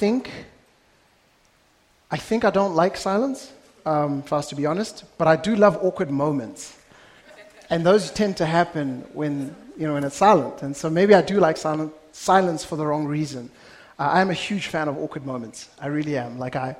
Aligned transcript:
think, 0.00 0.30
I 2.10 2.16
think 2.16 2.46
I 2.46 2.50
don't 2.50 2.74
like 2.74 2.96
silence, 2.96 3.52
um, 3.84 4.22
for 4.22 4.36
us 4.36 4.48
to 4.48 4.54
be 4.54 4.64
honest, 4.64 5.04
but 5.18 5.28
I 5.28 5.36
do 5.36 5.54
love 5.54 5.76
awkward 5.82 6.10
moments. 6.10 6.74
And 7.68 7.84
those 7.84 8.10
tend 8.10 8.38
to 8.38 8.46
happen 8.46 9.04
when, 9.12 9.54
you 9.76 9.86
know, 9.86 9.92
when 9.92 10.04
it's 10.04 10.16
silent. 10.16 10.62
And 10.62 10.74
so 10.74 10.88
maybe 10.88 11.14
I 11.14 11.20
do 11.20 11.38
like 11.38 11.58
silent, 11.58 11.92
silence 12.12 12.64
for 12.64 12.76
the 12.76 12.86
wrong 12.86 13.06
reason. 13.06 13.50
Uh, 13.98 14.08
I 14.16 14.22
am 14.22 14.30
a 14.30 14.38
huge 14.48 14.68
fan 14.68 14.88
of 14.88 14.96
awkward 14.96 15.26
moments. 15.26 15.68
I 15.78 15.88
really 15.88 16.16
am. 16.16 16.38
Like, 16.38 16.56
I, 16.56 16.76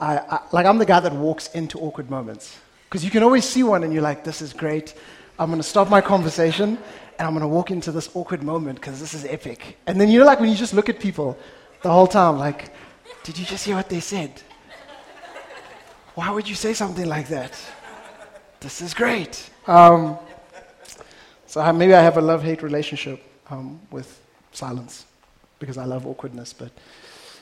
I, 0.00 0.18
I 0.18 0.40
like 0.50 0.66
I'm 0.66 0.78
the 0.78 0.90
guy 0.94 0.98
that 0.98 1.12
walks 1.12 1.46
into 1.54 1.78
awkward 1.78 2.10
moments. 2.10 2.58
Because 2.88 3.04
you 3.04 3.12
can 3.12 3.22
always 3.22 3.44
see 3.44 3.62
one 3.62 3.84
and 3.84 3.92
you're 3.92 4.02
like, 4.10 4.24
this 4.24 4.42
is 4.42 4.52
great. 4.52 4.94
I'm 5.38 5.48
going 5.48 5.62
to 5.62 5.68
stop 5.74 5.88
my 5.88 6.00
conversation 6.00 6.76
and 7.18 7.26
I'm 7.26 7.34
going 7.34 7.48
to 7.48 7.54
walk 7.56 7.70
into 7.70 7.92
this 7.92 8.10
awkward 8.14 8.42
moment 8.42 8.80
because 8.80 8.98
this 8.98 9.14
is 9.14 9.24
epic. 9.24 9.78
And 9.86 10.00
then 10.00 10.08
you 10.08 10.18
know, 10.18 10.26
like 10.26 10.40
when 10.40 10.50
you 10.50 10.56
just 10.56 10.74
look 10.74 10.88
at 10.88 10.98
people 10.98 11.38
the 11.84 11.90
whole 11.90 12.06
time, 12.06 12.38
like, 12.38 12.70
did 13.24 13.36
you 13.36 13.44
just 13.44 13.66
hear 13.66 13.76
what 13.76 13.90
they 13.90 14.00
said? 14.00 14.40
Why 16.14 16.30
would 16.30 16.48
you 16.48 16.54
say 16.54 16.72
something 16.72 17.04
like 17.06 17.28
that? 17.28 17.52
This 18.60 18.80
is 18.80 18.94
great. 18.94 19.50
Um, 19.66 20.16
so 21.46 21.60
I, 21.60 21.72
maybe 21.72 21.92
I 21.92 22.00
have 22.00 22.16
a 22.16 22.22
love 22.22 22.42
hate 22.42 22.62
relationship 22.62 23.22
um, 23.50 23.78
with 23.90 24.18
silence 24.52 25.04
because 25.58 25.76
I 25.76 25.84
love 25.84 26.06
awkwardness. 26.06 26.54
But 26.54 26.72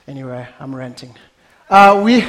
anyway, 0.08 0.48
I'm 0.58 0.74
ranting. 0.74 1.14
Uh, 1.70 2.02
we, 2.04 2.24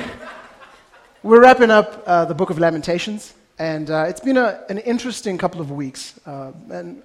we're 1.23 1.41
wrapping 1.41 1.71
up 1.71 2.03
uh, 2.05 2.25
the 2.25 2.35
book 2.35 2.52
of 2.52 2.59
Lamentations, 2.59 3.33
and 3.57 3.89
uh, 3.89 4.05
it's 4.07 4.21
been 4.21 4.38
a, 4.38 4.63
an 4.69 4.77
interesting 4.77 5.35
couple 5.39 5.61
of 5.61 5.71
weeks. 5.71 6.19
Uh, 6.27 6.52
and 6.69 7.02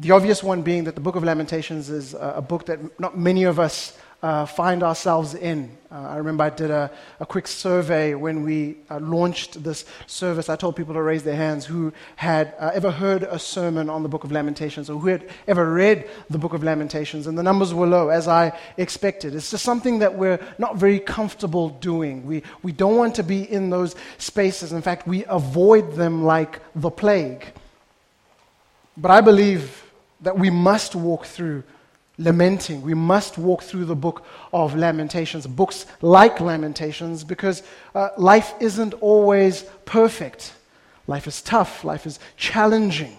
the 0.00 0.10
obvious 0.10 0.42
one 0.42 0.62
being 0.62 0.82
that 0.84 0.96
the 0.96 1.00
book 1.00 1.14
of 1.14 1.22
Lamentations 1.22 1.88
is 1.88 2.16
a 2.18 2.42
book 2.42 2.66
that 2.66 2.98
not 2.98 3.16
many 3.16 3.44
of 3.44 3.60
us 3.60 3.96
uh, 4.22 4.44
find 4.44 4.82
ourselves 4.82 5.34
in. 5.34 5.76
Uh, 5.90 6.08
I 6.10 6.16
remember 6.18 6.44
I 6.44 6.50
did 6.50 6.70
a, 6.70 6.90
a 7.18 7.26
quick 7.26 7.48
survey 7.48 8.14
when 8.14 8.44
we 8.44 8.76
uh, 8.90 9.00
launched 9.00 9.62
this 9.64 9.84
service. 10.06 10.48
I 10.48 10.56
told 10.56 10.76
people 10.76 10.94
to 10.94 11.02
raise 11.02 11.22
their 11.22 11.36
hands 11.36 11.64
who 11.64 11.92
had 12.16 12.54
uh, 12.58 12.70
ever 12.74 12.90
heard 12.90 13.22
a 13.22 13.38
sermon 13.38 13.88
on 13.88 14.02
the 14.02 14.08
book 14.08 14.22
of 14.22 14.30
Lamentations 14.30 14.90
or 14.90 15.00
who 15.00 15.08
had 15.08 15.28
ever 15.48 15.72
read 15.72 16.08
the 16.28 16.38
book 16.38 16.52
of 16.52 16.62
Lamentations, 16.62 17.26
and 17.26 17.36
the 17.36 17.42
numbers 17.42 17.72
were 17.72 17.86
low, 17.86 18.08
as 18.08 18.28
I 18.28 18.56
expected. 18.76 19.34
It's 19.34 19.50
just 19.50 19.64
something 19.64 20.00
that 20.00 20.14
we're 20.14 20.38
not 20.58 20.76
very 20.76 21.00
comfortable 21.00 21.70
doing. 21.70 22.26
We, 22.26 22.42
we 22.62 22.72
don't 22.72 22.96
want 22.96 23.14
to 23.16 23.22
be 23.22 23.50
in 23.50 23.70
those 23.70 23.96
spaces. 24.18 24.72
In 24.72 24.82
fact, 24.82 25.08
we 25.08 25.24
avoid 25.24 25.94
them 25.94 26.24
like 26.24 26.60
the 26.74 26.90
plague. 26.90 27.46
But 28.96 29.10
I 29.10 29.22
believe 29.22 29.82
that 30.20 30.38
we 30.38 30.50
must 30.50 30.94
walk 30.94 31.24
through 31.24 31.62
lamenting. 32.20 32.82
We 32.82 32.94
must 32.94 33.38
walk 33.38 33.62
through 33.62 33.86
the 33.86 33.96
book 33.96 34.24
of 34.52 34.76
Lamentations, 34.76 35.46
books 35.46 35.86
like 36.02 36.38
Lamentations, 36.38 37.24
because 37.24 37.62
uh, 37.94 38.10
life 38.16 38.52
isn't 38.60 38.94
always 38.94 39.62
perfect. 39.86 40.52
Life 41.06 41.26
is 41.26 41.42
tough, 41.42 41.82
life 41.82 42.06
is 42.06 42.20
challenging. 42.36 43.16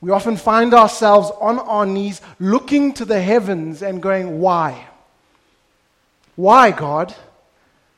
We 0.00 0.10
often 0.10 0.36
find 0.36 0.72
ourselves 0.72 1.30
on 1.40 1.58
our 1.58 1.84
knees 1.84 2.20
looking 2.38 2.92
to 2.94 3.04
the 3.04 3.20
heavens 3.20 3.82
and 3.82 4.00
going, 4.00 4.40
Why? 4.40 4.86
Why, 6.36 6.70
God? 6.70 7.14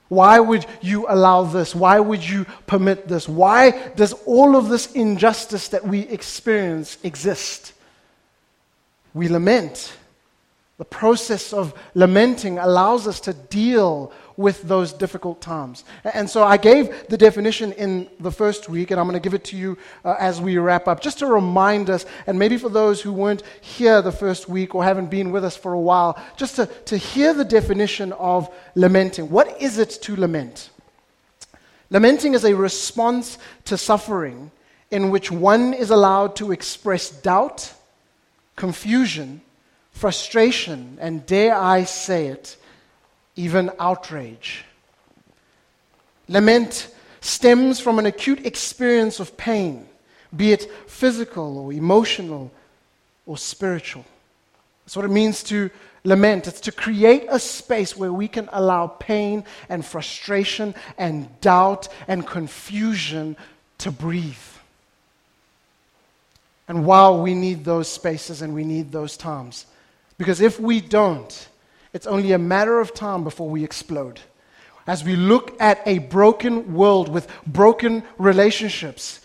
Why 0.09 0.39
would 0.39 0.67
you 0.81 1.07
allow 1.09 1.45
this? 1.45 1.75
Why 1.75 1.99
would 2.01 2.27
you 2.27 2.45
permit 2.67 3.09
this? 3.09 3.29
Why 3.29 3.71
does 3.97 4.13
all 4.27 4.57
of 4.57 4.69
this 4.69 4.93
injustice 4.93 5.69
that 5.69 5.87
we 5.87 6.01
experience 6.01 6.99
exist? 7.03 7.73
We 9.15 9.29
lament. 9.29 9.97
The 10.77 10.85
process 10.85 11.53
of 11.53 11.73
lamenting 11.95 12.59
allows 12.59 13.07
us 13.07 13.21
to 13.21 13.33
deal 13.33 14.13
with 14.37 14.63
those 14.63 14.93
difficult 14.93 15.41
times. 15.41 15.85
And 16.03 16.29
so 16.29 16.43
I 16.43 16.57
gave 16.57 17.07
the 17.09 17.17
definition 17.17 17.71
in 17.73 18.09
the 18.19 18.33
first 18.33 18.69
week, 18.69 18.91
and 18.91 18.99
I'm 18.99 19.07
going 19.07 19.15
to 19.15 19.21
give 19.21 19.35
it 19.35 19.45
to 19.45 19.57
you 19.57 19.79
uh, 20.05 20.17
as 20.19 20.41
we 20.41 20.59
wrap 20.59 20.89
up, 20.89 21.01
just 21.01 21.21
to 21.21 21.27
remind 21.27 21.91
us, 21.91 22.05
and 22.27 22.37
maybe 22.37 22.57
for 22.57 22.69
those 22.69 23.01
who 23.01 23.13
weren't 23.13 23.45
here 23.61 24.03
the 24.03 24.11
first 24.11 24.49
week 24.49 24.75
or 24.75 24.83
haven't 24.83 25.13
been 25.13 25.31
with 25.31 25.45
us 25.45 25.57
for 25.57 25.75
a 25.75 25.81
while, 25.81 26.21
just 26.37 26.57
to, 26.57 26.67
to 26.87 26.97
hear 26.97 27.33
the 27.33 27.45
definition 27.45 28.13
of 28.15 28.53
lamenting. 28.75 29.31
What 29.31 29.63
is 29.63 29.79
it 29.79 29.91
to 30.03 30.17
lament? 30.17 30.71
Lamenting 31.91 32.35
is 32.35 32.45
a 32.45 32.55
response 32.55 33.39
to 33.67 33.79
suffering 33.79 34.51
in 34.91 35.11
which 35.11 35.31
one 35.31 35.73
is 35.73 35.91
allowed 35.91 36.35
to 36.37 36.51
express 36.51 37.11
doubt, 37.11 37.73
confusion, 38.57 39.41
frustration, 39.95 40.99
and 41.01 41.25
dare 41.25 41.57
I 41.57 41.85
say 41.85 42.27
it, 42.27 42.59
even 43.37 43.71
outrage. 43.79 44.65
Lament 46.29 46.95
stems 47.21 47.81
from 47.81 47.99
an 47.99 48.05
acute 48.05 48.45
experience 48.45 49.21
of 49.21 49.37
pain, 49.39 49.89
be 50.37 50.53
it 50.53 50.71
physical 50.87 51.57
or 51.57 51.73
emotional 51.73 52.51
or 53.25 53.39
spiritual. 53.39 54.05
That's 54.85 54.97
what 54.97 55.07
it 55.07 55.11
means 55.11 55.43
to 55.45 55.71
lament. 56.03 56.47
It's 56.47 56.61
to 56.63 56.73
create 56.73 57.27
a 57.31 57.39
space 57.39 57.97
where 57.97 58.13
we 58.13 58.29
can 58.29 58.49
allow 58.53 58.89
pain 58.89 59.45
and 59.69 59.85
frustration 59.85 60.75
and 60.99 61.41
doubt 61.41 61.89
and 62.07 62.27
confusion 62.27 63.37
to 63.79 63.91
breathe. 63.91 64.35
And 66.69 66.85
while 66.85 67.23
we 67.23 67.35
need 67.35 67.65
those 67.65 67.89
spaces 67.89 68.43
and 68.43 68.55
we 68.55 68.65
need 68.65 68.93
those 68.93 69.17
times, 69.17 69.67
because 70.19 70.41
if 70.41 70.61
we 70.61 70.81
don't, 70.81 71.49
it's 71.93 72.07
only 72.07 72.33
a 72.33 72.39
matter 72.39 72.81
of 72.81 72.95
time 72.95 73.25
before 73.25 73.49
we 73.49 73.65
explode. 73.65 74.21
As 74.87 75.03
we 75.03 75.17
look 75.17 75.57
at 75.61 75.81
a 75.87 75.99
broken 75.99 76.75
world 76.75 77.09
with 77.09 77.29
broken 77.47 78.03
relationships, 78.19 79.21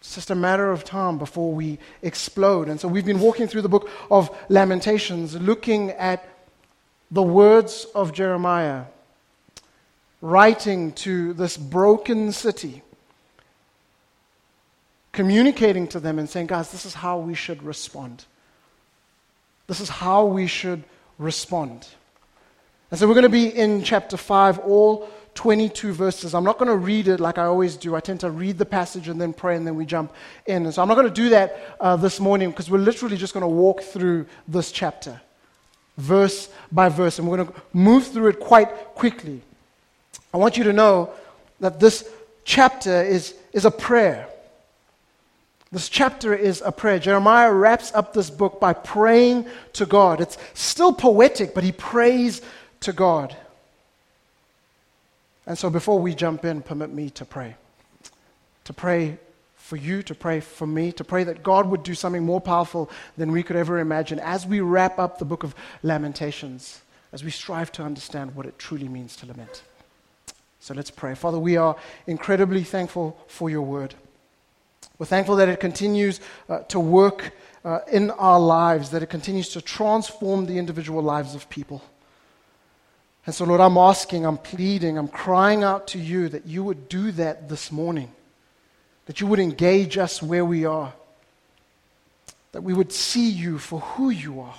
it's 0.00 0.14
just 0.14 0.30
a 0.30 0.34
matter 0.34 0.70
of 0.70 0.84
time 0.84 1.18
before 1.18 1.52
we 1.52 1.78
explode. 2.00 2.68
And 2.68 2.80
so 2.80 2.88
we've 2.88 3.04
been 3.04 3.20
walking 3.20 3.48
through 3.48 3.62
the 3.62 3.68
book 3.68 3.90
of 4.10 4.30
Lamentations, 4.48 5.34
looking 5.34 5.90
at 5.90 6.26
the 7.10 7.22
words 7.22 7.86
of 7.94 8.12
Jeremiah, 8.12 8.84
writing 10.20 10.92
to 10.92 11.32
this 11.34 11.56
broken 11.56 12.32
city, 12.32 12.82
communicating 15.12 15.88
to 15.88 16.00
them 16.00 16.18
and 16.18 16.28
saying, 16.30 16.46
guys, 16.46 16.70
this 16.70 16.86
is 16.86 16.94
how 16.94 17.18
we 17.18 17.34
should 17.34 17.62
respond. 17.62 18.24
This 19.66 19.80
is 19.80 19.88
how 19.88 20.26
we 20.26 20.46
should 20.46 20.84
respond. 21.18 21.86
And 22.90 23.00
so 23.00 23.08
we're 23.08 23.14
going 23.14 23.24
to 23.24 23.28
be 23.28 23.48
in 23.48 23.82
chapter 23.82 24.16
5, 24.16 24.60
all 24.60 25.08
22 25.34 25.92
verses. 25.92 26.34
I'm 26.34 26.44
not 26.44 26.58
going 26.58 26.68
to 26.68 26.76
read 26.76 27.08
it 27.08 27.20
like 27.20 27.38
I 27.38 27.44
always 27.44 27.76
do. 27.76 27.94
I 27.94 28.00
tend 28.00 28.20
to 28.20 28.30
read 28.30 28.58
the 28.58 28.64
passage 28.64 29.08
and 29.08 29.20
then 29.20 29.32
pray 29.32 29.56
and 29.56 29.66
then 29.66 29.74
we 29.74 29.84
jump 29.84 30.12
in. 30.46 30.64
And 30.64 30.74
so 30.74 30.82
I'm 30.82 30.88
not 30.88 30.94
going 30.94 31.08
to 31.08 31.12
do 31.12 31.28
that 31.30 31.76
uh, 31.80 31.96
this 31.96 32.20
morning 32.20 32.50
because 32.50 32.70
we're 32.70 32.78
literally 32.78 33.16
just 33.16 33.34
going 33.34 33.42
to 33.42 33.48
walk 33.48 33.82
through 33.82 34.26
this 34.48 34.72
chapter, 34.72 35.20
verse 35.98 36.48
by 36.72 36.88
verse. 36.88 37.18
And 37.18 37.28
we're 37.28 37.36
going 37.36 37.48
to 37.48 37.54
move 37.72 38.06
through 38.06 38.28
it 38.28 38.40
quite 38.40 38.68
quickly. 38.94 39.42
I 40.32 40.38
want 40.38 40.56
you 40.56 40.64
to 40.64 40.72
know 40.72 41.10
that 41.60 41.80
this 41.80 42.08
chapter 42.44 43.02
is, 43.02 43.34
is 43.52 43.64
a 43.64 43.70
prayer. 43.70 44.28
This 45.72 45.88
chapter 45.88 46.32
is 46.34 46.62
a 46.64 46.70
prayer. 46.70 46.98
Jeremiah 46.98 47.52
wraps 47.52 47.92
up 47.92 48.12
this 48.12 48.30
book 48.30 48.60
by 48.60 48.72
praying 48.72 49.46
to 49.74 49.84
God. 49.84 50.20
It's 50.20 50.38
still 50.54 50.92
poetic, 50.92 51.54
but 51.54 51.64
he 51.64 51.72
prays 51.72 52.40
to 52.80 52.92
God. 52.92 53.36
And 55.46 55.58
so 55.58 55.68
before 55.68 55.98
we 55.98 56.14
jump 56.14 56.44
in, 56.44 56.62
permit 56.62 56.92
me 56.92 57.10
to 57.10 57.24
pray. 57.24 57.56
To 58.64 58.72
pray 58.72 59.18
for 59.56 59.76
you, 59.76 60.02
to 60.04 60.14
pray 60.14 60.38
for 60.38 60.66
me, 60.66 60.92
to 60.92 61.02
pray 61.02 61.24
that 61.24 61.42
God 61.42 61.66
would 61.66 61.82
do 61.82 61.94
something 61.94 62.24
more 62.24 62.40
powerful 62.40 62.88
than 63.16 63.32
we 63.32 63.42
could 63.42 63.56
ever 63.56 63.80
imagine 63.80 64.20
as 64.20 64.46
we 64.46 64.60
wrap 64.60 65.00
up 65.00 65.18
the 65.18 65.24
book 65.24 65.42
of 65.42 65.54
Lamentations, 65.82 66.80
as 67.12 67.24
we 67.24 67.32
strive 67.32 67.72
to 67.72 67.82
understand 67.82 68.36
what 68.36 68.46
it 68.46 68.58
truly 68.58 68.88
means 68.88 69.16
to 69.16 69.26
lament. 69.26 69.62
So 70.60 70.74
let's 70.74 70.90
pray. 70.90 71.16
Father, 71.16 71.38
we 71.38 71.56
are 71.56 71.76
incredibly 72.06 72.62
thankful 72.62 73.18
for 73.26 73.50
your 73.50 73.62
word. 73.62 73.94
We're 74.98 75.06
thankful 75.06 75.36
that 75.36 75.48
it 75.48 75.60
continues 75.60 76.20
uh, 76.48 76.60
to 76.68 76.80
work 76.80 77.32
uh, 77.64 77.80
in 77.90 78.10
our 78.12 78.40
lives, 78.40 78.90
that 78.90 79.02
it 79.02 79.10
continues 79.10 79.48
to 79.50 79.60
transform 79.60 80.46
the 80.46 80.58
individual 80.58 81.02
lives 81.02 81.34
of 81.34 81.50
people. 81.50 81.82
And 83.26 83.34
so, 83.34 83.44
Lord, 83.44 83.60
I'm 83.60 83.76
asking, 83.76 84.24
I'm 84.24 84.38
pleading, 84.38 84.96
I'm 84.96 85.08
crying 85.08 85.64
out 85.64 85.88
to 85.88 85.98
you 85.98 86.28
that 86.28 86.46
you 86.46 86.62
would 86.62 86.88
do 86.88 87.10
that 87.12 87.48
this 87.48 87.72
morning, 87.72 88.12
that 89.06 89.20
you 89.20 89.26
would 89.26 89.40
engage 89.40 89.98
us 89.98 90.22
where 90.22 90.44
we 90.44 90.64
are, 90.64 90.92
that 92.52 92.62
we 92.62 92.72
would 92.72 92.92
see 92.92 93.28
you 93.28 93.58
for 93.58 93.80
who 93.80 94.10
you 94.10 94.40
are. 94.40 94.54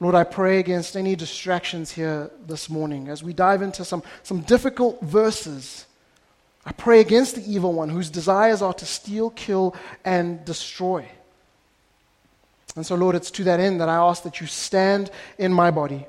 Lord, 0.00 0.14
I 0.14 0.24
pray 0.24 0.58
against 0.58 0.96
any 0.96 1.14
distractions 1.14 1.92
here 1.92 2.30
this 2.46 2.68
morning 2.68 3.08
as 3.08 3.22
we 3.22 3.32
dive 3.32 3.62
into 3.62 3.84
some, 3.84 4.02
some 4.22 4.40
difficult 4.40 5.00
verses 5.02 5.86
I 6.66 6.72
pray 6.72 7.00
against 7.00 7.36
the 7.36 7.52
evil 7.52 7.72
one 7.72 7.90
whose 7.90 8.10
desires 8.10 8.62
are 8.62 8.74
to 8.74 8.86
steal, 8.86 9.30
kill, 9.30 9.76
and 10.04 10.44
destroy. 10.44 11.06
And 12.76 12.84
so, 12.84 12.94
Lord, 12.94 13.14
it's 13.14 13.30
to 13.32 13.44
that 13.44 13.60
end 13.60 13.80
that 13.80 13.88
I 13.88 13.96
ask 13.96 14.22
that 14.22 14.40
you 14.40 14.46
stand 14.46 15.10
in 15.38 15.52
my 15.52 15.70
body, 15.70 16.06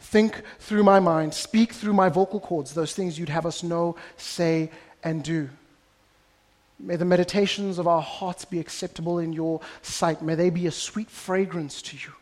think 0.00 0.42
through 0.58 0.82
my 0.82 1.00
mind, 1.00 1.34
speak 1.34 1.72
through 1.72 1.94
my 1.94 2.08
vocal 2.08 2.40
cords, 2.40 2.74
those 2.74 2.94
things 2.94 3.18
you'd 3.18 3.28
have 3.28 3.46
us 3.46 3.62
know, 3.62 3.96
say, 4.16 4.70
and 5.02 5.22
do. 5.22 5.48
May 6.78 6.96
the 6.96 7.06
meditations 7.06 7.78
of 7.78 7.86
our 7.86 8.02
hearts 8.02 8.44
be 8.44 8.60
acceptable 8.60 9.18
in 9.18 9.32
your 9.32 9.60
sight. 9.80 10.20
May 10.20 10.34
they 10.34 10.50
be 10.50 10.66
a 10.66 10.72
sweet 10.72 11.08
fragrance 11.08 11.80
to 11.82 11.96
you. 11.96 12.12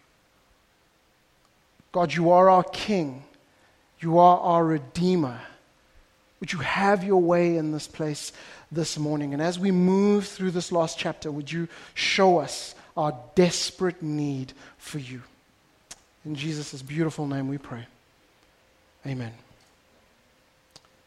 God, 1.91 2.13
you 2.13 2.31
are 2.31 2.49
our 2.49 2.63
King. 2.65 3.25
You 3.99 4.19
are 4.19 4.39
our 4.39 4.65
Redeemer. 4.65 5.41
Would 6.45 6.53
you 6.53 6.59
have 6.59 7.03
your 7.03 7.23
way 7.23 7.57
in 7.57 7.73
this 7.73 7.87
place 7.87 8.31
this 8.71 8.99
morning? 8.99 9.33
And 9.33 9.41
as 9.41 9.59
we 9.59 9.71
move 9.71 10.29
through 10.29 10.51
this 10.51 10.71
last 10.71 10.99
chapter, 10.99 11.33
would 11.33 11.51
you 11.51 11.69
show 11.95 12.37
us 12.37 12.75
our 12.99 13.19
desperate 13.35 14.03
need 14.03 14.53
for 14.77 14.99
you? 14.99 15.23
In 16.23 16.35
Jesus' 16.35 16.83
beautiful 16.83 17.27
name 17.27 17.49
we 17.49 17.57
pray. 17.57 17.87
Amen. 19.07 19.33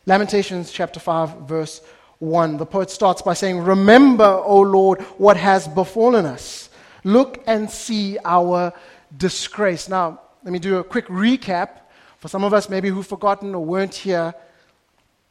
Lamentations 0.08 0.72
chapter 0.72 1.00
5, 1.00 1.42
verse 1.42 1.82
1. 2.18 2.58
The 2.58 2.66
poet 2.66 2.90
starts 2.90 3.22
by 3.22 3.36
saying, 3.36 3.60
Remember, 3.60 4.42
O 4.44 4.62
Lord, 4.62 5.02
what 5.20 5.38
has 5.38 5.68
befallen 5.68 6.26
us. 6.26 6.68
Look 7.04 7.44
and 7.46 7.70
see 7.70 8.18
our 8.26 8.74
disgrace. 9.16 9.88
Now, 9.88 10.20
let 10.44 10.52
me 10.52 10.58
do 10.58 10.80
a 10.80 10.84
quick 10.84 11.06
recap. 11.06 11.82
For 12.18 12.28
some 12.28 12.44
of 12.44 12.56
us, 12.56 12.72
maybe 12.72 12.90
who've 12.90 13.06
forgotten 13.06 13.54
or 13.54 13.64
weren't 13.64 13.94
here, 13.94 14.34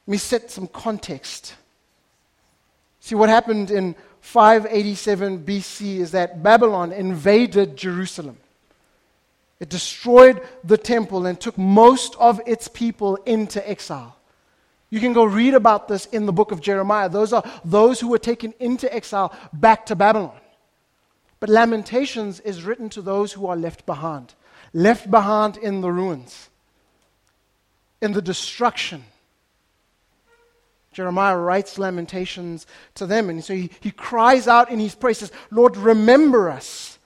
let 0.06 0.12
me 0.12 0.18
set 0.18 0.50
some 0.50 0.68
context. 0.68 1.54
See, 3.00 3.14
what 3.14 3.28
happened 3.28 3.70
in 3.70 3.94
587 4.20 5.44
BC 5.44 5.98
is 5.98 6.12
that 6.12 6.42
Babylon 6.42 6.92
invaded 6.92 7.76
Jerusalem. 7.76 8.38
It 9.58 9.68
destroyed 9.68 10.42
the 10.64 10.76
temple 10.76 11.26
and 11.26 11.40
took 11.40 11.56
most 11.56 12.14
of 12.18 12.40
its 12.46 12.68
people 12.68 13.16
into 13.26 13.66
exile. 13.68 14.16
You 14.90 15.00
can 15.00 15.12
go 15.12 15.24
read 15.24 15.54
about 15.54 15.88
this 15.88 16.06
in 16.06 16.26
the 16.26 16.32
book 16.32 16.52
of 16.52 16.60
Jeremiah. 16.60 17.08
Those 17.08 17.32
are 17.32 17.42
those 17.64 17.98
who 17.98 18.08
were 18.08 18.18
taken 18.18 18.54
into 18.60 18.92
exile 18.94 19.34
back 19.52 19.86
to 19.86 19.96
Babylon. 19.96 20.38
But 21.40 21.48
Lamentations 21.48 22.40
is 22.40 22.62
written 22.62 22.88
to 22.90 23.02
those 23.02 23.32
who 23.32 23.46
are 23.46 23.56
left 23.56 23.86
behind, 23.86 24.34
left 24.72 25.10
behind 25.10 25.56
in 25.56 25.80
the 25.80 25.90
ruins, 25.90 26.48
in 28.00 28.12
the 28.12 28.22
destruction. 28.22 29.04
Jeremiah 30.96 31.36
writes 31.36 31.78
Lamentations 31.78 32.66
to 32.94 33.04
them, 33.04 33.28
and 33.28 33.44
so 33.44 33.54
he, 33.54 33.70
he 33.80 33.90
cries 33.90 34.48
out 34.48 34.70
in 34.70 34.78
his 34.78 34.94
praises, 34.94 35.30
Lord, 35.50 35.76
remember 35.76 36.48
us. 36.48 36.98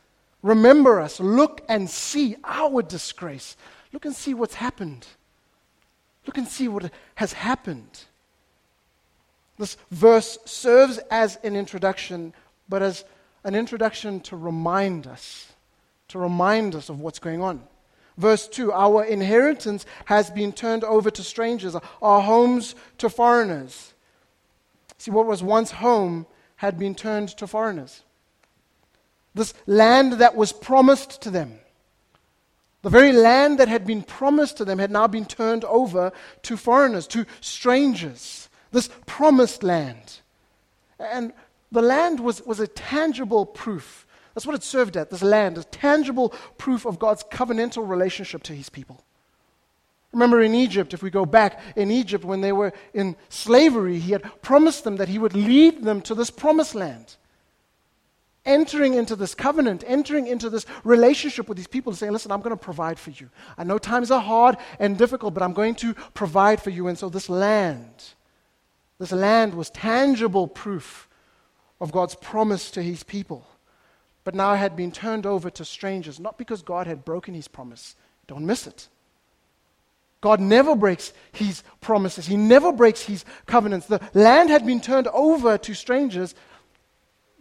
Remember 0.45 1.01
us. 1.01 1.19
Look 1.19 1.63
and 1.69 1.91
see 1.91 2.37
our 2.45 2.83
disgrace. 2.83 3.57
Look 3.93 4.05
and 4.05 4.15
see 4.15 4.33
what's 4.33 4.55
happened. 4.55 5.09
Look 6.25 6.39
and 6.39 6.47
see 6.47 6.69
what 6.69 6.93
has 7.17 7.33
happened. 7.33 8.05
This 9.59 9.77
verse 9.91 10.39
serves 10.45 10.99
as 11.11 11.41
an 11.43 11.57
introduction, 11.57 12.33
but 12.69 12.83
as 12.83 13.05
an 13.43 13.57
introduction 13.57 14.21
to 14.21 14.37
remind 14.37 15.09
us, 15.09 15.53
to 16.07 16.21
remind 16.21 16.77
us 16.77 16.91
of 16.91 17.01
what's 17.01 17.19
going 17.19 17.43
on. 17.43 17.65
Verse 18.17 18.49
2 18.49 18.73
Our 18.73 19.05
inheritance 19.05 19.87
has 20.07 20.31
been 20.31 20.53
turned 20.53 20.85
over 20.85 21.11
to 21.11 21.23
strangers, 21.23 21.77
our 22.03 22.21
homes 22.21 22.75
to 22.99 23.09
foreigners. 23.09 23.95
See, 24.99 25.11
what 25.11 25.27
was 25.27 25.43
once 25.43 25.71
home 25.71 26.27
had 26.57 26.79
been 26.79 26.95
turned 26.95 27.31
to 27.31 27.47
foreigners. 27.47 28.03
This 29.35 29.55
land 29.67 30.15
that 30.15 30.37
was 30.37 30.53
promised 30.53 31.23
to 31.23 31.31
them 31.31 31.61
the 32.83 32.91
very 32.91 33.13
land 33.13 33.59
that 33.59 33.69
had 33.69 33.87
been 33.87 34.03
promised 34.03 34.57
to 34.57 34.65
them 34.65 34.79
had 34.79 34.91
now 34.91 35.07
been 35.07 35.27
turned 35.27 35.65
over 35.65 36.13
to 36.43 36.57
foreigners, 36.57 37.07
to 37.09 37.27
strangers. 37.41 38.49
This 38.73 38.89
promised 39.07 39.63
land. 39.63 40.21
And 40.99 41.33
the 41.71 41.83
land 41.83 42.21
was, 42.21 42.43
was 42.43 42.59
a 42.59 42.67
tangible 42.67 43.45
proof. 43.45 44.07
That's 44.41 44.47
what 44.47 44.57
it 44.57 44.63
served 44.63 44.97
at, 44.97 45.11
this 45.11 45.23
land, 45.23 45.59
a 45.59 45.65
tangible 45.65 46.31
proof 46.57 46.87
of 46.87 46.99
God's 46.99 47.23
covenantal 47.25 47.87
relationship 47.87 48.43
to 48.45 48.55
his 48.55 48.71
people. 48.71 49.05
Remember 50.13 50.41
in 50.41 50.55
Egypt, 50.55 50.95
if 50.95 51.03
we 51.03 51.11
go 51.11 51.27
back 51.27 51.61
in 51.77 51.91
Egypt 51.91 52.25
when 52.25 52.41
they 52.41 52.53
were 52.53 52.73
in 52.95 53.17
slavery, 53.29 53.99
he 53.99 54.13
had 54.13 54.23
promised 54.41 54.85
them 54.85 54.97
that 54.97 55.11
he 55.11 55.19
would 55.19 55.35
lead 55.35 55.83
them 55.83 56.01
to 56.01 56.15
this 56.15 56.31
promised 56.31 56.75
land 56.75 57.17
entering 58.47 58.95
into 58.95 59.15
this 59.15 59.35
covenant, 59.35 59.85
entering 59.87 60.27
into 60.27 60.49
this 60.49 60.65
relationship 60.85 61.47
with 61.47 61.59
these 61.59 61.67
people, 61.67 61.93
saying, 61.93 62.11
Listen, 62.11 62.33
I'm 62.33 62.41
going 62.41 62.57
to 62.57 62.65
provide 62.65 62.99
for 62.99 63.11
you. 63.11 63.29
I 63.59 63.65
know 63.65 63.77
times 63.77 64.11
are 64.11 64.23
hard 64.23 64.57
and 64.79 64.97
difficult, 64.97 65.35
but 65.35 65.43
I'm 65.43 65.53
going 65.53 65.75
to 65.75 65.93
provide 66.15 66.63
for 66.63 66.71
you. 66.71 66.89
And 66.89 66.97
so 66.97 67.11
this 67.11 67.29
land, 67.29 67.93
this 68.99 69.13
land 69.13 69.53
was 69.53 69.69
tangible 69.69 70.49
proof 70.49 71.11
of 71.79 71.93
God's 71.93 72.15
promise 72.15 72.71
to 72.71 72.83
his 72.83 73.03
people. 73.03 73.47
But 74.25 74.35
now 74.35 74.55
had 74.55 74.77
been 74.77 74.93
turned 74.93 75.27
over 75.27 75.51
to 75.51 75.65
strangers, 75.65 76.21
not 76.21 76.39
because 76.39 76.63
God 76.63 76.87
had 76.87 77.05
broken 77.05 77.35
his 77.35 77.49
promise. 77.49 77.97
Don't 78.27 78.47
miss 78.47 78.67
it. 78.67 78.89
God 80.21 80.41
never 80.41 80.77
breaks 80.77 81.13
his 81.33 81.63
promises. 81.81 82.27
He 82.27 82.37
never 82.37 82.73
breaks 82.73 83.03
his 83.03 83.25
covenants. 83.47 83.87
The 83.87 84.01
land 84.13 84.51
had 84.51 84.67
been 84.67 84.81
turned 84.81 85.07
over 85.09 85.57
to 85.57 85.75
strangers 85.75 86.35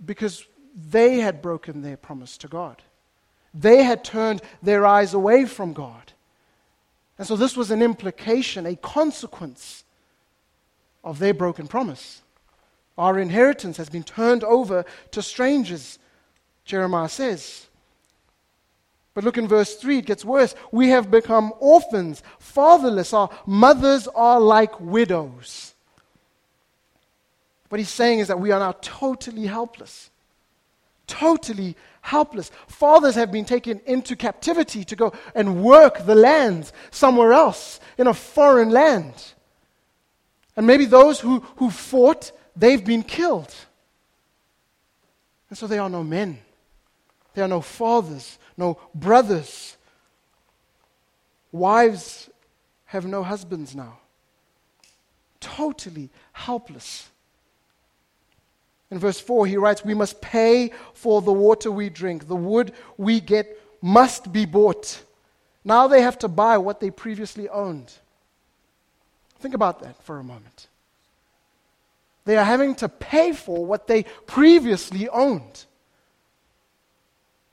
because 0.03 0.45
they 0.89 1.19
had 1.19 1.41
broken 1.41 1.81
their 1.81 1.97
promise 1.97 2.37
to 2.37 2.47
God. 2.47 2.81
They 3.53 3.83
had 3.83 4.03
turned 4.03 4.41
their 4.63 4.85
eyes 4.85 5.13
away 5.13 5.45
from 5.45 5.73
God. 5.73 6.13
And 7.17 7.27
so 7.27 7.35
this 7.35 7.57
was 7.57 7.69
an 7.69 7.81
implication, 7.81 8.65
a 8.65 8.77
consequence 8.77 9.83
of 11.03 11.19
their 11.19 11.33
broken 11.33 11.67
promise. 11.67 12.21
Our 12.97 13.19
inheritance 13.19 13.75
has 13.77 13.89
been 13.89 14.03
turned 14.03 14.43
over 14.43 14.85
to 15.11 15.21
strangers, 15.21 15.99
Jeremiah 16.69 17.09
says. 17.09 17.67
But 19.13 19.23
look 19.23 19.37
in 19.37 19.47
verse 19.47 19.75
3, 19.75 19.97
it 19.97 20.05
gets 20.05 20.23
worse. 20.23 20.55
We 20.71 20.89
have 20.89 21.11
become 21.11 21.51
orphans, 21.59 22.23
fatherless. 22.37 23.13
Our 23.13 23.29
mothers 23.45 24.07
are 24.07 24.39
like 24.39 24.79
widows. 24.79 25.73
What 27.67 27.79
he's 27.79 27.89
saying 27.89 28.19
is 28.19 28.29
that 28.29 28.39
we 28.39 28.51
are 28.51 28.59
now 28.59 28.75
totally 28.81 29.45
helpless 29.45 30.09
totally 31.09 31.75
helpless. 32.01 32.51
Fathers 32.67 33.15
have 33.15 33.31
been 33.31 33.43
taken 33.43 33.81
into 33.85 34.15
captivity 34.15 34.85
to 34.85 34.95
go 34.95 35.11
and 35.35 35.61
work 35.61 36.05
the 36.05 36.15
land 36.15 36.71
somewhere 36.91 37.33
else 37.33 37.81
in 37.97 38.07
a 38.07 38.13
foreign 38.13 38.69
land. 38.69 39.33
And 40.55 40.65
maybe 40.65 40.85
those 40.85 41.19
who, 41.19 41.39
who 41.57 41.69
fought, 41.69 42.31
they've 42.55 42.83
been 42.83 43.03
killed. 43.03 43.53
And 45.49 45.57
so 45.57 45.67
they 45.67 45.79
are 45.79 45.89
no 45.89 46.03
men. 46.03 46.37
They 47.39 47.43
are 47.43 47.47
no 47.47 47.61
fathers, 47.61 48.37
no 48.57 48.77
brothers. 48.93 49.77
Wives 51.53 52.29
have 52.83 53.05
no 53.05 53.23
husbands 53.23 53.73
now. 53.73 53.97
Totally 55.39 56.09
helpless. 56.33 57.07
In 58.91 58.99
verse 58.99 59.21
4, 59.21 59.47
he 59.47 59.55
writes, 59.55 59.85
We 59.85 59.93
must 59.93 60.19
pay 60.19 60.73
for 60.93 61.21
the 61.21 61.31
water 61.31 61.71
we 61.71 61.87
drink. 61.87 62.27
The 62.27 62.35
wood 62.35 62.73
we 62.97 63.21
get 63.21 63.57
must 63.81 64.33
be 64.33 64.45
bought. 64.45 65.01
Now 65.63 65.87
they 65.87 66.01
have 66.01 66.19
to 66.19 66.27
buy 66.27 66.57
what 66.57 66.81
they 66.81 66.91
previously 66.91 67.47
owned. 67.47 67.93
Think 69.39 69.53
about 69.53 69.79
that 69.79 70.03
for 70.03 70.19
a 70.19 70.25
moment. 70.25 70.67
They 72.25 72.35
are 72.35 72.43
having 72.43 72.75
to 72.75 72.89
pay 72.89 73.31
for 73.31 73.65
what 73.65 73.87
they 73.87 74.03
previously 74.27 75.07
owned. 75.07 75.63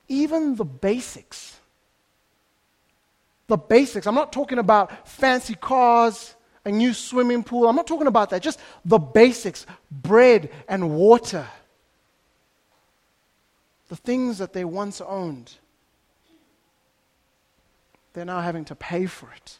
Even 0.07 0.55
the 0.55 0.65
basics. 0.65 1.59
The 3.47 3.57
basics. 3.57 4.07
I'm 4.07 4.15
not 4.15 4.31
talking 4.31 4.59
about 4.59 5.07
fancy 5.07 5.55
cars 5.55 6.35
a 6.67 6.71
new 6.71 6.93
swimming 6.93 7.43
pool. 7.43 7.69
I'm 7.69 7.77
not 7.77 7.87
talking 7.87 8.07
about 8.07 8.29
that, 8.31 8.41
just 8.41 8.59
the 8.83 8.99
basics 8.99 9.65
bread 9.89 10.51
and 10.67 10.95
water. 10.95 11.47
The 13.87 13.95
things 13.95 14.39
that 14.39 14.51
they 14.51 14.65
once 14.65 14.99
owned, 14.99 15.53
they're 18.11 18.25
now 18.25 18.41
having 18.41 18.65
to 18.65 18.75
pay 18.75 19.05
for 19.05 19.31
it. 19.31 19.59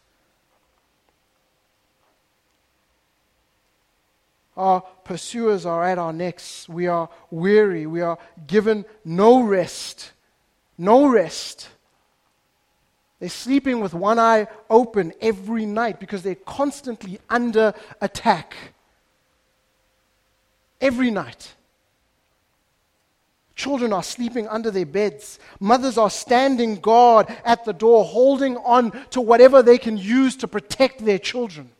Our 4.57 4.81
pursuers 5.05 5.65
are 5.65 5.85
at 5.85 5.97
our 5.97 6.11
necks. 6.11 6.67
We 6.67 6.87
are 6.87 7.09
weary. 7.31 7.85
We 7.85 8.01
are 8.01 8.17
given 8.47 8.83
no 9.05 9.43
rest. 9.43 10.11
No 10.77 11.07
rest. 11.07 11.69
They're 13.19 13.29
sleeping 13.29 13.79
with 13.79 13.93
one 13.93 14.19
eye 14.19 14.47
open 14.69 15.13
every 15.21 15.65
night 15.65 15.99
because 15.99 16.21
they're 16.21 16.35
constantly 16.35 17.19
under 17.29 17.73
attack. 17.99 18.55
Every 20.79 21.09
night. 21.09 21.55
Children 23.55 23.91
are 23.91 24.03
sleeping 24.03 24.47
under 24.47 24.69
their 24.69 24.85
beds. 24.85 25.39
Mothers 25.59 25.97
are 25.97 26.11
standing 26.11 26.75
guard 26.75 27.25
at 27.43 27.65
the 27.65 27.73
door, 27.73 28.05
holding 28.05 28.55
on 28.57 28.91
to 29.09 29.19
whatever 29.19 29.63
they 29.63 29.79
can 29.79 29.97
use 29.97 30.35
to 30.37 30.47
protect 30.47 31.03
their 31.03 31.17
children. 31.17 31.71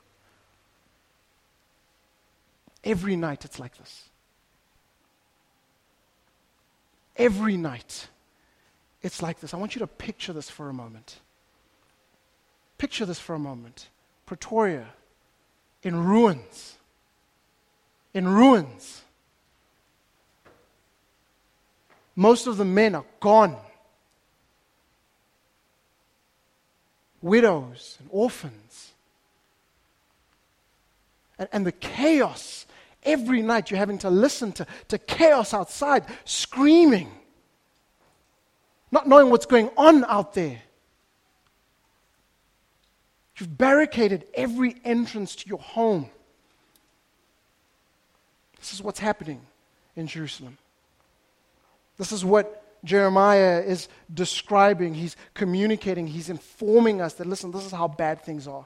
Every 2.84 3.16
night 3.16 3.46
it's 3.46 3.60
like 3.60 3.78
this. 3.78 4.10
Every 7.16 7.58
night 7.58 8.08
it's 9.02 9.22
like 9.22 9.40
this. 9.40 9.54
I 9.54 9.58
want 9.58 9.76
you 9.76 9.80
to 9.80 9.88
picture 9.88 10.34
this 10.34 10.50
for 10.50 10.70
a 10.70 10.74
moment. 10.74 11.20
Picture 12.78 13.06
this 13.06 13.20
for 13.20 13.36
a 13.36 13.40
moment. 13.40 13.88
Pretoria 14.26 14.88
in 15.84 16.04
ruins. 16.04 16.76
In 18.14 18.28
ruins. 18.28 19.02
Most 22.16 22.48
of 22.48 22.58
the 22.58 22.66
men 22.66 22.96
are 22.96 23.06
gone. 23.20 23.56
Widows 27.22 27.98
and 28.00 28.10
orphans. 28.12 28.92
And, 31.38 31.48
and 31.52 31.66
the 31.66 31.72
chaos. 31.72 32.66
Every 33.04 33.42
night 33.42 33.70
you're 33.70 33.78
having 33.78 34.00
to 34.00 34.10
listen 34.10 34.52
to, 34.54 34.68
to 34.90 34.98
chaos 34.98 35.54
outside, 35.54 36.06
screaming, 36.26 37.12
not 38.92 39.08
knowing 39.08 39.30
what's 39.30 39.46
going 39.46 39.70
on 39.78 40.06
out 40.06 40.34
there. 40.34 40.62
You've 43.38 43.58
barricaded 43.58 44.26
every 44.34 44.76
entrance 44.84 45.36
to 45.36 45.48
your 45.48 45.60
home. 45.60 46.10
This 48.60 48.74
is 48.74 48.82
what's 48.82 49.00
happening 49.00 49.42
in 49.96 50.08
Jerusalem. 50.08 50.58
This 51.98 52.12
is 52.12 52.26
what 52.26 52.64
Jeremiah 52.84 53.62
is 53.62 53.90
describing. 54.14 54.94
He's 54.94 55.16
communicating, 55.34 56.08
he's 56.08 56.30
informing 56.30 57.02
us 57.02 57.14
that, 57.16 57.28
listen, 57.28 57.52
this 57.52 57.66
is 57.66 57.72
how 57.72 57.88
bad 57.88 58.22
things 58.24 58.48
are. 58.48 58.66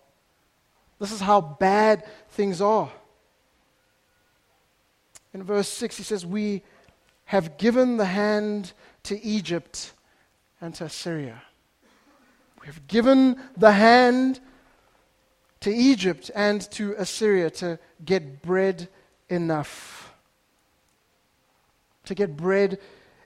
This 0.99 1.11
is 1.11 1.19
how 1.19 1.41
bad 1.41 2.03
things 2.29 2.61
are. 2.61 2.89
In 5.33 5.43
verse 5.43 5.67
6, 5.67 5.97
he 5.97 6.03
says, 6.03 6.25
We 6.25 6.61
have 7.25 7.57
given 7.57 7.97
the 7.97 8.05
hand 8.05 8.73
to 9.03 9.21
Egypt 9.23 9.93
and 10.61 10.73
to 10.75 10.85
Assyria. 10.85 11.41
We 12.61 12.67
have 12.67 12.87
given 12.87 13.37
the 13.57 13.71
hand 13.71 14.39
to 15.61 15.73
Egypt 15.73 16.29
and 16.35 16.61
to 16.71 16.93
Assyria 16.97 17.49
to 17.49 17.79
get 18.05 18.41
bread 18.41 18.87
enough. 19.29 20.13
To 22.05 22.15
get 22.15 22.37
bread 22.37 22.79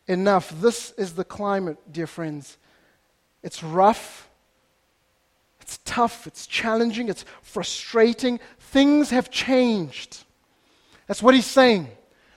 enough. 0.07 0.53
This 0.61 0.91
is 0.91 1.13
the 1.13 1.25
climate, 1.25 1.77
dear 1.91 2.07
friends. 2.07 2.57
It's 3.43 3.61
rough, 3.61 4.29
it's 5.61 5.79
tough, 5.85 6.27
it's 6.27 6.47
challenging, 6.47 7.09
it's 7.09 7.25
frustrating. 7.41 8.39
Things 8.59 9.09
have 9.09 9.29
changed. 9.29 10.23
That's 11.07 11.21
what 11.21 11.35
he's 11.35 11.45
saying. 11.45 11.89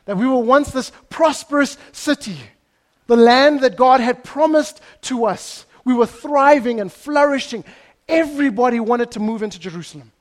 That 0.05 0.17
we 0.17 0.26
were 0.26 0.38
once 0.38 0.71
this 0.71 0.93
prosperous 1.11 1.76
city, 1.93 2.38
the 3.08 3.16
land 3.16 3.62
that 3.62 3.76
God 3.76 4.00
had 4.00 4.22
promised 4.22 4.80
to 5.02 5.24
us. 5.24 5.66
We 5.84 5.94
were 5.94 6.06
thriving 6.06 6.80
and 6.80 6.92
flourishing. 6.92 7.64
Everybody 8.06 8.78
wanted 8.78 9.10
to 9.12 9.20
move 9.20 9.42
into 9.42 9.58
Jerusalem. 9.58 10.12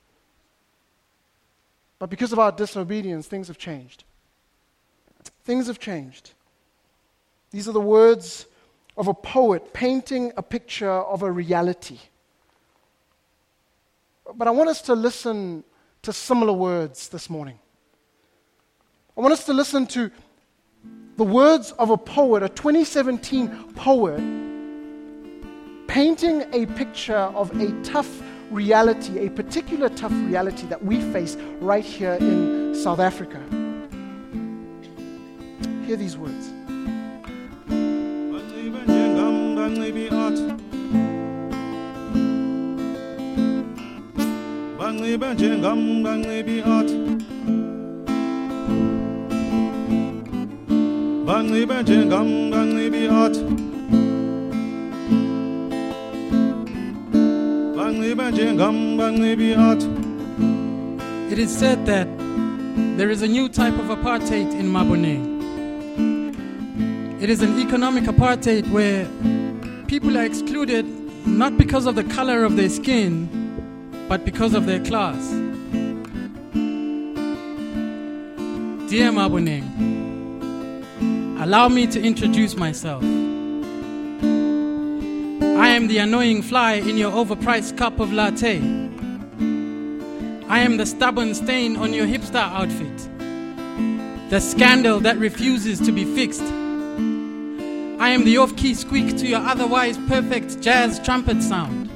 But 2.00 2.10
because 2.10 2.32
of 2.32 2.40
our 2.40 2.52
disobedience, 2.52 3.28
things 3.28 3.50
have 3.50 3.58
changed. 3.58 4.04
Things 5.44 5.68
have 5.68 5.80
changed. 5.80 6.32
These 7.52 7.68
are 7.68 7.74
the 7.74 7.82
words 7.82 8.46
of 8.98 9.08
a 9.08 9.14
poet 9.14 9.74
painting 9.74 10.32
a 10.38 10.44
picture 10.44 10.90
of 10.90 11.24
a 11.24 11.32
reality. 11.32 12.00
But 14.34 14.48
I 14.48 14.52
want 14.52 14.70
us 14.70 14.82
to 14.84 14.96
listen 14.96 15.64
to 16.04 16.14
similar 16.14 16.54
words 16.54 17.10
this 17.10 17.30
morning. 17.30 17.60
I 19.18 19.22
want 19.22 19.34
us 19.34 19.46
to 19.46 19.54
listen 19.54 19.88
to 19.88 20.12
the 21.18 21.24
words 21.24 21.72
of 21.74 21.90
a 21.90 21.98
poet, 21.98 22.44
a 22.44 22.50
2017 22.50 23.50
poet, 23.76 24.18
painting 25.88 26.44
a 26.54 26.68
picture 26.78 27.16
of 27.16 27.50
a 27.60 27.72
tough 27.82 28.22
reality, 28.52 29.26
a 29.26 29.30
particular 29.32 29.90
tough 29.90 30.12
reality 30.14 30.68
that 30.68 30.84
we 30.84 31.02
face 31.12 31.36
right 31.60 31.84
here 31.84 32.14
in 32.14 32.76
South 32.76 33.00
Africa. 33.00 33.40
Hear 35.86 35.98
these 35.98 36.18
words. 36.18 36.54
banxibe 44.80 45.34
njengam 45.34 46.04
banxibi 46.04 46.62
athi 46.62 47.07
athi 53.20 53.48
banxibe 57.78 58.32
njengam 58.32 58.78
banxibi 59.00 59.54
athi 59.54 59.90
It 61.32 61.40
is 61.40 61.52
said 61.52 61.86
that 61.86 62.08
there 62.98 63.10
is 63.10 63.22
a 63.22 63.28
new 63.28 63.50
type 63.50 63.78
of 63.78 63.88
apartheid 63.90 64.50
in 64.60 64.68
Maboneng. 64.76 65.24
It 67.22 67.30
is 67.30 67.42
an 67.42 67.60
economic 67.60 68.06
apartheid 68.06 68.66
where 68.72 69.06
people 69.88 70.18
are 70.18 70.24
excluded 70.24 70.86
not 71.26 71.58
because 71.58 71.86
of 71.86 71.96
the 71.96 72.06
color 72.06 72.46
of 72.46 72.56
their 72.56 72.70
skin, 72.70 73.28
but 74.08 74.24
because 74.24 74.54
of 74.54 74.66
their 74.66 74.80
class. 74.80 75.30
Dear 78.90 79.12
Maboneng, 79.12 79.97
allow 81.40 81.70
me 81.70 81.88
to 81.88 82.02
introduce 82.02 82.56
myself. 82.56 83.04
I 83.04 83.08
am 85.70 85.88
the 85.88 86.00
annoying 86.00 86.42
fly 86.42 86.74
in 86.74 86.98
your 86.98 87.12
overpriced 87.12 87.78
cup 87.78 88.00
of 88.00 88.12
latte. 88.12 88.58
I 90.48 90.60
am 90.60 90.78
the 90.78 90.86
stubborn 90.86 91.36
stain 91.36 91.78
on 91.78 91.94
your 91.94 92.08
hipster 92.08 92.36
outfit. 92.36 93.10
The 94.30 94.40
scandal 94.40 95.00
that 95.02 95.18
refuses 95.18 95.80
to 95.82 95.92
be 95.92 96.06
fixed. 96.06 96.42
I 98.00 98.10
am 98.10 98.26
the 98.26 98.38
off 98.38 98.56
key 98.56 98.74
squeak 98.74 99.18
to 99.18 99.28
your 99.28 99.40
otherwise 99.40 99.98
perfect 100.08 100.62
jazz 100.62 101.00
trumpet 101.00 101.44
sound. 101.44 101.90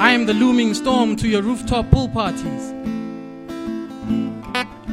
I 0.00 0.12
am 0.12 0.26
the 0.26 0.34
looming 0.34 0.74
storm 0.74 1.16
to 1.16 1.28
your 1.28 1.42
rooftop 1.42 1.90
pool 1.90 2.08
parties. 2.08 2.72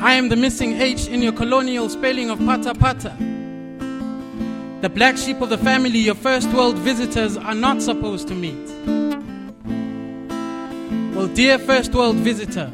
I 0.04 0.16
am 0.16 0.28
the 0.28 0.36
missing 0.36 0.82
H 0.82 1.08
in 1.08 1.22
your 1.22 1.32
colonial 1.32 1.88
spelling 1.88 2.30
of 2.30 2.38
pata 2.40 2.76
pata. 2.76 3.16
The 4.82 4.90
black 4.90 5.18
sheep 5.18 5.40
of 5.40 5.48
the 5.48 5.58
family 5.58 5.98
your 5.98 6.14
first 6.14 6.50
world 6.50 6.78
visitors 6.78 7.38
are 7.38 7.56
not 7.56 7.82
supposed 7.82 8.28
to 8.28 8.36
meet. 8.36 8.68
Well, 11.16 11.28
dear 11.28 11.58
first 11.58 11.96
world 11.96 12.18
visitor, 12.18 12.70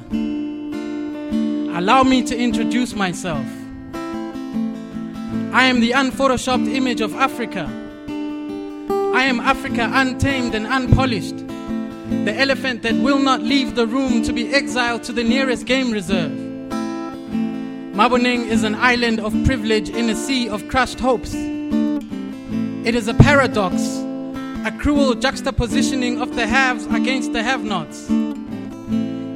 allow 1.77 2.01
me 2.01 2.23
to 2.23 2.35
introduce 2.35 2.95
myself. 2.95 3.45
I 5.53 5.65
am 5.65 5.81
the 5.81 5.91
unphotoshopped 5.91 6.73
image 6.73 6.99
of 6.99 7.13
Africa. 7.13 7.69
I 9.13 9.25
am 9.25 9.39
Africa 9.39 9.87
untamed 9.93 10.55
and 10.55 10.65
unpolished 10.65 11.37
the 12.25 12.33
elephant 12.33 12.81
that 12.81 12.95
will 12.95 13.19
not 13.19 13.43
leave 13.43 13.75
the 13.75 13.85
room 13.85 14.23
to 14.23 14.33
be 14.33 14.51
exiled 14.51 15.03
to 15.03 15.13
the 15.13 15.23
nearest 15.23 15.67
game 15.67 15.91
reserve. 15.91 16.48
Maboneng 17.99 18.47
is 18.47 18.63
an 18.63 18.75
island 18.75 19.19
of 19.19 19.33
privilege 19.43 19.89
in 19.89 20.09
a 20.09 20.15
sea 20.15 20.47
of 20.47 20.65
crushed 20.69 21.01
hopes. 21.01 21.33
It 21.33 22.95
is 22.95 23.09
a 23.09 23.13
paradox, 23.13 23.75
a 24.65 24.73
cruel 24.79 25.15
juxtapositioning 25.15 26.21
of 26.21 26.33
the 26.33 26.47
haves 26.47 26.85
against 26.85 27.33
the 27.33 27.43
have 27.43 27.65
nots. 27.65 28.09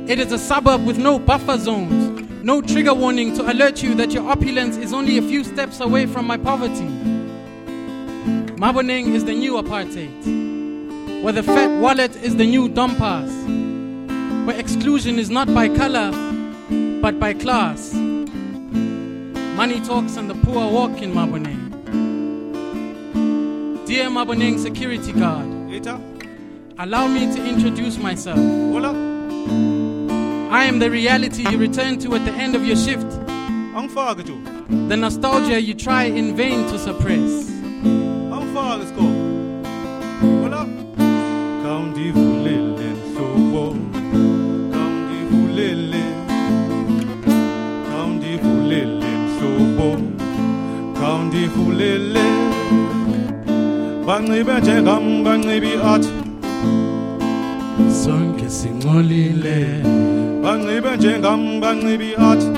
It 0.10 0.17
is 0.17 0.32
a 0.32 0.39
suburb 0.39 0.86
with 0.86 0.98
no 0.98 1.20
buffer 1.20 1.58
zones, 1.58 2.22
no 2.41 2.62
trigger 2.62 2.93
warning 2.93 3.36
to 3.36 3.51
alert 3.51 3.84
you 3.84 3.96
that 3.96 4.13
your 4.13 4.25
opulence 4.29 4.77
is 4.77 4.93
only 4.93 5.17
a 5.17 5.22
few 5.22 5.43
steps 5.43 5.82
away 5.82 6.05
from 6.05 6.25
my 6.25 6.38
poverty. 6.38 6.88
Maboneng 8.55 9.13
is 9.13 9.25
the 9.25 9.34
new 9.34 9.62
apartheid 9.62 11.22
where 11.22 11.34
the 11.34 11.43
fat 11.43 11.82
wallet 11.82 12.15
is 12.24 12.38
the 12.38 12.46
new 12.46 12.70
pass, 12.70 13.29
where 14.48 14.58
exclusion 14.58 15.20
is 15.20 15.29
not 15.29 15.53
by 15.53 15.67
color, 15.67 16.12
but 17.01 17.20
by 17.20 17.34
class. 17.34 17.93
Money 19.55 19.79
talks 19.81 20.17
and 20.17 20.27
the 20.29 20.33
poor 20.33 20.72
walk 20.72 21.01
in 21.01 21.13
Maboneng. 21.13 21.69
Dear 23.86 24.10
Maboneng 24.10 24.57
security 24.60 25.12
guard, 25.13 25.48
allow 26.79 27.07
me 27.07 27.31
to 27.36 27.48
introduce 27.48 27.98
myself. 28.00 28.39
I 30.51 30.63
am 30.65 30.79
the 30.79 30.89
reality 30.89 31.48
you 31.48 31.57
return 31.60 32.00
to 32.00 32.15
at 32.15 32.25
the 32.25 32.31
end 32.31 32.55
of 32.55 32.65
your 32.65 32.75
shift. 32.75 33.07
the 34.89 34.98
nostalgia 34.98 35.62
you 35.62 35.75
try 35.75 36.05
in 36.05 36.36
vain 36.36 36.67
to 36.72 36.79
suppress. 36.79 37.50
How 38.31 38.41
Sobo. 49.83 50.95
County 50.95 51.47
Fulele. 51.53 52.27
Banxibe 54.07 54.55
njengam 54.61 55.23
banxibi 55.25 55.73
athi 55.93 56.11
Sonke 58.03 58.49
singcolile, 58.49 59.57
banxibe 60.43 60.91
njengam 60.97 61.41
banxibi 61.61 62.09
athi 62.29 62.49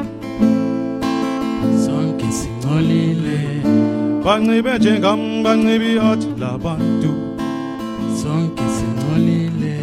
sonke 1.86 2.28
singcolile, 2.40 3.38
banxibe 4.26 4.74
njengam 4.80 5.22
banxibi 5.44 5.92
athi 6.10 6.28
labantu 6.42 7.12
sonke 8.22 8.66
singcolile. 8.78 9.76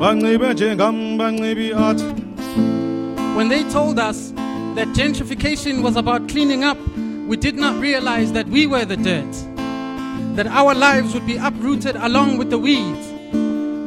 banxibe 0.00 0.48
njengam 0.54 0.96
banxibi 1.18 1.68
athi 1.88 2.04
When 3.36 3.48
they 3.48 3.62
told 3.70 3.98
us 3.98 4.32
that 4.74 4.88
gentrification 4.94 5.82
was 5.82 5.96
about 5.96 6.19
cleaning 6.30 6.62
up, 6.62 6.78
we 7.26 7.36
did 7.36 7.56
not 7.56 7.80
realize 7.80 8.32
that 8.32 8.46
we 8.46 8.64
were 8.64 8.84
the 8.84 8.96
dirt. 8.96 9.32
That 10.36 10.46
our 10.46 10.76
lives 10.76 11.12
would 11.12 11.26
be 11.26 11.36
uprooted 11.36 11.96
along 11.96 12.38
with 12.38 12.50
the 12.50 12.58
weeds. 12.58 13.08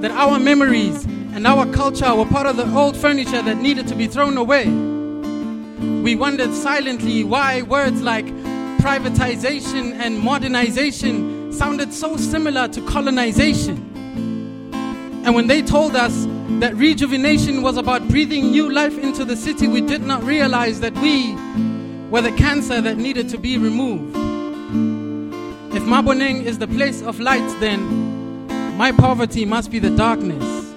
That 0.01 0.11
our 0.11 0.37
memories 0.39 1.05
and 1.05 1.47
our 1.47 1.65
culture 1.71 2.13
were 2.13 2.25
part 2.25 2.45
of 2.45 2.57
the 2.57 2.69
old 2.75 2.97
furniture 2.97 3.41
that 3.41 3.57
needed 3.57 3.87
to 3.87 3.95
be 3.95 4.07
thrown 4.07 4.35
away. 4.35 4.65
We 6.03 6.15
wondered 6.15 6.53
silently 6.53 7.23
why 7.23 7.61
words 7.61 8.01
like 8.01 8.25
privatization 8.79 9.93
and 9.93 10.19
modernization 10.19 11.53
sounded 11.53 11.93
so 11.93 12.17
similar 12.17 12.67
to 12.67 12.81
colonization. 12.85 13.77
And 15.25 15.33
when 15.33 15.47
they 15.47 15.61
told 15.61 15.95
us 15.95 16.27
that 16.59 16.75
rejuvenation 16.75 17.61
was 17.61 17.77
about 17.77 18.05
breathing 18.09 18.51
new 18.51 18.69
life 18.69 18.97
into 18.97 19.23
the 19.23 19.37
city, 19.37 19.69
we 19.69 19.79
did 19.79 20.01
not 20.01 20.21
realize 20.23 20.81
that 20.81 20.93
we 20.97 21.37
were 22.13 22.21
the 22.21 22.31
cancer 22.33 22.79
that 22.79 22.95
needed 22.95 23.27
to 23.27 23.39
be 23.39 23.57
removed. 23.57 24.15
If 25.75 25.81
Maboneng 25.81 26.43
is 26.43 26.59
the 26.59 26.67
place 26.67 27.01
of 27.01 27.19
light, 27.19 27.59
then 27.59 28.77
my 28.77 28.91
poverty 28.91 29.45
must 29.45 29.71
be 29.71 29.79
the 29.79 29.89
darkness. 29.89 30.72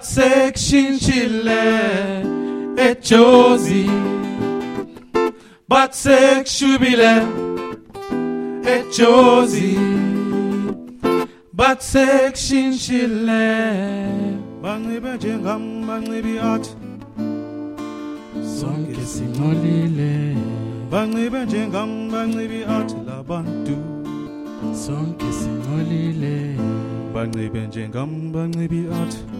But 0.00 0.06
sekshinchile 0.06 1.62
ejozi 2.76 3.84
But 5.68 5.92
sekshubile 5.92 7.20
ejozi 8.64 9.76
But 11.52 11.80
sekshinchile 11.82 13.44
banxibe 14.62 15.16
njengam 15.16 15.86
banxibi 15.86 16.38
athi 16.38 16.70
Sonke 18.58 19.04
singolile 19.04 20.36
banxibe 20.90 21.44
njengam 21.44 22.10
banxibi 22.10 22.64
athi 22.64 22.96
labantu 23.06 23.76
Sonke 24.72 25.32
singolile 25.32 26.56
banxibe 27.14 27.66
njengam 27.66 28.32
banxibi 28.32 28.86
athi 29.02 29.39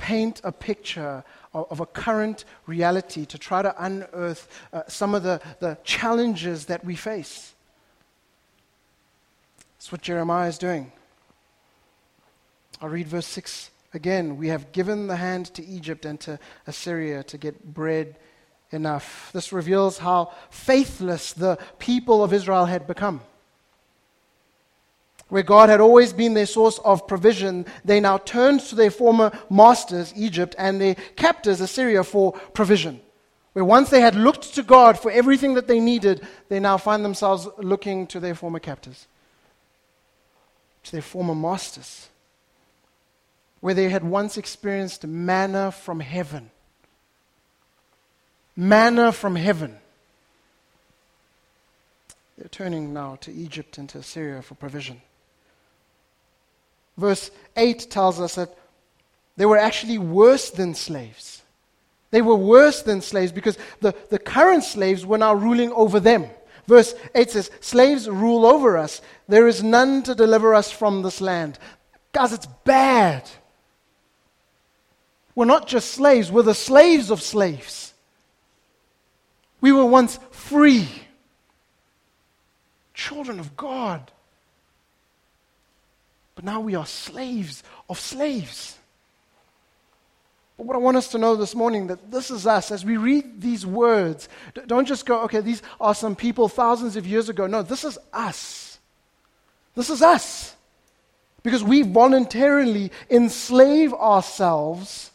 paint 0.00 0.40
a 0.44 0.50
picture 0.50 1.22
of, 1.52 1.66
of 1.70 1.80
a 1.80 1.86
current 1.86 2.46
reality, 2.66 3.26
to 3.26 3.36
try 3.36 3.60
to 3.60 3.74
unearth 3.78 4.48
uh, 4.72 4.82
some 4.88 5.14
of 5.14 5.22
the, 5.22 5.40
the 5.60 5.76
challenges 5.84 6.66
that 6.66 6.84
we 6.84 6.96
face. 6.96 7.54
That's 9.76 9.92
what 9.92 10.00
Jeremiah 10.00 10.48
is 10.48 10.58
doing. 10.58 10.90
I'll 12.80 12.88
read 12.88 13.08
verse 13.08 13.26
6 13.26 13.70
again. 13.92 14.38
We 14.38 14.48
have 14.48 14.72
given 14.72 15.06
the 15.06 15.16
hand 15.16 15.52
to 15.54 15.64
Egypt 15.64 16.06
and 16.06 16.18
to 16.20 16.38
Assyria 16.66 17.22
to 17.24 17.36
get 17.36 17.74
bread 17.74 18.16
enough. 18.70 19.30
This 19.34 19.52
reveals 19.52 19.98
how 19.98 20.32
faithless 20.48 21.34
the 21.34 21.58
people 21.78 22.24
of 22.24 22.32
Israel 22.32 22.64
had 22.64 22.86
become 22.86 23.20
where 25.30 25.42
God 25.42 25.68
had 25.68 25.80
always 25.80 26.12
been 26.12 26.34
their 26.34 26.46
source 26.46 26.78
of 26.84 27.06
provision, 27.06 27.64
they 27.84 28.00
now 28.00 28.18
turned 28.18 28.60
to 28.60 28.74
their 28.74 28.90
former 28.90 29.32
masters, 29.48 30.12
Egypt, 30.14 30.54
and 30.58 30.80
their 30.80 30.96
captors, 31.16 31.60
Assyria, 31.60 32.04
for 32.04 32.32
provision. 32.32 33.00
Where 33.52 33.64
once 33.64 33.90
they 33.90 34.00
had 34.00 34.14
looked 34.14 34.54
to 34.54 34.62
God 34.62 34.98
for 34.98 35.10
everything 35.10 35.54
that 35.54 35.66
they 35.66 35.80
needed, 35.80 36.26
they 36.48 36.60
now 36.60 36.76
find 36.76 37.04
themselves 37.04 37.48
looking 37.58 38.06
to 38.08 38.20
their 38.20 38.34
former 38.34 38.58
captors, 38.58 39.06
to 40.84 40.92
their 40.92 41.02
former 41.02 41.34
masters. 41.34 42.08
Where 43.60 43.74
they 43.74 43.88
had 43.88 44.04
once 44.04 44.36
experienced 44.36 45.06
manna 45.06 45.70
from 45.70 46.00
heaven. 46.00 46.50
Manna 48.56 49.12
from 49.12 49.36
heaven. 49.36 49.78
They're 52.38 52.48
turning 52.48 52.94
now 52.94 53.16
to 53.20 53.32
Egypt 53.32 53.76
and 53.76 53.88
to 53.90 53.98
Assyria 53.98 54.40
for 54.40 54.54
provision. 54.54 55.02
Verse 56.96 57.30
8 57.56 57.90
tells 57.90 58.20
us 58.20 58.34
that 58.34 58.56
they 59.36 59.46
were 59.46 59.58
actually 59.58 59.98
worse 59.98 60.50
than 60.50 60.74
slaves. 60.74 61.42
They 62.10 62.22
were 62.22 62.36
worse 62.36 62.82
than 62.82 63.00
slaves 63.00 63.32
because 63.32 63.56
the, 63.80 63.94
the 64.10 64.18
current 64.18 64.64
slaves 64.64 65.06
were 65.06 65.18
now 65.18 65.34
ruling 65.34 65.72
over 65.72 66.00
them. 66.00 66.26
Verse 66.66 66.94
8 67.14 67.30
says, 67.30 67.50
Slaves 67.60 68.08
rule 68.08 68.44
over 68.44 68.76
us. 68.76 69.00
There 69.28 69.48
is 69.48 69.62
none 69.62 70.02
to 70.04 70.14
deliver 70.14 70.54
us 70.54 70.70
from 70.70 71.02
this 71.02 71.20
land. 71.20 71.58
Guys, 72.12 72.32
it's 72.32 72.46
bad. 72.64 73.30
We're 75.34 75.44
not 75.44 75.68
just 75.68 75.92
slaves, 75.92 76.30
we're 76.30 76.42
the 76.42 76.54
slaves 76.54 77.10
of 77.10 77.22
slaves. 77.22 77.94
We 79.60 79.72
were 79.72 79.84
once 79.84 80.18
free, 80.30 80.88
children 82.94 83.38
of 83.38 83.56
God. 83.56 84.10
But 86.40 86.46
now 86.46 86.60
we 86.60 86.74
are 86.74 86.86
slaves 86.86 87.62
of 87.90 88.00
slaves. 88.00 88.78
But 90.56 90.64
what 90.64 90.74
I 90.74 90.78
want 90.78 90.96
us 90.96 91.08
to 91.08 91.18
know 91.18 91.36
this 91.36 91.54
morning 91.54 91.88
that 91.88 92.10
this 92.10 92.30
is 92.30 92.46
us 92.46 92.70
as 92.70 92.82
we 92.82 92.96
read 92.96 93.42
these 93.42 93.66
words. 93.66 94.26
Don't 94.66 94.88
just 94.88 95.04
go, 95.04 95.20
okay, 95.24 95.42
these 95.42 95.60
are 95.78 95.94
some 95.94 96.16
people 96.16 96.48
thousands 96.48 96.96
of 96.96 97.06
years 97.06 97.28
ago. 97.28 97.46
No, 97.46 97.60
this 97.60 97.84
is 97.84 97.98
us. 98.14 98.78
This 99.74 99.90
is 99.90 100.00
us. 100.00 100.56
Because 101.42 101.62
we 101.62 101.82
voluntarily 101.82 102.90
enslave 103.10 103.92
ourselves 103.92 105.10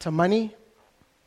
to 0.00 0.10
money, 0.10 0.56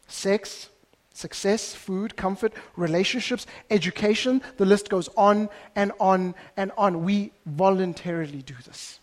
sex, 0.10 0.67
success, 1.13 1.74
food, 1.74 2.17
comfort, 2.17 2.52
relationships, 2.76 3.48
education. 3.70 4.41
The 4.58 4.65
list 4.65 4.89
goes 4.89 5.08
on 5.15 5.48
and 5.74 5.94
on 6.02 6.36
and 6.58 6.74
on. 6.78 7.06
We 7.06 7.32
voluntarily 7.46 8.41
do 8.41 8.56
this. 8.65 9.00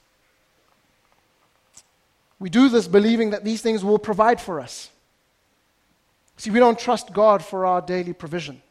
We 2.39 2.51
do 2.51 2.69
this 2.69 2.87
believing 2.87 3.31
that 3.31 3.45
these 3.45 3.63
things 3.63 3.85
will 3.85 3.99
provide 3.99 4.41
for 4.41 4.61
us. 4.61 4.91
See, 6.37 6.51
we 6.51 6.61
don't 6.61 6.79
trust 6.79 7.13
God 7.13 7.45
for 7.45 7.67
our 7.67 7.81
daily 7.81 8.13
provision. 8.13 8.63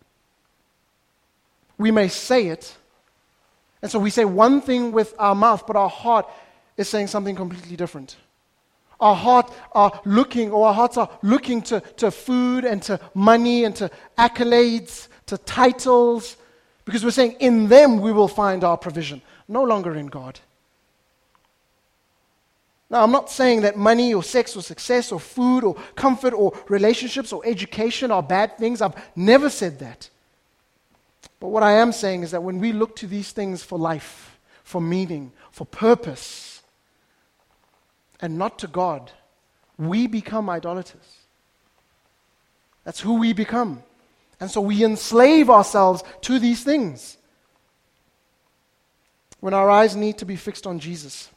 We 1.77 1.91
may 1.91 2.07
say 2.07 2.47
it, 2.47 2.75
and 3.81 3.91
so 3.91 3.99
we 3.99 4.09
say 4.09 4.25
one 4.25 4.61
thing 4.61 4.91
with 4.91 5.13
our 5.19 5.35
mouth, 5.35 5.67
but 5.67 5.75
our 5.75 5.89
heart 5.89 6.27
is 6.77 6.87
saying 6.87 7.07
something 7.07 7.35
completely 7.35 7.75
different. 7.75 8.15
Our 8.99 9.15
heart 9.15 9.53
are 9.73 10.01
looking, 10.05 10.51
or 10.51 10.67
our 10.67 10.73
hearts 10.73 10.97
are 10.97 11.09
looking 11.21 11.61
to, 11.63 11.81
to 11.97 12.09
food 12.09 12.65
and 12.65 12.81
to 12.83 12.99
money 13.13 13.63
and 13.65 13.75
to 13.75 13.91
accolades, 14.17 15.07
to 15.27 15.37
titles, 15.37 16.37
Because 16.87 17.03
we're 17.03 17.11
saying 17.11 17.35
in 17.41 17.67
them 17.67 17.99
we 17.99 18.13
will 18.13 18.29
find 18.29 18.63
our 18.63 18.77
provision, 18.77 19.21
no 19.49 19.61
longer 19.61 19.93
in 19.93 20.07
God. 20.07 20.39
Now, 22.89 23.03
I'm 23.03 23.11
not 23.11 23.29
saying 23.29 23.61
that 23.61 23.75
money 23.75 24.13
or 24.13 24.23
sex 24.23 24.55
or 24.55 24.61
success 24.61 25.11
or 25.11 25.19
food 25.19 25.63
or 25.63 25.75
comfort 25.95 26.33
or 26.33 26.57
relationships 26.69 27.33
or 27.33 27.41
education 27.45 28.11
are 28.11 28.23
bad 28.23 28.57
things. 28.57 28.81
I've 28.81 28.95
never 29.15 29.49
said 29.49 29.79
that. 29.79 30.09
But 31.39 31.49
what 31.49 31.63
I 31.63 31.73
am 31.73 31.91
saying 31.91 32.23
is 32.23 32.31
that 32.31 32.43
when 32.43 32.59
we 32.59 32.71
look 32.71 32.95
to 32.97 33.07
these 33.07 33.31
things 33.31 33.61
for 33.61 33.77
life, 33.77 34.39
for 34.63 34.81
meaning, 34.81 35.33
for 35.51 35.65
purpose, 35.65 36.63
and 38.21 38.37
not 38.37 38.57
to 38.59 38.67
God, 38.67 39.11
we 39.77 40.07
become 40.07 40.49
idolaters. 40.49 41.17
That's 42.83 43.01
who 43.01 43.15
we 43.15 43.33
become. 43.33 43.83
And 44.39 44.49
so 44.49 44.61
we 44.61 44.83
enslave 44.83 45.49
ourselves 45.49 46.03
to 46.21 46.39
these 46.39 46.63
things. 46.63 47.17
When 49.39 49.53
our 49.53 49.69
eyes 49.69 49.95
need 49.95 50.17
to 50.19 50.25
be 50.25 50.35
fixed 50.35 50.65
on 50.65 50.79
Jesus. 50.79 51.29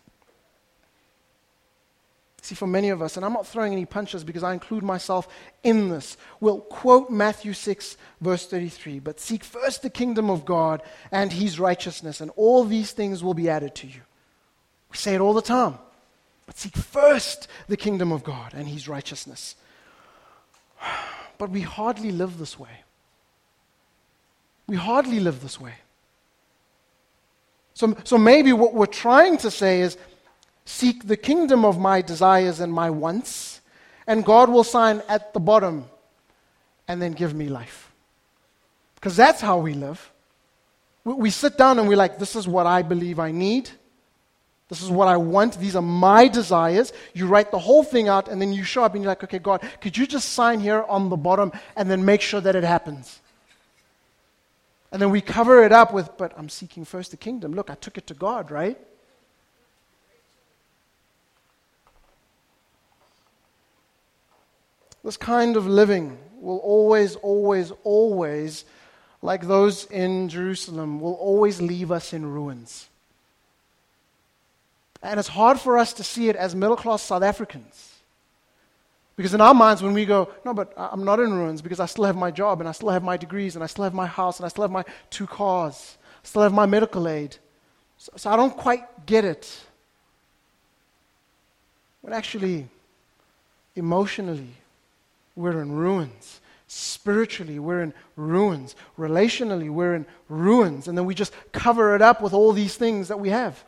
See, 2.43 2.55
for 2.55 2.67
many 2.67 2.89
of 2.89 3.03
us, 3.03 3.17
and 3.17 3.27
I'm 3.27 3.35
not 3.35 3.47
throwing 3.47 3.73
any 3.73 3.85
punches 3.85 4.25
because 4.25 4.43
I 4.43 4.55
include 4.55 4.83
myself 4.83 5.29
in 5.63 5.91
this, 5.91 6.17
we'll 6.41 6.61
quote 6.61 7.11
Matthew 7.11 7.53
6, 7.53 7.97
verse 8.21 8.47
33 8.47 8.99
But 8.99 9.21
seek 9.21 9.45
first 9.45 9.83
the 9.83 9.91
kingdom 9.91 10.31
of 10.31 10.45
God 10.45 10.83
and 11.13 11.33
his 11.33 11.61
righteousness, 11.61 12.21
and 12.21 12.31
all 12.37 12.65
these 12.65 12.93
things 12.93 13.23
will 13.23 13.35
be 13.35 13.51
added 13.51 13.75
to 13.77 13.87
you. 13.87 14.01
We 14.91 14.97
say 14.97 15.15
it 15.15 15.21
all 15.21 15.35
the 15.35 15.43
time. 15.43 15.79
But 16.47 16.59
seek 16.59 16.77
first 16.77 17.47
the 17.69 17.77
kingdom 17.77 18.11
of 18.11 18.25
God 18.25 18.55
and 18.55 18.67
his 18.67 18.89
righteousness. 18.89 19.57
But 21.39 21.49
we 21.49 21.63
hardly 21.63 22.13
live 22.13 22.37
this 22.37 22.59
way. 22.59 22.85
We 24.67 24.77
hardly 24.77 25.21
live 25.21 25.41
this 25.41 25.59
way. 25.59 25.73
So, 27.73 27.97
so 28.05 28.19
maybe 28.19 28.53
what 28.53 28.75
we're 28.75 28.85
trying 28.85 29.39
to 29.39 29.51
say 29.51 29.81
is 29.81 29.97
Seek 30.71 31.09
the 31.09 31.17
kingdom 31.17 31.65
of 31.65 31.81
my 31.81 32.01
desires 32.01 32.61
and 32.61 32.73
my 32.73 32.91
wants, 32.91 33.61
and 34.07 34.25
God 34.25 34.49
will 34.49 34.63
sign 34.65 35.03
at 35.09 35.35
the 35.35 35.41
bottom 35.41 35.85
and 36.87 37.03
then 37.03 37.13
give 37.13 37.35
me 37.35 37.49
life. 37.49 37.91
Because 38.95 39.17
that's 39.17 39.41
how 39.41 39.59
we 39.59 39.75
live. 39.75 40.11
We, 41.05 41.31
sit 41.31 41.59
down 41.59 41.81
and 41.81 41.89
we're 41.89 41.97
like, 41.97 42.19
this 42.19 42.37
is 42.37 42.47
what 42.47 42.67
I 42.67 42.83
believe 42.83 43.19
I 43.19 43.33
need. 43.33 43.69
This 44.69 44.81
is 44.81 44.91
what 44.91 45.09
I 45.09 45.17
want. 45.17 45.59
These 45.59 45.75
are 45.75 45.83
my 45.83 46.29
desires. 46.29 46.93
You 47.15 47.27
write 47.27 47.51
the 47.51 47.59
whole 47.59 47.83
thing 47.83 48.07
out, 48.09 48.29
and 48.29 48.41
then 48.41 48.53
you 48.53 48.63
show 48.63 48.85
up 48.85 48.95
and 48.95 49.03
you're 49.03 49.11
like, 49.11 49.25
okay, 49.25 49.41
God, 49.41 49.69
could 49.81 49.99
you 49.99 50.07
just 50.07 50.31
sign 50.31 50.61
here 50.61 50.85
on 50.89 51.11
the 51.11 51.17
bottom 51.17 51.51
and 51.75 51.91
then 51.91 52.05
make 52.05 52.21
sure 52.21 52.41
that 52.41 52.55
it 52.55 52.65
happens? 52.65 53.21
And 54.93 55.03
then 55.03 55.11
we 55.11 55.21
cover 55.21 55.65
it 55.65 55.73
up 55.73 55.93
with, 55.93 56.17
but 56.17 56.33
I'm 56.39 56.49
seeking 56.49 56.85
first 56.85 57.11
the 57.11 57.17
kingdom. 57.17 57.55
Look, 57.55 57.71
I 57.71 57.75
took 57.75 57.99
it 57.99 58.07
to 58.07 58.15
God, 58.15 58.53
right? 58.53 58.79
This 65.03 65.17
kind 65.17 65.57
of 65.57 65.67
living 65.67 66.19
will 66.41 66.59
always, 66.59 67.17
always, 67.17 67.73
always, 67.85 68.65
like 69.23 69.47
those 69.47 69.85
in 69.87 70.29
Jerusalem, 70.29 71.01
will 71.01 71.15
always 71.15 71.61
leave 71.61 71.91
us 71.91 72.13
in 72.13 72.27
ruins. 72.27 72.89
And 75.03 75.19
it's 75.19 75.29
hard 75.29 75.59
for 75.59 75.79
us 75.79 75.93
to 75.95 76.05
see 76.05 76.29
it 76.29 76.37
as 76.37 76.55
middle 76.55 76.77
class 76.77 77.03
South 77.03 77.23
Africans. 77.23 77.95
Because 79.17 79.35
in 79.35 79.41
our 79.41 79.55
minds, 79.55 79.83
when 79.83 79.93
we 79.93 80.07
go, 80.07 80.31
no, 80.45 80.55
but 80.55 80.73
I'm 80.77 81.05
not 81.05 81.21
in 81.21 81.33
ruins 81.33 81.61
because 81.61 81.81
I 81.81 81.87
still 81.87 82.05
have 82.05 82.17
my 82.17 82.31
job 82.31 82.61
and 82.61 82.69
I 82.69 82.73
still 82.73 82.89
have 82.89 83.03
my 83.03 83.17
degrees 83.17 83.55
and 83.55 83.63
I 83.63 83.67
still 83.67 83.85
have 83.85 83.95
my 83.95 84.07
house 84.07 84.39
and 84.39 84.47
I 84.47 84.49
still 84.49 84.63
have 84.63 84.71
my 84.71 84.85
two 85.11 85.27
cars, 85.27 85.99
I 86.25 86.27
still 86.27 86.43
have 86.43 86.53
my 86.53 86.67
medical 86.67 87.07
aid. 87.07 87.37
So, 87.99 88.13
so 88.17 88.31
I 88.31 88.37
don't 88.37 88.57
quite 88.57 89.07
get 89.07 89.27
it. 89.27 89.61
But 92.03 92.15
actually, 92.15 92.67
emotionally, 93.77 94.55
we're 95.37 95.61
in 95.63 95.73
ruins. 95.73 96.41
Spiritually, 96.67 97.59
we're 97.59 97.83
in 97.83 97.95
ruins. 98.15 98.77
Relationally, 98.99 99.71
we're 99.71 99.95
in 99.95 100.07
ruins. 100.29 100.87
And 100.87 100.97
then 100.97 101.05
we 101.05 101.15
just 101.15 101.33
cover 101.53 101.97
it 101.97 102.03
up 102.03 102.23
with 102.23 102.33
all 102.33 102.53
these 102.53 102.77
things 102.77 103.09
that 103.09 103.19
we 103.19 103.31
have. 103.31 103.63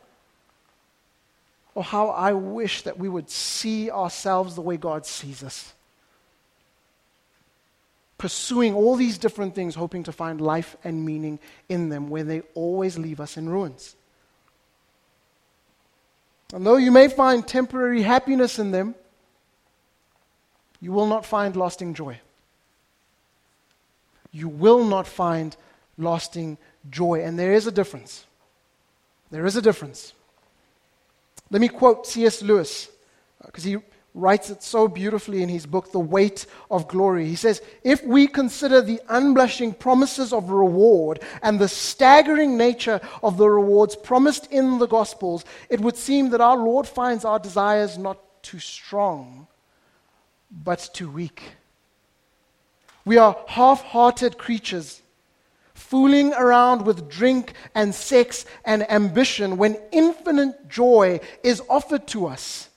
Oh, 1.75 1.81
how 1.81 2.09
I 2.09 2.33
wish 2.33 2.83
that 2.83 2.99
we 2.99 3.09
would 3.09 3.29
see 3.29 3.89
ourselves 3.89 4.55
the 4.55 4.61
way 4.61 4.77
God 4.77 5.05
sees 5.05 5.43
us. 5.43 5.73
Pursuing 8.17 8.73
all 8.73 8.95
these 8.95 9.17
different 9.17 9.53
things, 9.53 9.75
hoping 9.75 10.03
to 10.03 10.11
find 10.11 10.39
life 10.39 10.77
and 10.83 11.03
meaning 11.03 11.39
in 11.67 11.89
them, 11.89 12.09
where 12.09 12.23
they 12.23 12.41
always 12.53 12.97
leave 12.97 13.19
us 13.19 13.35
in 13.35 13.49
ruins. 13.49 13.95
And 16.53 16.65
though 16.65 16.77
you 16.77 16.91
may 16.91 17.07
find 17.07 17.45
temporary 17.45 18.03
happiness 18.03 18.59
in 18.59 18.71
them, 18.71 18.95
you 20.83 20.91
will 20.91 21.07
not 21.07 21.25
find 21.25 21.55
lasting 21.55 21.93
joy. 21.93 22.19
You 24.33 24.49
will 24.49 24.83
not 24.83 25.07
find 25.07 25.55
lasting 25.97 26.57
joy. 26.89 27.23
And 27.23 27.39
there 27.39 27.53
is 27.53 27.67
a 27.67 27.71
difference. 27.71 28.25
There 29.31 29.45
is 29.45 29.55
a 29.55 29.61
difference. 29.61 30.11
Let 31.49 31.61
me 31.61 31.69
quote 31.69 32.05
C.S. 32.05 32.41
Lewis, 32.41 32.89
because 33.45 33.65
uh, 33.65 33.69
he 33.69 33.77
writes 34.13 34.49
it 34.49 34.61
so 34.61 34.89
beautifully 34.89 35.41
in 35.41 35.47
his 35.47 35.65
book, 35.65 35.93
The 35.93 35.99
Weight 35.99 36.47
of 36.69 36.89
Glory. 36.89 37.27
He 37.27 37.37
says, 37.37 37.61
If 37.85 38.03
we 38.03 38.27
consider 38.27 38.81
the 38.81 38.99
unblushing 39.07 39.79
promises 39.79 40.33
of 40.33 40.49
reward 40.49 41.21
and 41.41 41.59
the 41.59 41.69
staggering 41.69 42.57
nature 42.57 42.99
of 43.23 43.37
the 43.37 43.49
rewards 43.49 43.95
promised 43.95 44.51
in 44.51 44.79
the 44.79 44.87
Gospels, 44.87 45.45
it 45.69 45.79
would 45.79 45.95
seem 45.95 46.31
that 46.31 46.41
our 46.41 46.57
Lord 46.57 46.89
finds 46.89 47.23
our 47.23 47.39
desires 47.39 47.97
not 47.97 48.19
too 48.43 48.59
strong, 48.59 49.47
but 50.53 50.89
too 50.93 51.09
weak. 51.09 51.41
We 53.05 53.17
are 53.17 53.37
half 53.47 53.83
hearted 53.83 54.37
creatures, 54.37 55.01
fooling 55.73 56.33
around 56.33 56.85
with 56.85 57.09
drink 57.09 57.53
and 57.75 57.93
sex 57.93 58.45
and 58.63 58.89
ambition 58.89 59.57
when 59.57 59.77
infinite 59.91 60.69
joy 60.69 61.19
is 61.43 61.61
offered 61.69 62.07
to 62.07 62.27
us. 62.27 62.69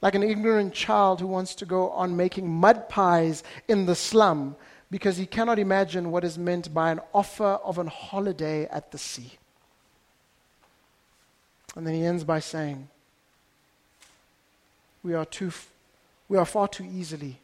Like 0.00 0.14
an 0.14 0.22
ignorant 0.22 0.74
child 0.74 1.20
who 1.20 1.26
wants 1.26 1.54
to 1.56 1.66
go 1.66 1.90
on 1.90 2.16
making 2.16 2.48
mud 2.48 2.88
pies 2.88 3.42
in 3.68 3.86
the 3.86 3.94
slum 3.94 4.54
because 4.90 5.16
he 5.16 5.26
cannot 5.26 5.58
imagine 5.58 6.10
what 6.10 6.24
is 6.24 6.38
meant 6.38 6.72
by 6.72 6.92
an 6.92 7.00
offer 7.12 7.58
of 7.64 7.78
an 7.78 7.86
holiday 7.86 8.66
at 8.66 8.92
the 8.92 8.98
sea. 8.98 9.32
And 11.74 11.86
then 11.86 11.94
he 11.94 12.04
ends 12.04 12.22
by 12.22 12.38
saying, 12.38 12.88
We 15.02 15.14
are 15.14 15.24
too 15.24 15.50
we 16.28 16.38
are 16.38 16.44
far 16.44 16.68
too 16.68 16.84
easily 16.84 17.38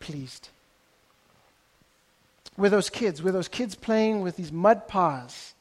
pleased. 0.00 0.48
We're 2.56 2.70
those 2.70 2.90
kids, 2.90 3.22
we're 3.22 3.32
those 3.32 3.48
kids 3.48 3.74
playing 3.74 4.22
with 4.22 4.36
these 4.36 4.52
mud 4.52 4.88
pies 4.88 5.54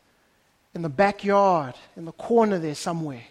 in 0.73 0.81
the 0.81 0.89
backyard, 0.89 1.75
in 1.97 2.05
the 2.05 2.11
corner 2.13 2.59
there 2.59 2.75
somewhere. 2.75 3.23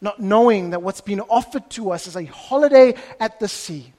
Not 0.00 0.18
knowing 0.18 0.70
that 0.70 0.82
what's 0.82 1.00
been 1.00 1.20
offered 1.20 1.68
to 1.70 1.90
us 1.90 2.06
is 2.06 2.16
a 2.16 2.24
holiday 2.24 2.94
at 3.18 3.38
the 3.38 3.48
sea 3.48 3.92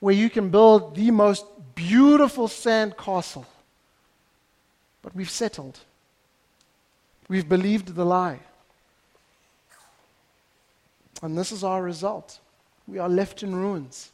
where 0.00 0.14
you 0.14 0.30
can 0.30 0.48
build 0.50 0.94
the 0.94 1.10
most 1.10 1.44
beautiful 1.74 2.48
sand 2.48 2.96
castle. 2.96 3.46
But 5.02 5.14
we've 5.14 5.30
settled. 5.30 5.78
We've 7.28 7.48
believed 7.48 7.94
the 7.94 8.04
lie. 8.04 8.40
And 11.22 11.36
this 11.36 11.52
is 11.52 11.64
our 11.64 11.82
result. 11.82 12.38
We 12.86 12.98
are 12.98 13.08
left 13.08 13.42
in 13.42 13.54
ruins. 13.54 14.12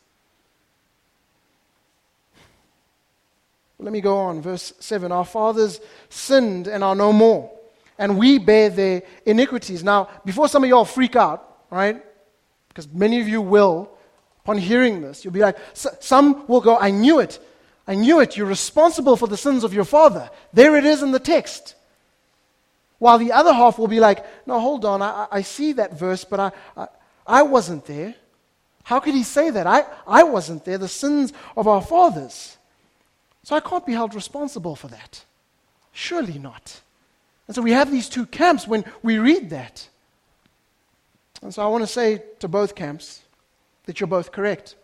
Let 3.78 3.92
me 3.92 4.00
go 4.00 4.16
on. 4.16 4.40
Verse 4.40 4.72
7 4.80 5.12
Our 5.12 5.24
fathers 5.24 5.80
sinned 6.08 6.66
and 6.66 6.82
are 6.82 6.94
no 6.94 7.12
more, 7.12 7.50
and 7.98 8.18
we 8.18 8.38
bear 8.38 8.70
their 8.70 9.02
iniquities. 9.26 9.84
Now, 9.84 10.08
before 10.24 10.48
some 10.48 10.64
of 10.64 10.70
y'all 10.70 10.84
freak 10.84 11.16
out, 11.16 11.66
right? 11.70 12.02
Because 12.68 12.88
many 12.88 13.20
of 13.20 13.28
you 13.28 13.40
will, 13.40 13.90
upon 14.42 14.58
hearing 14.58 15.02
this, 15.02 15.24
you'll 15.24 15.34
be 15.34 15.40
like, 15.40 15.56
some 15.74 16.46
will 16.46 16.60
go, 16.60 16.76
I 16.76 16.90
knew 16.90 17.20
it. 17.20 17.38
I 17.86 17.94
knew 17.94 18.20
it. 18.20 18.36
You're 18.36 18.46
responsible 18.46 19.16
for 19.16 19.28
the 19.28 19.36
sins 19.36 19.62
of 19.62 19.74
your 19.74 19.84
father. 19.84 20.30
There 20.52 20.76
it 20.76 20.84
is 20.84 21.02
in 21.02 21.12
the 21.12 21.20
text. 21.20 21.74
While 22.98 23.18
the 23.18 23.32
other 23.32 23.52
half 23.52 23.78
will 23.78 23.88
be 23.88 24.00
like, 24.00 24.24
no, 24.46 24.58
hold 24.58 24.84
on, 24.84 25.02
I, 25.02 25.26
I 25.30 25.42
see 25.42 25.72
that 25.72 25.98
verse, 25.98 26.24
but 26.24 26.40
I, 26.40 26.52
I, 26.76 26.88
I 27.26 27.42
wasn't 27.42 27.87
there. 27.87 28.14
How 28.84 29.00
could 29.00 29.14
he 29.14 29.22
say 29.22 29.50
that? 29.50 29.66
I, 29.66 29.84
I 30.06 30.24
wasn't 30.24 30.64
there. 30.64 30.78
The 30.78 30.88
sins 30.88 31.32
of 31.56 31.66
our 31.66 31.80
fathers. 31.80 32.56
So 33.42 33.56
I 33.56 33.60
can't 33.60 33.87
be 33.87 33.92
held 33.92 34.14
responsible 34.14 34.76
for 34.76 34.88
that. 34.88 35.24
Surely 35.92 36.38
not. 36.38 36.80
And 37.46 37.54
so 37.54 37.62
we 37.62 37.72
have 37.72 37.90
these 37.90 38.08
two 38.08 38.26
camps 38.26 38.66
when 38.66 38.84
we 39.02 39.18
read 39.18 39.50
that. 39.50 39.88
And 41.42 41.52
so 41.52 41.62
I 41.62 41.66
want 41.66 41.82
to 41.82 41.87
say 41.87 42.22
to 42.40 42.48
both 42.48 42.74
camps 42.74 43.22
that 43.84 44.00
you're 44.00 44.06
both 44.06 44.32
correct. 44.32 44.76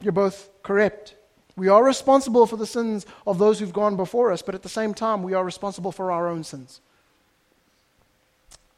You're 0.00 0.12
both 0.12 0.48
correct. 0.62 1.14
We 1.56 1.68
are 1.68 1.84
responsible 1.84 2.46
for 2.46 2.56
the 2.56 2.66
sins 2.66 3.04
of 3.26 3.38
those 3.38 3.58
who've 3.58 3.72
gone 3.72 3.96
before 3.96 4.32
us, 4.32 4.40
but 4.40 4.54
at 4.54 4.62
the 4.62 4.68
same 4.68 4.94
time, 4.94 5.22
we 5.22 5.34
are 5.34 5.44
responsible 5.44 5.92
for 5.92 6.12
our 6.12 6.28
own 6.28 6.44
sins. 6.44 6.80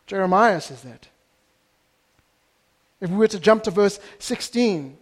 Jeremiah 0.07 0.61
says 0.61 0.83
that. 0.83 1.09
If 3.03 3.11
we 3.11 3.17
were 3.17 3.29
to 3.29 3.41
jump 3.41 3.65
to 3.65 3.73
verse 3.73 3.99
16, 4.21 4.97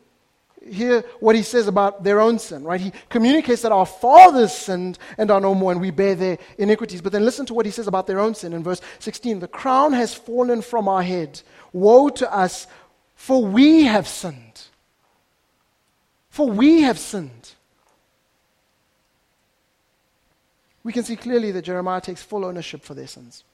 hear 0.66 1.02
what 1.20 1.36
he 1.36 1.42
says 1.42 1.68
about 1.68 2.02
their 2.02 2.18
own 2.18 2.38
sin, 2.38 2.64
right? 2.64 2.80
He 2.80 2.92
communicates 3.10 3.60
that 3.60 3.72
our 3.72 3.84
fathers 3.84 4.54
sinned 4.54 4.98
and 5.18 5.30
are 5.30 5.40
no 5.40 5.54
more, 5.54 5.70
and 5.70 5.82
we 5.82 5.90
bear 5.90 6.14
their 6.14 6.38
iniquities. 6.56 7.02
But 7.02 7.12
then 7.12 7.26
listen 7.26 7.44
to 7.46 7.54
what 7.54 7.66
he 7.66 7.72
says 7.72 7.86
about 7.86 8.06
their 8.06 8.18
own 8.18 8.34
sin 8.34 8.54
in 8.54 8.62
verse 8.62 8.80
16. 9.00 9.40
The 9.40 9.48
crown 9.48 9.92
has 9.92 10.14
fallen 10.14 10.62
from 10.62 10.88
our 10.88 11.02
head. 11.02 11.42
Woe 11.74 12.08
to 12.08 12.34
us, 12.34 12.66
for 13.14 13.44
we 13.44 13.84
have 13.84 14.08
sinned. 14.08 14.62
For 16.30 16.48
we 16.48 16.80
have 16.80 16.98
sinned. 16.98 17.50
We 20.82 20.94
can 20.94 21.04
see 21.04 21.16
clearly 21.16 21.52
that 21.52 21.66
Jeremiah 21.66 22.00
takes 22.00 22.22
full 22.22 22.46
ownership 22.46 22.82
for 22.82 22.94
their 22.94 23.06
sins. 23.06 23.44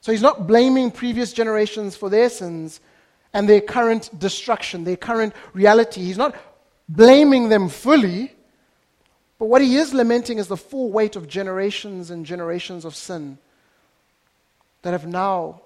So 0.00 0.12
he's 0.12 0.22
not 0.22 0.46
blaming 0.46 0.90
previous 0.90 1.32
generations 1.32 1.96
for 1.96 2.08
their 2.08 2.28
sins 2.28 2.80
and 3.32 3.48
their 3.48 3.60
current 3.60 4.10
destruction, 4.18 4.84
their 4.84 4.96
current 4.96 5.34
reality. 5.52 6.02
He's 6.02 6.18
not 6.18 6.34
blaming 6.88 7.48
them 7.48 7.68
fully, 7.68 8.32
but 9.38 9.46
what 9.46 9.60
he 9.60 9.76
is 9.76 9.92
lamenting 9.92 10.38
is 10.38 10.48
the 10.48 10.56
full 10.56 10.90
weight 10.90 11.16
of 11.16 11.28
generations 11.28 12.10
and 12.10 12.24
generations 12.24 12.84
of 12.84 12.94
sin 12.94 13.38
that 14.82 14.92
have 14.92 15.06
now 15.06 15.62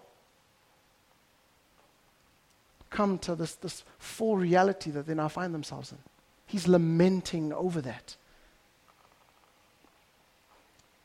come 2.91 3.19
to 3.19 3.35
this, 3.35 3.55
this 3.55 3.85
full 3.99 4.37
reality 4.37 4.91
that 4.91 5.07
they 5.07 5.15
now 5.15 5.29
find 5.29 5.55
themselves 5.55 5.93
in. 5.93 5.99
He's 6.47 6.69
lamenting 6.69 7.53
over 7.53 7.81
that. 7.81 8.17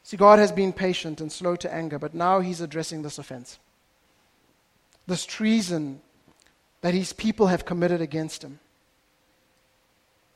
See, 0.07 0.15
God 0.15 0.39
has 0.39 0.53
been 0.53 0.71
patient 0.71 1.19
and 1.19 1.29
slow 1.29 1.57
to 1.57 1.73
anger, 1.73 1.99
but 1.99 2.13
now 2.13 2.39
he's 2.39 2.61
addressing 2.61 3.01
this 3.01 3.17
offense. 3.17 3.59
This 5.05 5.25
treason 5.25 5.99
that 6.79 6.93
his 6.93 7.11
people 7.11 7.47
have 7.47 7.65
committed 7.65 7.99
against 7.99 8.41
him. 8.41 8.59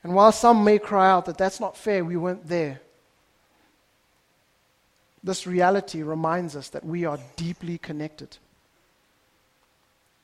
And 0.03 0.13
while 0.13 0.33
some 0.33 0.65
may 0.65 0.77
cry 0.77 1.09
out 1.09 1.23
that 1.27 1.37
that's 1.37 1.61
not 1.61 1.77
fair, 1.77 2.03
we 2.03 2.17
weren't 2.17 2.49
there, 2.49 2.81
this 5.23 5.47
reality 5.47 6.03
reminds 6.03 6.57
us 6.57 6.67
that 6.67 6.85
we 6.85 7.05
are 7.05 7.19
deeply 7.37 7.77
connected. 7.77 8.35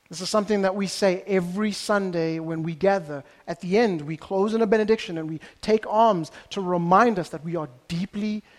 This 0.10 0.20
is 0.20 0.30
something 0.30 0.64
that 0.64 0.76
we 0.76 0.88
say 0.88 1.24
every 1.26 1.72
Sunday 1.72 2.40
when 2.40 2.64
we 2.64 2.76
gather. 2.76 3.24
At 3.48 3.62
the 3.62 3.78
end, 3.78 4.02
we 4.02 4.18
close 4.18 4.54
in 4.54 4.62
a 4.62 4.68
benediction 4.68 5.18
and 5.18 5.30
we 5.30 5.40
take 5.62 5.88
alms 5.88 6.34
to 6.50 6.60
remind 6.60 7.18
us 7.18 7.30
that 7.30 7.46
we 7.46 7.56
are 7.56 7.70
deeply 7.88 8.40
connected. 8.40 8.57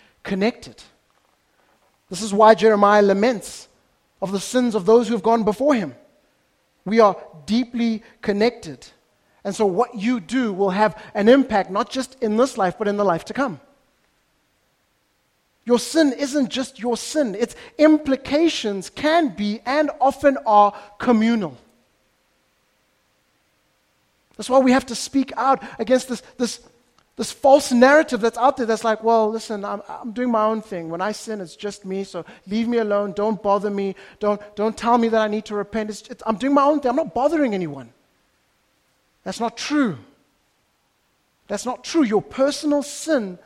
This 2.11 2.22
is 2.22 2.33
why 2.33 2.54
Jeremiah 2.54 3.02
laments 3.02 3.68
of 4.20 4.33
the 4.33 4.40
sins 4.40 4.74
of 4.74 4.87
those 4.87 5.09
who 5.09 5.14
have 5.14 5.22
gone 5.22 5.44
before 5.44 5.74
him. 5.74 5.94
We 6.85 7.00
are 7.00 7.16
deeply 7.46 8.02
connected. 8.22 8.87
And 9.44 9.54
so, 9.54 9.66
what 9.66 9.94
you 9.94 10.20
do 10.20 10.52
will 10.52 10.70
have 10.70 11.00
an 11.14 11.28
impact 11.28 11.70
not 11.70 11.90
just 11.90 12.16
in 12.22 12.37
this 12.37 12.59
life, 12.59 12.76
but 12.78 12.88
in 12.88 12.96
the 12.96 13.04
life 13.04 13.24
to 13.26 13.35
come. 13.35 13.61
Your 15.64 15.78
sin 15.78 16.14
isn't 16.14 16.48
just 16.48 16.78
your 16.78 16.96
sin, 16.96 17.35
its 17.35 17.54
implications 17.76 18.88
can 18.88 19.28
be 19.28 19.61
and 19.66 19.90
often 20.00 20.38
are 20.46 20.74
communal. 20.98 21.59
That's 24.37 24.48
why 24.48 24.61
we 24.61 24.72
have 24.72 24.87
to 24.87 24.94
speak 24.94 25.33
out 25.37 25.62
against 25.78 26.09
this, 26.09 26.22
this 26.38 26.61
this 27.18 27.33
false 27.33 27.72
narrative 27.72 28.20
that's 28.20 28.38
out 28.38 28.57
there 28.57 28.64
that's 28.64 28.85
like, 28.85 29.02
well, 29.02 29.28
listen, 29.28 29.64
I'm, 29.64 29.83
I'm 29.88 30.12
doing 30.12 30.31
my 30.31 30.44
own 30.44 30.62
thing. 30.62 30.88
When 30.88 31.00
I 31.00 31.11
sin, 31.11 31.40
it's 31.40 31.57
just 31.57 31.85
me, 31.85 32.04
so 32.04 32.24
leave 32.46 32.68
me 32.68 32.78
alone. 32.78 33.11
Don't 33.11 33.42
bother 33.42 33.70
me. 33.70 33.96
Don't, 34.20 34.40
don't 34.54 34.78
tell 34.78 34.96
me 34.96 35.09
that 35.09 35.20
I 35.20 35.26
need 35.26 35.44
to 35.46 35.57
repent. 35.57 35.90
It's, 35.90 36.02
it's, 36.02 36.22
I'm 36.24 36.37
doing 36.37 36.54
my 36.54 36.62
own 36.62 36.78
thing. 36.78 36.90
I'm 36.90 36.96
not 36.96 37.14
bothering 37.14 37.54
anyone. 37.54 37.92
That's 39.24 39.40
not 39.40 39.57
true. 39.57 39.98
That's 41.48 41.66
not 41.66 41.83
true. 41.83 42.04
Your 42.04 42.22
personal 42.22 42.85
sin 42.85 43.40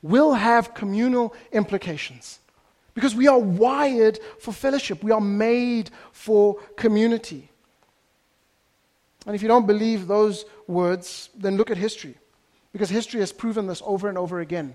will 0.00 0.32
have 0.32 0.72
communal 0.72 1.34
implications 1.52 2.38
because 2.94 3.14
we 3.14 3.28
are 3.28 3.38
wired 3.38 4.18
for 4.40 4.52
fellowship, 4.52 5.04
we 5.04 5.10
are 5.10 5.20
made 5.20 5.90
for 6.12 6.54
community. 6.76 7.50
And 9.26 9.36
if 9.36 9.42
you 9.42 9.48
don't 9.48 9.66
believe 9.66 10.06
those 10.06 10.46
words, 10.66 11.28
then 11.36 11.58
look 11.58 11.70
at 11.70 11.76
history. 11.76 12.16
Because 12.74 12.90
history 12.90 13.20
has 13.20 13.30
proven 13.30 13.68
this 13.68 13.80
over 13.86 14.08
and 14.08 14.18
over 14.18 14.40
again. 14.40 14.74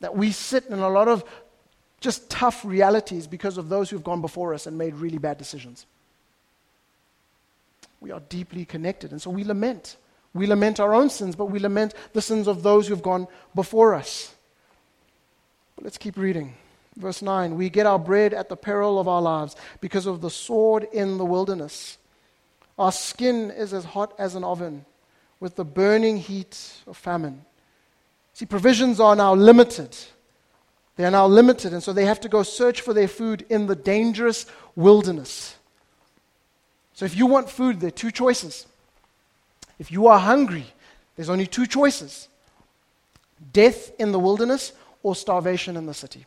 That 0.00 0.14
we 0.14 0.30
sit 0.30 0.66
in 0.66 0.78
a 0.78 0.90
lot 0.90 1.08
of 1.08 1.24
just 2.00 2.28
tough 2.28 2.66
realities 2.66 3.26
because 3.26 3.56
of 3.56 3.70
those 3.70 3.88
who've 3.88 4.04
gone 4.04 4.20
before 4.20 4.52
us 4.52 4.66
and 4.66 4.76
made 4.76 4.94
really 4.94 5.16
bad 5.16 5.38
decisions. 5.38 5.86
We 8.00 8.10
are 8.10 8.20
deeply 8.28 8.66
connected, 8.66 9.10
and 9.10 9.22
so 9.22 9.30
we 9.30 9.42
lament. 9.42 9.96
We 10.34 10.46
lament 10.46 10.80
our 10.80 10.92
own 10.92 11.08
sins, 11.08 11.34
but 11.34 11.46
we 11.46 11.60
lament 11.60 11.94
the 12.12 12.20
sins 12.20 12.46
of 12.46 12.62
those 12.62 12.88
who've 12.88 13.02
gone 13.02 13.26
before 13.54 13.94
us. 13.94 14.34
But 15.76 15.84
let's 15.84 15.98
keep 15.98 16.18
reading. 16.18 16.56
Verse 16.96 17.22
9 17.22 17.56
We 17.56 17.70
get 17.70 17.86
our 17.86 17.98
bread 17.98 18.34
at 18.34 18.50
the 18.50 18.56
peril 18.56 18.98
of 18.98 19.08
our 19.08 19.22
lives 19.22 19.56
because 19.80 20.04
of 20.04 20.20
the 20.20 20.30
sword 20.30 20.86
in 20.92 21.16
the 21.16 21.24
wilderness. 21.24 21.96
Our 22.78 22.92
skin 22.92 23.50
is 23.50 23.72
as 23.72 23.84
hot 23.84 24.12
as 24.18 24.34
an 24.34 24.44
oven 24.44 24.84
with 25.42 25.56
the 25.56 25.64
burning 25.64 26.18
heat 26.18 26.56
of 26.86 26.96
famine. 26.96 27.44
See, 28.32 28.46
provisions 28.46 29.00
are 29.00 29.16
now 29.16 29.34
limited. 29.34 29.96
They 30.94 31.04
are 31.04 31.10
now 31.10 31.26
limited, 31.26 31.72
and 31.72 31.82
so 31.82 31.92
they 31.92 32.04
have 32.04 32.20
to 32.20 32.28
go 32.28 32.44
search 32.44 32.80
for 32.80 32.94
their 32.94 33.08
food 33.08 33.44
in 33.50 33.66
the 33.66 33.74
dangerous 33.74 34.46
wilderness. 34.76 35.56
So, 36.94 37.04
if 37.04 37.16
you 37.16 37.26
want 37.26 37.50
food, 37.50 37.80
there 37.80 37.88
are 37.88 37.90
two 37.90 38.12
choices. 38.12 38.66
If 39.80 39.90
you 39.90 40.06
are 40.06 40.20
hungry, 40.20 40.66
there's 41.16 41.28
only 41.28 41.48
two 41.48 41.66
choices 41.66 42.28
death 43.52 43.90
in 43.98 44.12
the 44.12 44.20
wilderness 44.20 44.72
or 45.02 45.16
starvation 45.16 45.76
in 45.76 45.86
the 45.86 45.94
city. 45.94 46.24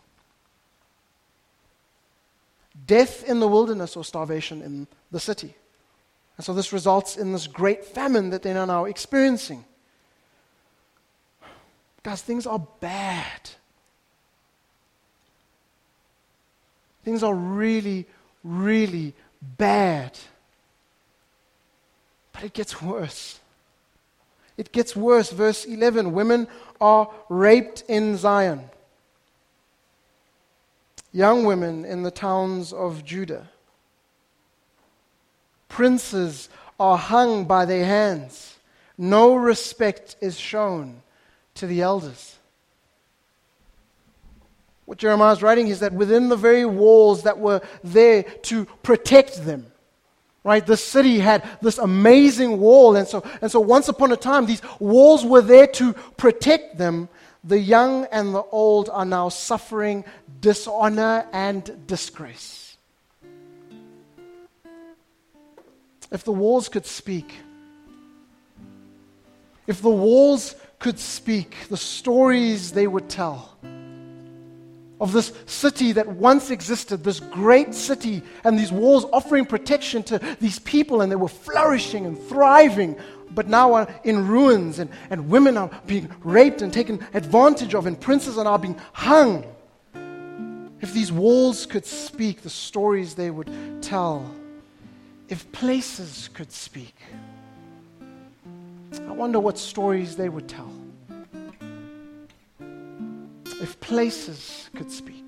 Death 2.86 3.24
in 3.24 3.40
the 3.40 3.48
wilderness 3.48 3.96
or 3.96 4.04
starvation 4.04 4.62
in 4.62 4.88
the 5.10 5.22
city. 5.22 5.56
And 6.38 6.46
so 6.46 6.54
this 6.54 6.74
results 6.74 7.18
in 7.18 7.32
this 7.32 7.48
great 7.48 7.86
famine 7.86 8.30
that 8.32 8.42
they 8.42 8.52
are 8.52 8.66
now 8.66 8.86
experiencing. 8.86 9.64
Guys, 12.04 12.22
things 12.22 12.46
are 12.46 12.60
bad. 12.80 13.50
Things 17.04 17.24
are 17.24 17.34
really, 17.34 18.06
really 18.44 19.14
bad. 19.42 20.18
But 22.34 22.44
it 22.44 22.54
gets 22.54 22.82
worse. 22.82 23.40
It 24.58 24.72
gets 24.72 24.96
worse. 24.96 25.32
Verse 25.32 25.66
11 25.66 26.12
Women 26.14 26.48
are 26.82 27.10
raped 27.30 27.84
in 27.88 28.18
Zion, 28.18 28.70
young 31.14 31.46
women 31.46 31.86
in 31.86 32.04
the 32.04 32.12
towns 32.12 32.74
of 32.74 33.06
Judah. 33.06 33.50
Princes 35.76 36.48
are 36.80 36.98
hung 36.98 37.44
by 37.44 37.66
their 37.66 37.84
hands. 37.84 38.56
No 38.98 39.36
respect 39.36 40.16
is 40.22 40.40
shown 40.40 41.02
to 41.56 41.68
the 41.68 41.82
elders. 41.82 42.38
What 44.86 45.00
Jeremiah 45.00 45.34
is 45.34 45.42
writing 45.42 45.68
is 45.68 45.82
that 45.82 45.92
within 45.92 46.30
the 46.30 46.38
very 46.38 46.66
walls 46.66 47.24
that 47.24 47.40
were 47.40 47.60
there 47.84 48.24
to 48.24 48.64
protect 48.84 49.44
them, 49.44 49.66
right? 50.46 50.66
The 50.66 50.78
city 50.78 51.20
had 51.20 51.44
this 51.62 51.78
amazing 51.78 52.58
wall. 52.58 52.96
And 52.96 53.06
so, 53.06 53.22
and 53.42 53.52
so 53.52 53.60
once 53.60 53.90
upon 53.90 54.14
a 54.14 54.16
time, 54.16 54.46
these 54.46 54.62
walls 54.80 55.26
were 55.26 55.42
there 55.42 55.68
to 55.68 55.92
protect 56.16 56.78
them. 56.78 57.10
The 57.44 57.60
young 57.60 58.06
and 58.14 58.34
the 58.34 58.44
old 58.44 58.90
are 58.90 59.04
now 59.04 59.28
suffering 59.28 60.06
dishonor 60.40 61.28
and 61.34 61.86
disgrace. 61.86 62.65
If 66.12 66.24
the 66.24 66.32
walls 66.32 66.70
could 66.70 66.86
speak, 66.86 67.34
if 69.68 69.82
the 69.82 69.90
walls 69.90 70.56
could 70.80 71.00
speak, 71.00 71.56
the 71.70 71.78
stories 71.78 72.72
they 72.72 72.88
would 72.88 73.10
tell 73.10 73.58
of 75.02 75.12
this 75.12 75.34
city 75.46 75.92
that 75.92 76.08
once 76.08 76.50
existed, 76.50 77.04
this 77.04 77.20
great 77.20 77.74
city, 77.74 78.22
and 78.44 78.58
these 78.58 78.72
walls 78.72 79.06
offering 79.12 79.46
protection 79.46 80.04
to 80.04 80.20
these 80.40 80.60
people, 80.60 81.02
and 81.02 81.12
they 81.12 81.18
were 81.18 81.28
flourishing 81.28 82.06
and 82.06 82.18
thriving, 82.18 82.96
but 83.32 83.48
now 83.48 83.74
are 83.74 83.88
in 84.04 84.28
ruins, 84.28 84.80
and, 84.80 84.90
and 85.10 85.30
women 85.30 85.58
are 85.58 85.70
being 85.86 86.10
raped 86.24 86.62
and 86.62 86.72
taken 86.72 87.06
advantage 87.14 87.76
of, 87.76 87.88
and 87.88 88.00
princes 88.00 88.38
are 88.38 88.46
now 88.46 88.58
being 88.58 88.80
hung. 88.94 89.44
If 90.82 90.94
these 90.94 91.12
walls 91.12 91.66
could 91.66 91.86
speak, 91.86 92.42
the 92.42 92.50
stories 92.50 93.16
they 93.16 93.32
would 93.32 93.50
tell 93.82 94.34
if 95.30 95.52
places 95.52 96.30
could 96.34 96.52
speak, 96.52 96.96
I 99.08 99.12
wonder 99.12 99.40
what 99.40 99.58
stories 99.58 100.16
they 100.16 100.30
would 100.30 100.48
tell. 100.48 100.72
If 103.62 103.80
places 103.80 104.70
could 104.76 104.92
speak. 104.92 105.25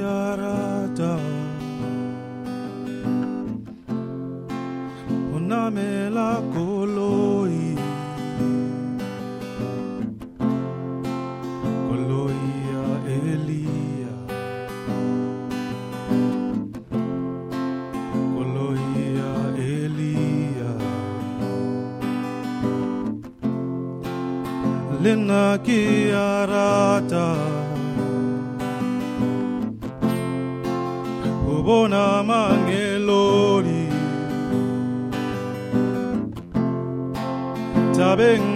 Arata 0.00 1.12
Unamela 5.36 6.30
koloi 6.54 7.76
Koloi 11.88 12.44
ya 12.72 12.84
Elia 13.16 14.14
Koloi 18.34 18.90
ya 19.18 19.32
Elia 19.74 20.72
Lena 25.02 25.58
ki 25.64 26.10
arata 26.12 27.51
ubona 31.62 32.04
mangelori 32.28 33.82
tabeng 37.96 38.51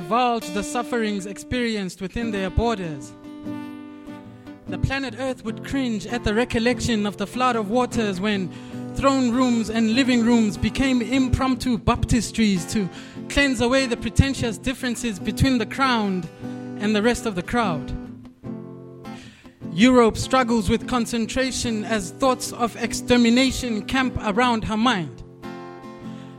divulge 0.00 0.50
the 0.50 0.62
sufferings 0.62 1.24
experienced 1.24 2.02
within 2.02 2.30
their 2.30 2.50
borders, 2.50 3.14
the 4.68 4.76
planet 4.76 5.14
Earth 5.18 5.42
would 5.42 5.64
cringe 5.64 6.06
at 6.06 6.22
the 6.22 6.34
recollection 6.34 7.06
of 7.06 7.16
the 7.16 7.26
flood 7.26 7.56
of 7.56 7.70
waters 7.70 8.20
when 8.20 8.52
throne 8.94 9.30
rooms 9.30 9.70
and 9.70 9.94
living 9.94 10.22
rooms 10.22 10.58
became 10.58 11.00
impromptu 11.00 11.78
baptistries 11.78 12.70
to 12.70 12.86
cleanse 13.30 13.62
away 13.62 13.86
the 13.86 13.96
pretentious 13.96 14.58
differences 14.58 15.18
between 15.18 15.56
the 15.56 15.64
crowned 15.64 16.28
and 16.78 16.94
the 16.94 17.00
rest 17.00 17.24
of 17.24 17.34
the 17.34 17.42
crowd. 17.42 17.90
Europe 19.72 20.18
struggles 20.18 20.68
with 20.68 20.86
concentration 20.86 21.86
as 21.86 22.10
thoughts 22.10 22.52
of 22.52 22.76
extermination 22.76 23.82
camp 23.86 24.14
around 24.26 24.64
her 24.64 24.76
mind. 24.76 25.22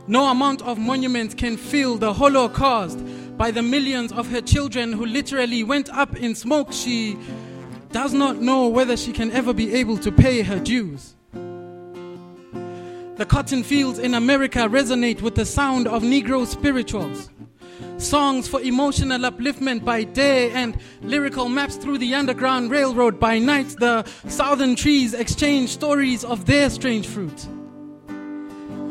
No 0.06 0.30
amount 0.30 0.62
of 0.62 0.78
monuments 0.78 1.34
can 1.34 1.56
fill 1.56 1.98
the 1.98 2.12
hollow 2.12 2.48
caused 2.48 3.00
by 3.38 3.52
the 3.52 3.62
millions 3.62 4.12
of 4.12 4.28
her 4.30 4.40
children 4.40 4.92
who 4.92 5.06
literally 5.06 5.62
went 5.62 5.88
up 5.90 6.16
in 6.16 6.34
smoke. 6.34 6.72
She 6.72 7.16
does 7.92 8.12
not 8.12 8.36
know 8.38 8.66
whether 8.68 8.96
she 8.96 9.12
can 9.12 9.30
ever 9.30 9.54
be 9.54 9.72
able 9.74 9.96
to 9.98 10.10
pay 10.12 10.42
her 10.42 10.58
dues. 10.58 11.14
The 11.32 13.24
cotton 13.26 13.62
fields 13.62 13.98
in 13.98 14.14
America 14.14 14.58
resonate 14.60 15.22
with 15.22 15.36
the 15.36 15.46
sound 15.46 15.86
of 15.88 16.02
Negro 16.02 16.46
spirituals. 16.46 17.30
Songs 17.96 18.46
for 18.46 18.60
emotional 18.60 19.20
upliftment 19.20 19.84
by 19.84 20.04
day 20.04 20.50
and 20.50 20.76
lyrical 21.02 21.48
maps 21.48 21.76
through 21.76 21.98
the 21.98 22.14
Underground 22.14 22.70
Railroad 22.70 23.18
by 23.18 23.38
night. 23.38 23.74
The 23.78 24.04
southern 24.28 24.76
trees 24.76 25.14
exchange 25.14 25.70
stories 25.70 26.24
of 26.24 26.46
their 26.46 26.70
strange 26.70 27.06
fruit. 27.06 27.46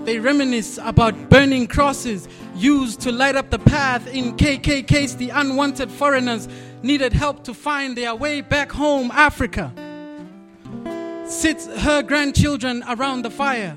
They 0.07 0.19
reminisce 0.19 0.79
about 0.81 1.29
burning 1.29 1.67
crosses 1.67 2.29
used 2.55 3.01
to 3.01 3.11
light 3.11 3.35
up 3.35 3.49
the 3.49 3.59
path 3.59 4.07
in 4.07 4.37
KKK's 4.37 5.17
the 5.17 5.31
unwanted 5.31 5.91
foreigners 5.91 6.47
needed 6.81 7.11
help 7.11 7.43
to 7.43 7.53
find 7.53 7.97
their 7.97 8.15
way 8.15 8.39
back 8.39 8.71
home, 8.71 9.11
Africa. 9.11 9.69
Sits 11.27 11.67
her 11.81 12.01
grandchildren 12.01 12.85
around 12.87 13.23
the 13.23 13.29
fire. 13.29 13.75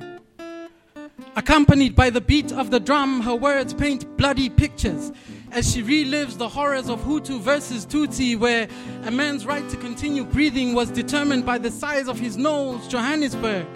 Accompanied 1.34 1.96
by 1.96 2.10
the 2.10 2.20
beat 2.20 2.52
of 2.52 2.70
the 2.70 2.78
drum, 2.78 3.22
her 3.22 3.34
words 3.34 3.74
paint 3.74 4.16
bloody 4.16 4.48
pictures 4.48 5.10
as 5.50 5.72
she 5.72 5.82
relives 5.82 6.38
the 6.38 6.48
horrors 6.48 6.88
of 6.88 7.00
Hutu 7.00 7.40
versus 7.40 7.84
Tutsi, 7.84 8.38
where 8.38 8.68
a 9.02 9.10
man's 9.10 9.46
right 9.46 9.68
to 9.68 9.76
continue 9.78 10.24
breathing 10.24 10.74
was 10.74 10.92
determined 10.92 11.44
by 11.44 11.58
the 11.58 11.72
size 11.72 12.06
of 12.06 12.20
his 12.20 12.36
nose, 12.36 12.86
Johannesburg. 12.86 13.66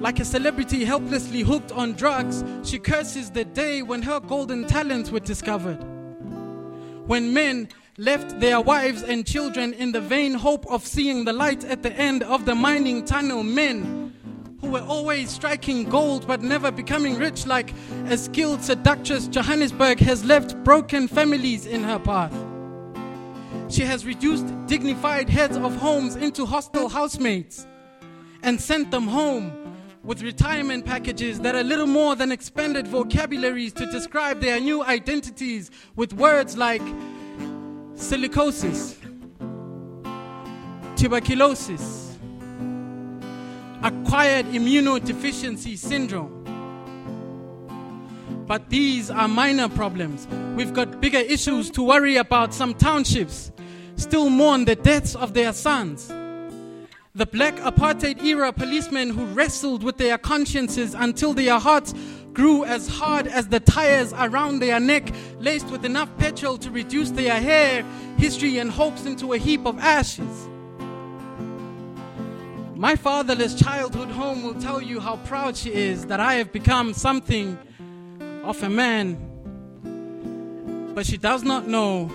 Like 0.00 0.20
a 0.20 0.24
celebrity 0.24 0.84
helplessly 0.84 1.40
hooked 1.40 1.72
on 1.72 1.92
drugs, 1.92 2.44
she 2.62 2.78
curses 2.78 3.30
the 3.30 3.44
day 3.44 3.82
when 3.82 4.02
her 4.02 4.20
golden 4.20 4.66
talents 4.66 5.10
were 5.10 5.20
discovered. 5.20 5.78
When 7.06 7.32
men 7.32 7.68
left 7.96 8.40
their 8.40 8.60
wives 8.60 9.02
and 9.02 9.26
children 9.26 9.72
in 9.72 9.92
the 9.92 10.00
vain 10.00 10.34
hope 10.34 10.66
of 10.66 10.86
seeing 10.86 11.24
the 11.24 11.32
light 11.32 11.64
at 11.64 11.82
the 11.82 11.92
end 11.92 12.22
of 12.22 12.44
the 12.44 12.54
mining 12.54 13.04
tunnel, 13.04 13.42
men 13.42 14.12
who 14.60 14.68
were 14.68 14.80
always 14.80 15.30
striking 15.30 15.84
gold 15.84 16.26
but 16.26 16.42
never 16.42 16.70
becoming 16.70 17.18
rich, 17.18 17.46
like 17.46 17.72
a 18.06 18.16
skilled 18.16 18.62
seductress, 18.62 19.28
Johannesburg 19.28 20.00
has 20.00 20.24
left 20.24 20.56
broken 20.64 21.06
families 21.06 21.66
in 21.66 21.84
her 21.84 21.98
path. 21.98 22.34
She 23.68 23.82
has 23.82 24.04
reduced 24.04 24.46
dignified 24.66 25.28
heads 25.28 25.56
of 25.56 25.76
homes 25.76 26.16
into 26.16 26.46
hostile 26.46 26.88
housemates 26.88 27.66
and 28.42 28.60
sent 28.60 28.90
them 28.90 29.06
home 29.06 29.52
with 30.04 30.22
retirement 30.22 30.84
packages 30.84 31.40
that 31.40 31.54
are 31.54 31.64
little 31.64 31.86
more 31.86 32.14
than 32.14 32.30
expanded 32.30 32.86
vocabularies 32.86 33.72
to 33.72 33.86
describe 33.90 34.40
their 34.40 34.60
new 34.60 34.84
identities 34.84 35.70
with 35.96 36.12
words 36.12 36.56
like 36.56 36.82
silicosis, 37.94 38.96
tuberculosis, 40.96 42.18
acquired 43.82 44.46
immunodeficiency 44.46 45.76
syndrome. 45.78 46.42
But 48.46 48.68
these 48.68 49.10
are 49.10 49.26
minor 49.26 49.70
problems. 49.70 50.28
We've 50.54 50.74
got 50.74 51.00
bigger 51.00 51.18
issues 51.18 51.70
to 51.70 51.82
worry 51.82 52.16
about. 52.16 52.52
Some 52.52 52.74
townships 52.74 53.50
still 53.96 54.28
mourn 54.28 54.66
the 54.66 54.76
deaths 54.76 55.14
of 55.14 55.32
their 55.32 55.54
sons. 55.54 56.12
The 57.16 57.26
black 57.26 57.54
apartheid 57.58 58.24
era 58.24 58.52
policemen 58.52 59.10
who 59.10 59.24
wrestled 59.26 59.84
with 59.84 59.98
their 59.98 60.18
consciences 60.18 60.94
until 60.94 61.32
their 61.32 61.60
hearts 61.60 61.94
grew 62.32 62.64
as 62.64 62.88
hard 62.88 63.28
as 63.28 63.46
the 63.46 63.60
tires 63.60 64.12
around 64.14 64.58
their 64.58 64.80
neck, 64.80 65.14
laced 65.38 65.70
with 65.70 65.84
enough 65.84 66.08
petrol 66.18 66.58
to 66.58 66.72
reduce 66.72 67.12
their 67.12 67.40
hair, 67.40 67.84
history, 68.16 68.58
and 68.58 68.68
hopes 68.68 69.06
into 69.06 69.32
a 69.32 69.38
heap 69.38 69.64
of 69.64 69.78
ashes. 69.78 70.48
My 72.74 72.96
fatherless 72.96 73.54
childhood 73.54 74.08
home 74.08 74.42
will 74.42 74.60
tell 74.60 74.82
you 74.82 74.98
how 74.98 75.18
proud 75.18 75.56
she 75.56 75.72
is 75.72 76.06
that 76.06 76.18
I 76.18 76.34
have 76.34 76.50
become 76.50 76.92
something 76.94 77.56
of 78.42 78.60
a 78.60 78.68
man. 78.68 79.14
But 80.96 81.06
she 81.06 81.16
does 81.16 81.44
not 81.44 81.68
know 81.68 82.10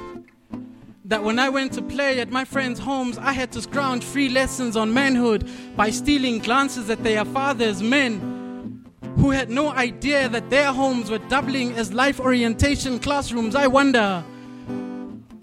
that 1.09 1.23
when 1.23 1.39
I 1.39 1.49
went 1.49 1.73
to 1.73 1.81
play 1.81 2.19
at 2.19 2.29
my 2.29 2.45
friends' 2.45 2.79
homes, 2.79 3.17
I 3.17 3.33
had 3.33 3.51
to 3.53 3.61
scrounge 3.63 4.03
free 4.03 4.29
lessons 4.29 4.77
on 4.77 4.93
manhood 4.93 5.49
by 5.75 5.89
stealing 5.89 6.37
glances 6.37 6.87
at 6.91 7.03
their 7.03 7.25
fathers, 7.25 7.81
men 7.81 8.85
who 9.17 9.31
had 9.31 9.49
no 9.49 9.69
idea 9.71 10.29
that 10.29 10.51
their 10.51 10.71
homes 10.71 11.09
were 11.09 11.17
doubling 11.17 11.73
as 11.73 11.91
life 11.93 12.19
orientation 12.19 12.99
classrooms. 12.99 13.55
I 13.55 13.65
wonder, 13.65 14.23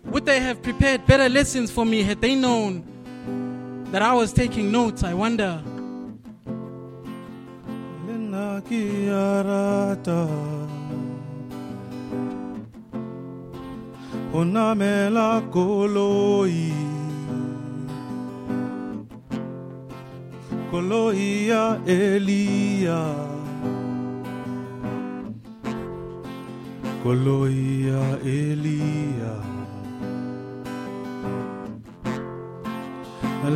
would 0.05 0.25
they 0.25 0.39
have 0.39 0.63
prepared 0.63 1.05
better 1.05 1.29
lessons 1.29 1.73
for 1.73 1.85
me 1.85 2.05
had 2.05 2.21
they 2.21 2.37
known 2.37 2.85
that 3.91 4.03
I 4.03 4.15
was 4.15 4.33
taking 4.33 4.71
notes? 4.71 5.03
I 5.03 5.15
wonder. 5.15 5.61
Onamela 14.39 15.41
koloi 15.55 16.73
Koloi 20.71 21.49
ya 21.49 21.65
Elia 21.87 23.01
koloi 27.03 27.89
ya 27.89 28.05
Elia 28.37 29.35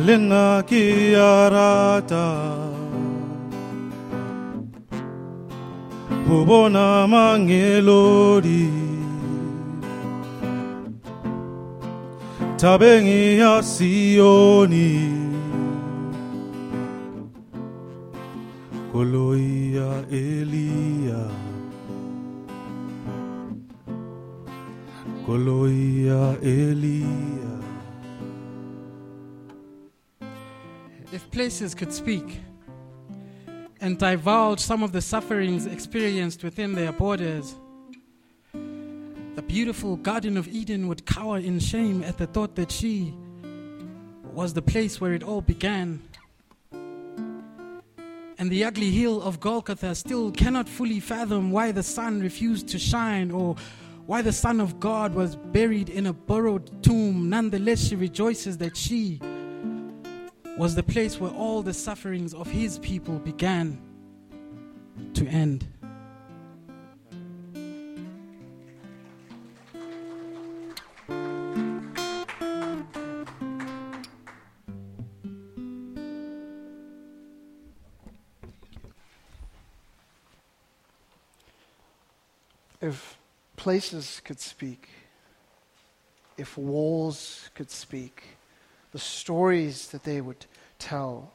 Lenga 0.05 0.63
ki 0.69 1.13
arata 1.15 2.27
Ubona 6.37 7.05
Koloi 18.91 19.73
ya 19.73 20.05
Elia 20.11 21.31
Koloi 25.25 26.05
ya 26.05 26.35
Elia 26.43 27.59
If 31.11 31.31
places 31.31 31.73
could 31.73 31.91
speak 31.91 32.41
and 33.79 33.97
divulge 33.97 34.59
some 34.59 34.83
of 34.83 34.91
the 34.91 35.01
sufferings 35.01 35.65
experienced 35.65 36.43
within 36.43 36.75
their 36.75 36.91
borders, 36.91 37.55
the 39.35 39.41
beautiful 39.41 39.95
Garden 39.95 40.35
of 40.35 40.47
Eden 40.47 40.87
would 40.87 41.05
cower 41.05 41.37
in 41.37 41.59
shame 41.59 42.03
at 42.03 42.17
the 42.17 42.27
thought 42.27 42.55
that 42.55 42.71
she 42.71 43.13
was 44.33 44.53
the 44.53 44.61
place 44.61 44.99
where 44.99 45.13
it 45.13 45.23
all 45.23 45.41
began. 45.41 46.01
And 48.37 48.49
the 48.49 48.63
ugly 48.65 48.91
hill 48.91 49.21
of 49.21 49.39
Golgotha 49.39 49.95
still 49.95 50.31
cannot 50.31 50.67
fully 50.67 50.99
fathom 50.99 51.51
why 51.51 51.71
the 51.71 51.83
sun 51.83 52.21
refused 52.21 52.67
to 52.69 52.79
shine 52.79 53.31
or 53.31 53.55
why 54.05 54.21
the 54.21 54.33
Son 54.33 54.59
of 54.59 54.79
God 54.79 55.13
was 55.13 55.35
buried 55.35 55.89
in 55.89 56.07
a 56.07 56.13
borrowed 56.13 56.83
tomb. 56.83 57.29
Nonetheless, 57.29 57.87
she 57.87 57.95
rejoices 57.95 58.57
that 58.57 58.75
she 58.75 59.21
was 60.57 60.75
the 60.75 60.83
place 60.83 61.19
where 61.19 61.31
all 61.31 61.61
the 61.61 61.73
sufferings 61.73 62.33
of 62.33 62.47
his 62.47 62.79
people 62.79 63.19
began 63.19 63.79
to 65.13 65.25
end. 65.27 65.67
Places 83.61 84.23
could 84.25 84.39
speak, 84.39 84.89
if 86.35 86.57
walls 86.57 87.47
could 87.53 87.69
speak, 87.69 88.23
the 88.91 88.97
stories 88.97 89.89
that 89.89 90.03
they 90.03 90.19
would 90.19 90.47
tell. 90.79 91.31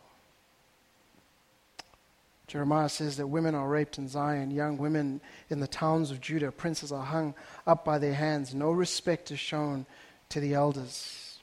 Jeremiah 2.48 2.88
says 2.88 3.16
that 3.18 3.28
women 3.28 3.54
are 3.54 3.68
raped 3.68 3.96
in 3.98 4.08
Zion, 4.08 4.50
young 4.50 4.76
women 4.76 5.20
in 5.50 5.60
the 5.60 5.68
towns 5.68 6.10
of 6.10 6.20
Judah, 6.20 6.50
princes 6.50 6.90
are 6.90 7.04
hung 7.04 7.32
up 7.64 7.84
by 7.84 7.96
their 7.96 8.14
hands, 8.14 8.56
no 8.56 8.72
respect 8.72 9.30
is 9.30 9.38
shown 9.38 9.86
to 10.30 10.40
the 10.40 10.52
elders. 10.52 11.38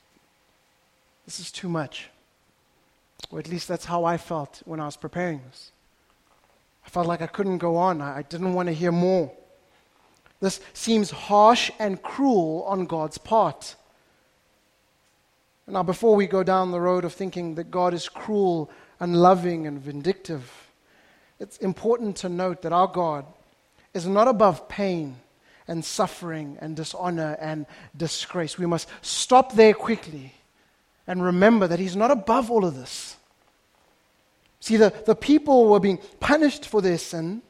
This 1.23 1.39
is 1.39 1.49
too 1.49 1.69
much. 1.69 2.09
Or 3.31 3.39
at 3.39 3.47
least 3.47 3.69
that's 3.69 3.86
how 3.86 4.03
I 4.03 4.17
felt 4.17 4.61
when 4.65 4.81
I 4.81 4.86
was 4.86 4.97
preparing 4.97 5.39
this. 5.47 5.71
I 6.86 6.89
felt 6.89 7.07
like 7.07 7.21
I 7.21 7.27
couldn't 7.27 7.59
go 7.59 7.77
on, 7.77 8.01
I 8.01 8.23
didn't 8.23 8.53
want 8.53 8.67
to 8.67 8.73
hear 8.73 8.91
more. 8.91 9.31
This 10.43 10.59
seems 10.73 11.09
harsh 11.09 11.71
and 11.79 12.01
cruel 12.01 12.65
on 12.67 12.85
God's 12.85 13.17
part. 13.17 13.77
Now, 15.65 15.83
before 15.83 16.17
we 16.17 16.27
go 16.27 16.43
down 16.43 16.71
the 16.71 16.81
road 16.81 17.05
of 17.05 17.13
thinking 17.13 17.55
that 17.55 17.71
God 17.71 17.93
is 17.93 18.09
cruel 18.09 18.69
and 18.99 19.15
loving 19.15 19.65
and 19.67 19.79
vindictive, 19.79 20.51
it's 21.39 21.55
important 21.59 22.17
to 22.17 22.27
note 22.27 22.61
that 22.63 22.73
our 22.73 22.87
God 22.87 23.25
is 23.93 24.05
not 24.05 24.27
above 24.27 24.67
pain 24.67 25.15
and 25.65 25.85
suffering 25.85 26.57
and 26.59 26.75
dishonor 26.75 27.37
and 27.39 27.65
disgrace. 27.95 28.57
We 28.57 28.65
must 28.65 28.89
stop 29.01 29.53
there 29.53 29.73
quickly 29.73 30.33
and 31.07 31.23
remember 31.23 31.67
that 31.67 31.79
He's 31.79 31.95
not 31.95 32.11
above 32.11 32.51
all 32.51 32.65
of 32.65 32.75
this. 32.75 33.15
See, 34.59 34.75
the, 34.75 34.93
the 35.05 35.15
people 35.15 35.69
were 35.69 35.79
being 35.79 35.99
punished 36.19 36.65
for 36.65 36.81
their 36.81 36.97
sin, 36.97 37.43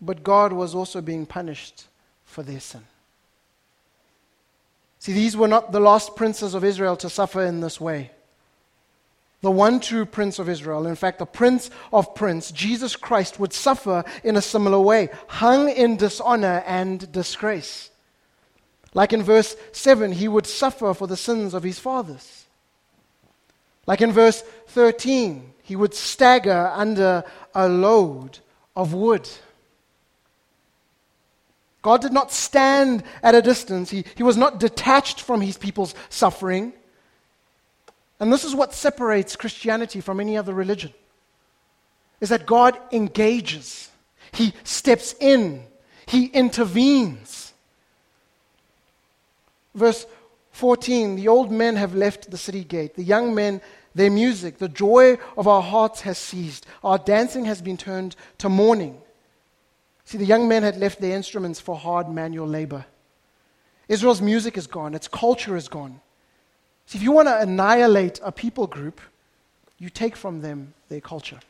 but 0.00 0.22
God 0.22 0.52
was 0.52 0.74
also 0.74 1.00
being 1.00 1.26
punished 1.26 1.86
for 2.24 2.42
their 2.42 2.60
sin. 2.60 2.84
See, 4.98 5.12
these 5.12 5.36
were 5.36 5.48
not 5.48 5.72
the 5.72 5.80
last 5.80 6.16
princes 6.16 6.54
of 6.54 6.64
Israel 6.64 6.96
to 6.96 7.10
suffer 7.10 7.42
in 7.42 7.60
this 7.60 7.80
way. 7.80 8.10
The 9.40 9.50
one 9.50 9.78
true 9.78 10.04
prince 10.04 10.40
of 10.40 10.48
Israel, 10.48 10.86
in 10.86 10.96
fact, 10.96 11.20
the 11.20 11.26
prince 11.26 11.70
of 11.92 12.14
prince, 12.14 12.50
Jesus 12.50 12.96
Christ, 12.96 13.38
would 13.38 13.52
suffer 13.52 14.04
in 14.24 14.36
a 14.36 14.42
similar 14.42 14.80
way, 14.80 15.10
hung 15.28 15.68
in 15.68 15.96
dishonor 15.96 16.64
and 16.66 17.10
disgrace. 17.12 17.90
Like 18.94 19.12
in 19.12 19.22
verse 19.22 19.54
7, 19.70 20.10
he 20.12 20.26
would 20.26 20.46
suffer 20.46 20.92
for 20.92 21.06
the 21.06 21.16
sins 21.16 21.54
of 21.54 21.62
his 21.62 21.78
fathers. 21.78 22.46
Like 23.86 24.00
in 24.00 24.10
verse 24.10 24.42
13, 24.68 25.52
he 25.62 25.76
would 25.76 25.94
stagger 25.94 26.72
under 26.74 27.22
a 27.54 27.68
load 27.68 28.40
of 28.74 28.92
wood. 28.92 29.28
God 31.88 32.02
did 32.02 32.12
not 32.12 32.30
stand 32.30 33.02
at 33.22 33.34
a 33.34 33.40
distance. 33.40 33.88
He, 33.88 34.04
he 34.14 34.22
was 34.22 34.36
not 34.36 34.60
detached 34.60 35.22
from 35.22 35.40
his 35.40 35.56
people's 35.56 35.94
suffering. 36.10 36.74
And 38.20 38.30
this 38.30 38.44
is 38.44 38.54
what 38.54 38.74
separates 38.74 39.36
Christianity 39.36 40.02
from 40.02 40.20
any 40.20 40.36
other 40.36 40.52
religion. 40.52 40.92
Is 42.20 42.28
that 42.28 42.44
God 42.44 42.78
engages. 42.92 43.88
He 44.32 44.52
steps 44.64 45.14
in. 45.18 45.64
He 46.04 46.26
intervenes. 46.26 47.54
Verse 49.74 50.04
14 50.52 51.16
The 51.16 51.28
old 51.28 51.50
men 51.50 51.76
have 51.76 51.94
left 51.94 52.30
the 52.30 52.36
city 52.36 52.64
gate. 52.64 52.96
The 52.96 53.02
young 53.02 53.34
men, 53.34 53.62
their 53.94 54.10
music, 54.10 54.58
the 54.58 54.68
joy 54.68 55.16
of 55.38 55.48
our 55.48 55.62
hearts 55.62 56.02
has 56.02 56.18
ceased. 56.18 56.66
Our 56.84 56.98
dancing 56.98 57.46
has 57.46 57.62
been 57.62 57.78
turned 57.78 58.14
to 58.36 58.50
mourning. 58.50 59.00
See, 60.08 60.16
the 60.16 60.24
young 60.24 60.48
men 60.48 60.62
had 60.62 60.78
left 60.78 61.02
their 61.02 61.14
instruments 61.14 61.60
for 61.60 61.76
hard 61.76 62.08
manual 62.08 62.46
labor. 62.46 62.86
Israel's 63.88 64.22
music 64.22 64.56
is 64.56 64.66
gone, 64.66 64.94
its 64.94 65.06
culture 65.06 65.54
is 65.54 65.68
gone. 65.68 66.00
See, 66.86 66.96
if 66.96 67.02
you 67.04 67.12
want 67.12 67.28
to 67.28 67.38
annihilate 67.38 68.18
a 68.22 68.32
people 68.32 68.66
group, 68.66 69.02
you 69.76 69.90
take 69.90 70.16
from 70.16 70.40
them 70.40 70.72
their 70.88 71.02
culture, 71.02 71.40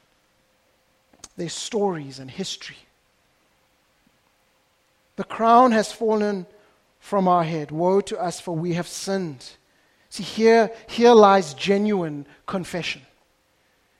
their 1.37 1.49
stories 1.49 2.19
and 2.19 2.29
history. 2.29 2.79
The 5.15 5.23
crown 5.23 5.71
has 5.71 5.93
fallen 5.93 6.45
from 6.99 7.29
our 7.29 7.45
head. 7.45 7.71
Woe 7.71 8.01
to 8.01 8.19
us, 8.19 8.41
for 8.41 8.57
we 8.57 8.73
have 8.73 8.89
sinned. 8.89 9.51
See, 10.11 10.25
here, 10.25 10.73
here 10.89 11.13
lies 11.13 11.55
genuine 11.55 12.27
confession. 12.45 13.03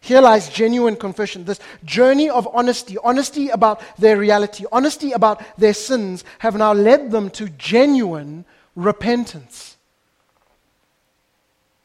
Here 0.01 0.21
lies 0.21 0.49
genuine 0.49 0.97
confession. 0.97 1.45
This 1.45 1.61
journey 1.85 2.31
of 2.31 2.49
honesty, 2.53 2.97
honesty 3.03 3.49
about 3.49 3.83
their 3.99 4.17
reality, 4.17 4.65
honesty 4.71 5.13
about 5.13 5.43
their 5.59 5.75
sins, 5.75 6.25
have 6.39 6.57
now 6.57 6.73
led 6.73 7.11
them 7.11 7.31
to 7.31 7.49
genuine 7.51 8.45
repentance. 8.75 9.77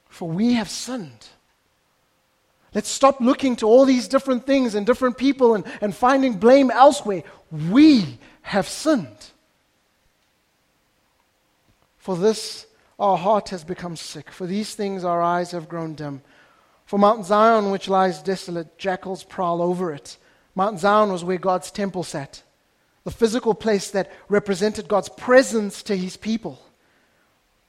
For 0.07 0.30
we 0.30 0.53
have 0.53 0.70
sinned. 0.70 1.28
Let's 2.74 2.89
stop 2.89 3.20
looking 3.20 3.55
to 3.57 3.68
all 3.68 3.86
these 3.86 4.07
different 4.07 4.45
things 4.45 4.74
and 4.76 4.86
different 4.86 5.18
people 5.18 5.55
and, 5.55 5.64
and 5.82 5.95
finding 5.95 6.34
blame 6.34 6.72
elsewhere. 6.72 7.24
We 7.51 8.20
have 8.43 8.68
sinned. 8.68 9.32
For 11.97 12.16
this, 12.16 12.68
our 12.99 13.18
heart 13.18 13.49
has 13.49 13.64
become 13.64 13.95
sick. 13.95 14.32
For 14.32 14.45
these 14.45 14.76
things, 14.76 15.03
our 15.03 15.22
eyes 15.22 15.51
have 15.51 15.70
grown 15.70 15.95
dim. 15.95 16.22
For 16.93 16.99
Mount 16.99 17.25
Zion, 17.25 17.71
which 17.71 17.89
lies 17.89 18.21
desolate, 18.21 18.77
jackals 18.77 19.23
prowl 19.23 19.63
over 19.63 19.91
it. 19.91 20.15
Mount 20.53 20.79
Zion 20.79 21.11
was 21.11 21.23
where 21.23 21.39
God's 21.39 21.71
temple 21.71 22.03
sat, 22.03 22.43
the 23.03 23.09
physical 23.09 23.55
place 23.55 23.89
that 23.89 24.11
represented 24.29 24.87
God's 24.87 25.09
presence 25.09 25.81
to 25.81 25.97
his 25.97 26.17
people. 26.17 26.61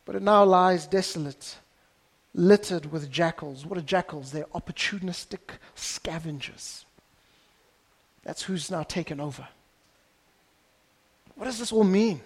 But 0.05 0.15
it 0.15 0.21
now 0.21 0.45
lies 0.45 0.87
desolate, 0.87 1.57
littered 2.35 2.93
with 2.93 3.11
jackals. 3.11 3.65
What 3.65 3.79
are 3.79 3.81
jackals? 3.81 4.31
They're 4.31 4.45
opportunistic 4.55 5.57
scavengers. 5.75 6.85
That's 8.25 8.43
who's 8.43 8.71
now 8.71 8.83
taken 8.83 9.21
over. 9.21 9.49
What 11.35 11.47
does 11.47 11.59
this 11.59 11.73
all 11.73 11.83
mean? 11.83 12.21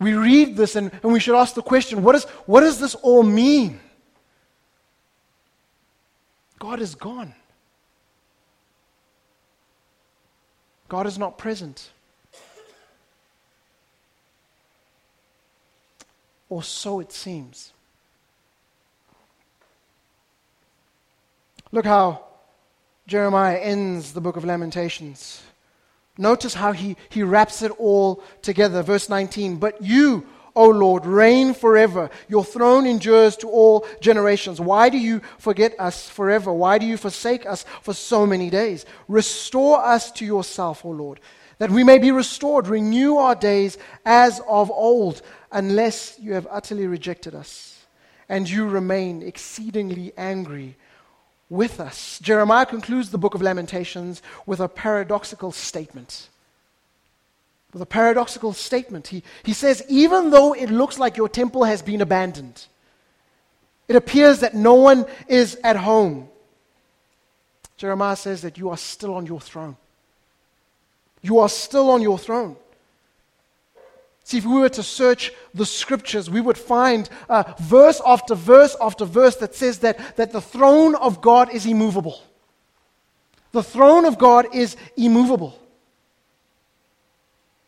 We 0.00 0.14
read 0.14 0.56
this 0.56 0.76
and, 0.76 0.90
and 1.02 1.12
we 1.12 1.20
should 1.20 1.38
ask 1.38 1.54
the 1.54 1.60
question 1.60 2.02
what, 2.02 2.14
is, 2.14 2.24
what 2.46 2.62
does 2.62 2.80
this 2.80 2.94
all 2.94 3.22
mean? 3.22 3.80
God 6.64 6.80
is 6.80 6.94
gone. 6.94 7.34
God 10.88 11.06
is 11.06 11.18
not 11.18 11.36
present. 11.36 11.90
Or 16.48 16.62
so 16.62 17.00
it 17.00 17.12
seems. 17.12 17.74
Look 21.70 21.84
how 21.84 22.24
Jeremiah 23.06 23.58
ends 23.58 24.14
the 24.14 24.22
book 24.22 24.38
of 24.38 24.46
Lamentations. 24.46 25.42
Notice 26.16 26.54
how 26.54 26.72
he, 26.72 26.96
he 27.10 27.22
wraps 27.22 27.60
it 27.60 27.72
all 27.72 28.24
together. 28.40 28.82
Verse 28.82 29.10
19 29.10 29.56
But 29.56 29.82
you, 29.82 30.26
O 30.56 30.68
Lord, 30.68 31.04
reign 31.04 31.52
forever. 31.52 32.10
Your 32.28 32.44
throne 32.44 32.86
endures 32.86 33.36
to 33.38 33.48
all 33.48 33.86
generations. 34.00 34.60
Why 34.60 34.88
do 34.88 34.98
you 34.98 35.20
forget 35.38 35.74
us 35.80 36.08
forever? 36.08 36.52
Why 36.52 36.78
do 36.78 36.86
you 36.86 36.96
forsake 36.96 37.44
us 37.44 37.64
for 37.82 37.92
so 37.92 38.26
many 38.26 38.50
days? 38.50 38.86
Restore 39.08 39.84
us 39.84 40.12
to 40.12 40.24
yourself, 40.24 40.84
O 40.84 40.90
Lord, 40.90 41.20
that 41.58 41.70
we 41.70 41.82
may 41.82 41.98
be 41.98 42.12
restored. 42.12 42.68
Renew 42.68 43.16
our 43.16 43.34
days 43.34 43.78
as 44.04 44.40
of 44.48 44.70
old, 44.70 45.22
unless 45.50 46.16
you 46.20 46.34
have 46.34 46.46
utterly 46.50 46.86
rejected 46.86 47.34
us 47.34 47.74
and 48.28 48.48
you 48.48 48.66
remain 48.66 49.22
exceedingly 49.22 50.12
angry 50.16 50.76
with 51.48 51.80
us. 51.80 52.18
Jeremiah 52.20 52.66
concludes 52.66 53.10
the 53.10 53.18
book 53.18 53.34
of 53.34 53.42
Lamentations 53.42 54.22
with 54.46 54.60
a 54.60 54.68
paradoxical 54.68 55.52
statement. 55.52 56.28
With 57.74 57.82
a 57.82 57.86
paradoxical 57.86 58.54
statement. 58.54 59.08
He, 59.08 59.22
he 59.42 59.52
says, 59.52 59.82
Even 59.88 60.30
though 60.30 60.54
it 60.54 60.70
looks 60.70 60.98
like 60.98 61.18
your 61.18 61.28
temple 61.28 61.64
has 61.64 61.82
been 61.82 62.00
abandoned, 62.00 62.64
it 63.88 63.96
appears 63.96 64.40
that 64.40 64.54
no 64.54 64.74
one 64.74 65.04
is 65.28 65.58
at 65.62 65.76
home. 65.76 66.28
Jeremiah 67.76 68.16
says 68.16 68.42
that 68.42 68.56
you 68.56 68.70
are 68.70 68.76
still 68.76 69.14
on 69.14 69.26
your 69.26 69.40
throne. 69.40 69.76
You 71.20 71.40
are 71.40 71.48
still 71.48 71.90
on 71.90 72.00
your 72.00 72.18
throne. 72.18 72.56
See, 74.22 74.38
if 74.38 74.46
we 74.46 74.60
were 74.60 74.70
to 74.70 74.82
search 74.82 75.32
the 75.52 75.66
scriptures, 75.66 76.30
we 76.30 76.40
would 76.40 76.56
find 76.56 77.08
uh, 77.28 77.42
verse 77.58 78.00
after 78.06 78.34
verse 78.34 78.74
after 78.80 79.04
verse 79.04 79.36
that 79.36 79.54
says 79.54 79.80
that, 79.80 80.16
that 80.16 80.32
the 80.32 80.40
throne 80.40 80.94
of 80.94 81.20
God 81.20 81.52
is 81.52 81.66
immovable. 81.66 82.22
The 83.52 83.62
throne 83.62 84.04
of 84.04 84.18
God 84.18 84.54
is 84.54 84.76
immovable. 84.96 85.58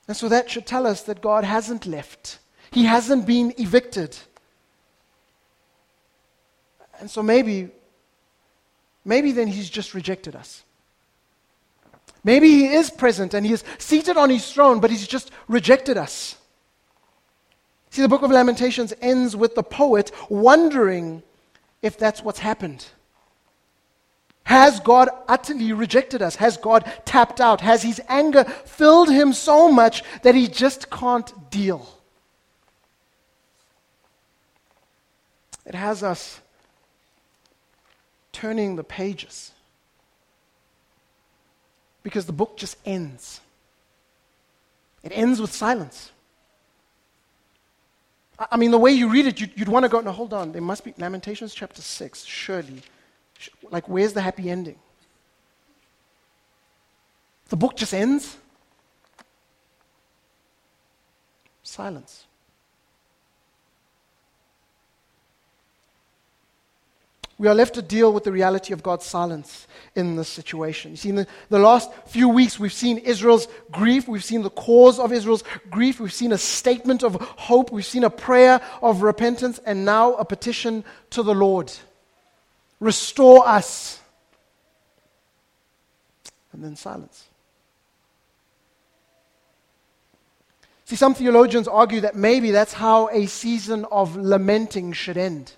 And 0.08 0.16
so 0.16 0.28
that 0.28 0.50
should 0.50 0.66
tell 0.66 0.86
us 0.86 1.02
that 1.02 1.20
God 1.20 1.44
hasn't 1.44 1.86
left, 1.86 2.38
He 2.70 2.84
hasn't 2.84 3.26
been 3.26 3.54
evicted. 3.58 4.16
And 6.98 7.10
so 7.10 7.22
maybe, 7.22 7.68
maybe 9.04 9.32
then 9.32 9.48
He's 9.48 9.68
just 9.68 9.94
rejected 9.94 10.34
us. 10.34 10.64
Maybe 12.24 12.48
He 12.48 12.66
is 12.66 12.90
present 12.90 13.34
and 13.34 13.44
He 13.44 13.52
is 13.52 13.64
seated 13.78 14.16
on 14.16 14.30
His 14.30 14.50
throne, 14.52 14.80
but 14.80 14.90
He's 14.90 15.06
just 15.06 15.30
rejected 15.48 15.96
us. 15.96 16.36
See, 17.90 18.02
the 18.02 18.08
book 18.08 18.22
of 18.22 18.30
Lamentations 18.30 18.92
ends 19.00 19.34
with 19.36 19.54
the 19.54 19.62
poet 19.62 20.10
wondering 20.28 21.22
if 21.82 21.98
that's 21.98 22.22
what's 22.22 22.40
happened. 22.40 22.84
Has 24.46 24.78
God 24.78 25.08
utterly 25.26 25.72
rejected 25.72 26.22
us? 26.22 26.36
Has 26.36 26.56
God 26.56 26.88
tapped 27.04 27.40
out? 27.40 27.60
Has 27.60 27.82
his 27.82 28.00
anger 28.08 28.44
filled 28.44 29.08
him 29.08 29.32
so 29.32 29.72
much 29.72 30.04
that 30.22 30.36
he 30.36 30.46
just 30.46 30.88
can't 30.88 31.50
deal? 31.50 31.84
It 35.64 35.74
has 35.74 36.04
us 36.04 36.40
turning 38.30 38.76
the 38.76 38.84
pages 38.84 39.50
because 42.04 42.26
the 42.26 42.32
book 42.32 42.56
just 42.56 42.76
ends. 42.86 43.40
It 45.02 45.10
ends 45.10 45.40
with 45.40 45.52
silence. 45.52 46.12
I 48.38 48.56
mean, 48.56 48.70
the 48.70 48.78
way 48.78 48.92
you 48.92 49.08
read 49.08 49.26
it, 49.26 49.40
you'd, 49.40 49.50
you'd 49.56 49.68
want 49.68 49.82
to 49.82 49.88
go, 49.88 49.98
no, 49.98 50.12
hold 50.12 50.32
on. 50.32 50.52
There 50.52 50.62
must 50.62 50.84
be 50.84 50.94
Lamentations 50.98 51.52
chapter 51.52 51.82
6, 51.82 52.24
surely. 52.24 52.82
Like, 53.70 53.88
where's 53.88 54.12
the 54.12 54.22
happy 54.22 54.50
ending? 54.50 54.76
The 57.48 57.56
book 57.56 57.76
just 57.76 57.94
ends. 57.94 58.36
Silence. 61.62 62.26
We 67.38 67.48
are 67.48 67.54
left 67.54 67.74
to 67.74 67.82
deal 67.82 68.14
with 68.14 68.24
the 68.24 68.32
reality 68.32 68.72
of 68.72 68.82
God's 68.82 69.04
silence 69.04 69.66
in 69.94 70.16
this 70.16 70.28
situation. 70.28 70.92
You 70.92 70.96
see, 70.96 71.08
in 71.10 71.16
the, 71.16 71.26
the, 71.50 71.58
last 71.58 71.90
few 72.06 72.30
weeks, 72.30 72.58
we've 72.58 72.72
seen 72.72 72.96
Israel's 72.96 73.46
grief. 73.70 74.08
We've 74.08 74.24
seen 74.24 74.40
the 74.40 74.48
cause 74.48 74.98
of 74.98 75.12
Israel's 75.12 75.44
grief. 75.68 76.00
We've 76.00 76.12
seen 76.12 76.32
a 76.32 76.38
statement 76.38 77.02
of 77.02 77.14
hope. 77.16 77.70
We've 77.70 77.84
seen 77.84 78.04
a 78.04 78.10
prayer 78.10 78.62
of 78.80 79.02
repentance, 79.02 79.60
and 79.66 79.84
now 79.84 80.14
a 80.14 80.24
petition 80.24 80.82
to 81.10 81.22
the 81.22 81.34
Lord 81.34 81.70
Restore 82.80 83.46
us. 83.46 84.00
And 86.52 86.62
then 86.62 86.76
silence. 86.76 87.24
See, 90.86 90.96
some 90.96 91.14
theologians 91.14 91.66
argue 91.66 92.00
that 92.02 92.14
maybe 92.14 92.52
that's 92.52 92.72
how 92.72 93.08
a 93.08 93.26
season 93.26 93.84
of 93.90 94.16
lamenting 94.16 94.92
should 94.92 95.16
end. 95.16 95.52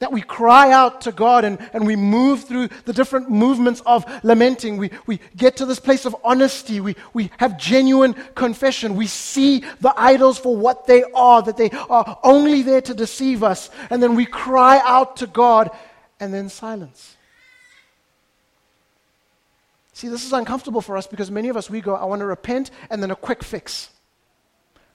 That 0.00 0.12
we 0.12 0.22
cry 0.22 0.70
out 0.70 1.00
to 1.02 1.12
God 1.12 1.44
and, 1.44 1.58
and 1.72 1.84
we 1.84 1.96
move 1.96 2.44
through 2.44 2.68
the 2.84 2.92
different 2.92 3.30
movements 3.30 3.82
of 3.84 4.04
lamenting. 4.22 4.76
We, 4.76 4.92
we 5.06 5.18
get 5.36 5.56
to 5.56 5.66
this 5.66 5.80
place 5.80 6.04
of 6.04 6.14
honesty. 6.22 6.80
We, 6.80 6.94
we 7.12 7.32
have 7.38 7.58
genuine 7.58 8.14
confession. 8.36 8.94
We 8.94 9.08
see 9.08 9.64
the 9.80 9.92
idols 9.96 10.38
for 10.38 10.56
what 10.56 10.86
they 10.86 11.02
are, 11.14 11.42
that 11.42 11.56
they 11.56 11.70
are 11.70 12.18
only 12.22 12.62
there 12.62 12.80
to 12.82 12.94
deceive 12.94 13.42
us. 13.42 13.70
And 13.90 14.00
then 14.00 14.14
we 14.14 14.24
cry 14.24 14.80
out 14.84 15.16
to 15.16 15.26
God 15.26 15.70
and 16.20 16.32
then 16.32 16.48
silence. 16.48 17.16
See, 19.94 20.06
this 20.06 20.24
is 20.24 20.32
uncomfortable 20.32 20.80
for 20.80 20.96
us 20.96 21.08
because 21.08 21.28
many 21.28 21.48
of 21.48 21.56
us, 21.56 21.68
we 21.68 21.80
go, 21.80 21.96
I 21.96 22.04
want 22.04 22.20
to 22.20 22.26
repent 22.26 22.70
and 22.88 23.02
then 23.02 23.10
a 23.10 23.16
quick 23.16 23.42
fix. 23.42 23.90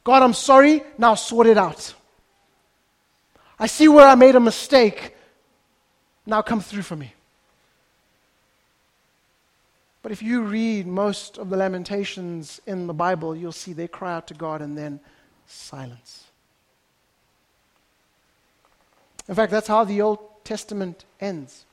God, 0.06 0.24
I'm 0.24 0.34
sorry, 0.34 0.82
now 0.98 1.16
sort 1.16 1.46
it 1.46 1.58
out. 1.58 1.94
I 3.60 3.68
see 3.68 3.88
where 3.88 4.08
I 4.08 4.16
made 4.16 4.36
a 4.36 4.40
mistake. 4.40 5.16
Now 6.26 6.42
come 6.42 6.62
through 6.62 6.84
for 6.84 6.96
me. 6.96 7.14
But 10.02 10.12
if 10.12 10.22
you 10.22 10.42
read 10.42 10.86
most 10.86 11.38
of 11.38 11.50
the 11.50 11.56
Lamentations 11.56 12.60
in 12.68 12.88
the 12.88 12.94
Bible, 12.94 13.36
you'll 13.36 13.54
see 13.54 13.72
they 13.72 13.88
cry 13.88 14.14
out 14.14 14.28
to 14.28 14.34
God 14.34 14.62
and 14.62 14.78
then 14.78 15.00
silence. 15.48 16.26
In 19.30 19.36
fact, 19.36 19.52
that's 19.52 19.68
how 19.68 19.86
the 19.86 20.02
Old 20.02 20.20
Testament 20.44 21.06
ends. 21.22 21.66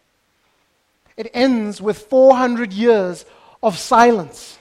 It 1.16 1.28
ends 1.35 1.83
with 1.83 1.99
400 1.99 2.72
years 2.72 3.24
of 3.62 3.76
silence. 3.76 4.59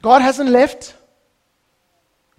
God 0.00 0.22
hasn't 0.22 0.50
left. 0.50 0.94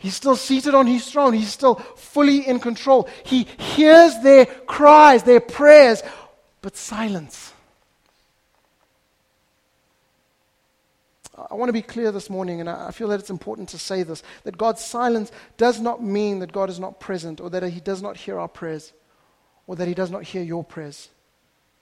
He's 0.05 0.13
still 0.13 0.35
seated 0.35 0.75
on 0.75 0.85
his 0.85 1.09
throne. 1.09 1.33
He's 1.33 1.51
still 1.51 1.77
fully 1.95 2.47
in 2.47 2.59
control. 2.59 3.09
He 3.23 3.47
hears 3.57 4.19
their 4.19 4.45
cries, 4.45 5.23
their 5.23 5.39
prayers, 5.39 6.03
but 6.61 6.77
silence. 6.77 7.51
I 11.49 11.55
want 11.55 11.69
to 11.69 11.73
be 11.73 11.81
clear 11.81 12.11
this 12.11 12.29
morning, 12.29 12.59
and 12.59 12.69
I 12.69 12.91
feel 12.91 13.07
that 13.07 13.19
it's 13.19 13.31
important 13.31 13.69
to 13.69 13.79
say 13.79 14.03
this 14.03 14.21
that 14.43 14.59
God's 14.59 14.85
silence 14.85 15.31
does 15.57 15.81
not 15.81 16.03
mean 16.03 16.37
that 16.37 16.51
God 16.51 16.69
is 16.69 16.79
not 16.79 16.99
present 16.99 17.41
or 17.41 17.49
that 17.49 17.63
He 17.63 17.79
does 17.79 18.03
not 18.03 18.15
hear 18.15 18.37
our 18.37 18.47
prayers 18.47 18.93
or 19.65 19.75
that 19.75 19.87
He 19.87 19.95
does 19.95 20.11
not 20.11 20.21
hear 20.21 20.43
your 20.43 20.63
prayers. 20.63 21.09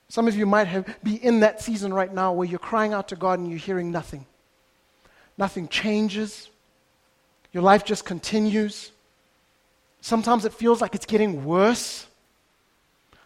Some 0.07 0.29
of 0.29 0.37
you 0.37 0.45
might 0.45 0.67
have, 0.67 0.85
be 1.03 1.15
in 1.15 1.41
that 1.41 1.61
season 1.61 1.93
right 1.93 2.13
now 2.13 2.31
where 2.31 2.47
you're 2.47 2.57
crying 2.57 2.93
out 2.93 3.09
to 3.09 3.17
God 3.17 3.39
and 3.39 3.49
you're 3.49 3.59
hearing 3.59 3.91
nothing. 3.91 4.25
Nothing 5.37 5.67
changes, 5.67 6.49
your 7.53 7.63
life 7.63 7.85
just 7.85 8.03
continues. 8.03 8.91
Sometimes 10.01 10.43
it 10.43 10.53
feels 10.53 10.81
like 10.81 10.95
it's 10.95 11.05
getting 11.05 11.45
worse. 11.45 12.07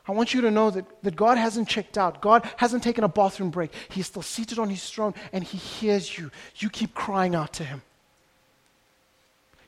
I 0.08 0.12
want 0.12 0.34
you 0.34 0.42
to 0.42 0.52
know 0.52 0.70
that, 0.70 0.86
that 1.04 1.16
God 1.16 1.38
hasn't 1.38 1.68
checked 1.68 1.98
out. 1.98 2.22
God 2.22 2.48
hasn't 2.58 2.84
taken 2.84 3.04
a 3.04 3.10
bathroom 3.10 3.50
break. 3.50 3.72
He's 3.90 4.08
still 4.08 4.22
seated 4.22 4.60
on 4.60 4.70
his 4.70 4.88
throne 4.90 5.14
and 5.34 5.44
he 5.44 5.58
hears 5.58 6.18
you. 6.18 6.30
You 6.58 6.70
keep 6.70 6.94
crying 6.94 7.36
out 7.36 7.54
to 7.54 7.64
him. 7.64 7.82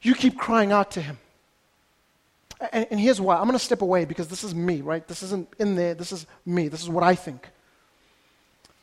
You 0.01 0.15
keep 0.15 0.37
crying 0.37 0.71
out 0.71 0.91
to 0.91 1.01
him. 1.01 1.17
And, 2.71 2.87
and 2.91 2.99
here's 2.99 3.19
why 3.19 3.35
I'm 3.35 3.43
going 3.43 3.53
to 3.53 3.59
step 3.59 3.81
away 3.81 4.05
because 4.05 4.27
this 4.27 4.43
is 4.43 4.55
me, 4.55 4.81
right? 4.81 5.05
This 5.07 5.23
isn't 5.23 5.49
in 5.59 5.75
there. 5.75 5.93
This 5.93 6.11
is 6.11 6.25
me. 6.45 6.67
This 6.67 6.81
is 6.81 6.89
what 6.89 7.03
I 7.03 7.15
think. 7.15 7.49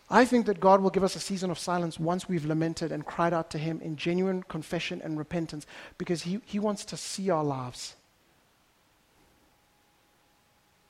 I 0.09 0.24
think 0.24 0.46
that 0.46 0.61
God 0.61 0.80
will 0.80 0.90
give 0.90 1.02
us 1.02 1.16
a 1.16 1.20
season 1.20 1.50
of 1.50 1.59
silence 1.59 1.98
once 1.98 2.28
we've 2.28 2.44
lamented 2.44 2.92
and 2.92 3.04
cried 3.04 3.34
out 3.34 3.50
to 3.50 3.59
Him 3.59 3.80
in 3.80 3.96
genuine 3.96 4.44
confession 4.44 5.00
and 5.02 5.18
repentance 5.18 5.66
because 5.98 6.22
He, 6.22 6.40
he 6.44 6.59
wants 6.59 6.84
to 6.86 6.96
see 6.96 7.28
our 7.30 7.42
lives. 7.42 7.96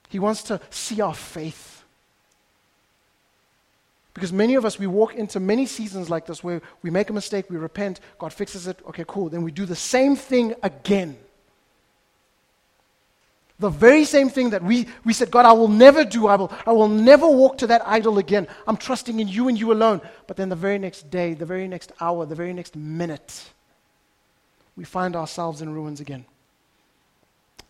He 0.09 0.19
wants 0.19 0.43
to 0.45 0.61
see 0.71 1.01
our 1.01 1.14
faith. 1.14 1.85
Because 4.12 4.33
many 4.33 4.55
of 4.55 4.64
us, 4.64 4.79
we 4.79 4.87
walk 4.87 5.14
into 5.14 5.41
many 5.41 5.67
seasons 5.67 6.09
like 6.09 6.27
this 6.27 6.43
where 6.43 6.62
we 6.83 6.91
make 6.91 7.11
a 7.11 7.12
mistake, 7.12 7.51
we 7.51 7.57
repent, 7.57 8.01
God 8.19 8.33
fixes 8.33 8.67
it, 8.67 8.79
okay, 8.89 9.05
cool. 9.07 9.29
Then 9.29 9.43
we 9.43 9.51
do 9.51 9.67
the 9.67 9.77
same 9.77 10.17
thing 10.17 10.55
again. 10.62 11.19
The 13.59 13.71
very 13.71 14.05
same 14.05 14.29
thing 14.29 14.51
that 14.51 14.63
we, 14.63 14.87
we 15.05 15.15
said, 15.15 15.31
God, 15.31 15.47
I 15.47 15.53
will 15.53 15.69
never 15.69 16.05
do. 16.05 16.27
I 16.27 16.37
will, 16.37 16.53
I 16.67 16.73
will 16.73 16.89
never 16.89 17.27
walk 17.27 17.57
to 17.59 17.67
that 17.69 17.83
idol 17.87 18.19
again. 18.19 18.47
I'm 18.67 18.77
trusting 18.77 19.19
in 19.19 19.29
you 19.29 19.49
and 19.49 19.59
you 19.59 19.73
alone. 19.73 20.03
But 20.27 20.37
then 20.37 20.51
the 20.51 20.57
very 20.57 20.79
next 20.79 21.11
day, 21.11 21.33
the 21.33 21.47
very 21.47 21.67
next 21.67 21.93
hour, 21.99 22.27
the 22.27 22.35
very 22.35 22.53
next 22.53 22.77
minute, 22.77 23.45
we 24.77 24.85
find 24.85 25.17
ourselves 25.17 25.63
in 25.63 25.73
ruins 25.73 26.01
again. 26.01 26.27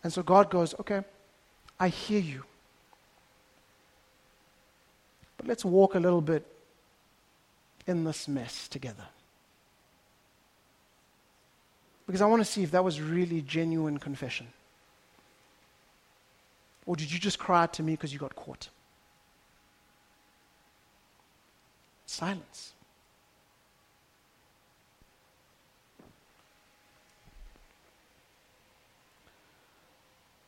And 0.03 0.11
so 0.11 0.23
God 0.23 0.49
goes, 0.49 0.75
okay, 0.79 1.03
I 1.79 1.87
hear 1.87 2.19
you. 2.19 2.43
But 5.37 5.47
let's 5.47 5.63
walk 5.63 5.95
a 5.95 5.99
little 5.99 6.21
bit 6.21 6.45
in 7.85 8.03
this 8.03 8.27
mess 8.27 8.67
together. 8.67 9.05
Because 12.05 12.21
I 12.21 12.25
want 12.25 12.41
to 12.41 12.45
see 12.45 12.63
if 12.63 12.71
that 12.71 12.83
was 12.83 12.99
really 13.01 13.41
genuine 13.41 13.97
confession. 13.99 14.47
Or 16.87 16.95
did 16.95 17.11
you 17.11 17.19
just 17.19 17.37
cry 17.37 17.63
out 17.63 17.73
to 17.73 17.83
me 17.83 17.93
because 17.93 18.13
you 18.13 18.17
got 18.17 18.35
caught? 18.35 18.69
Silence. 22.05 22.71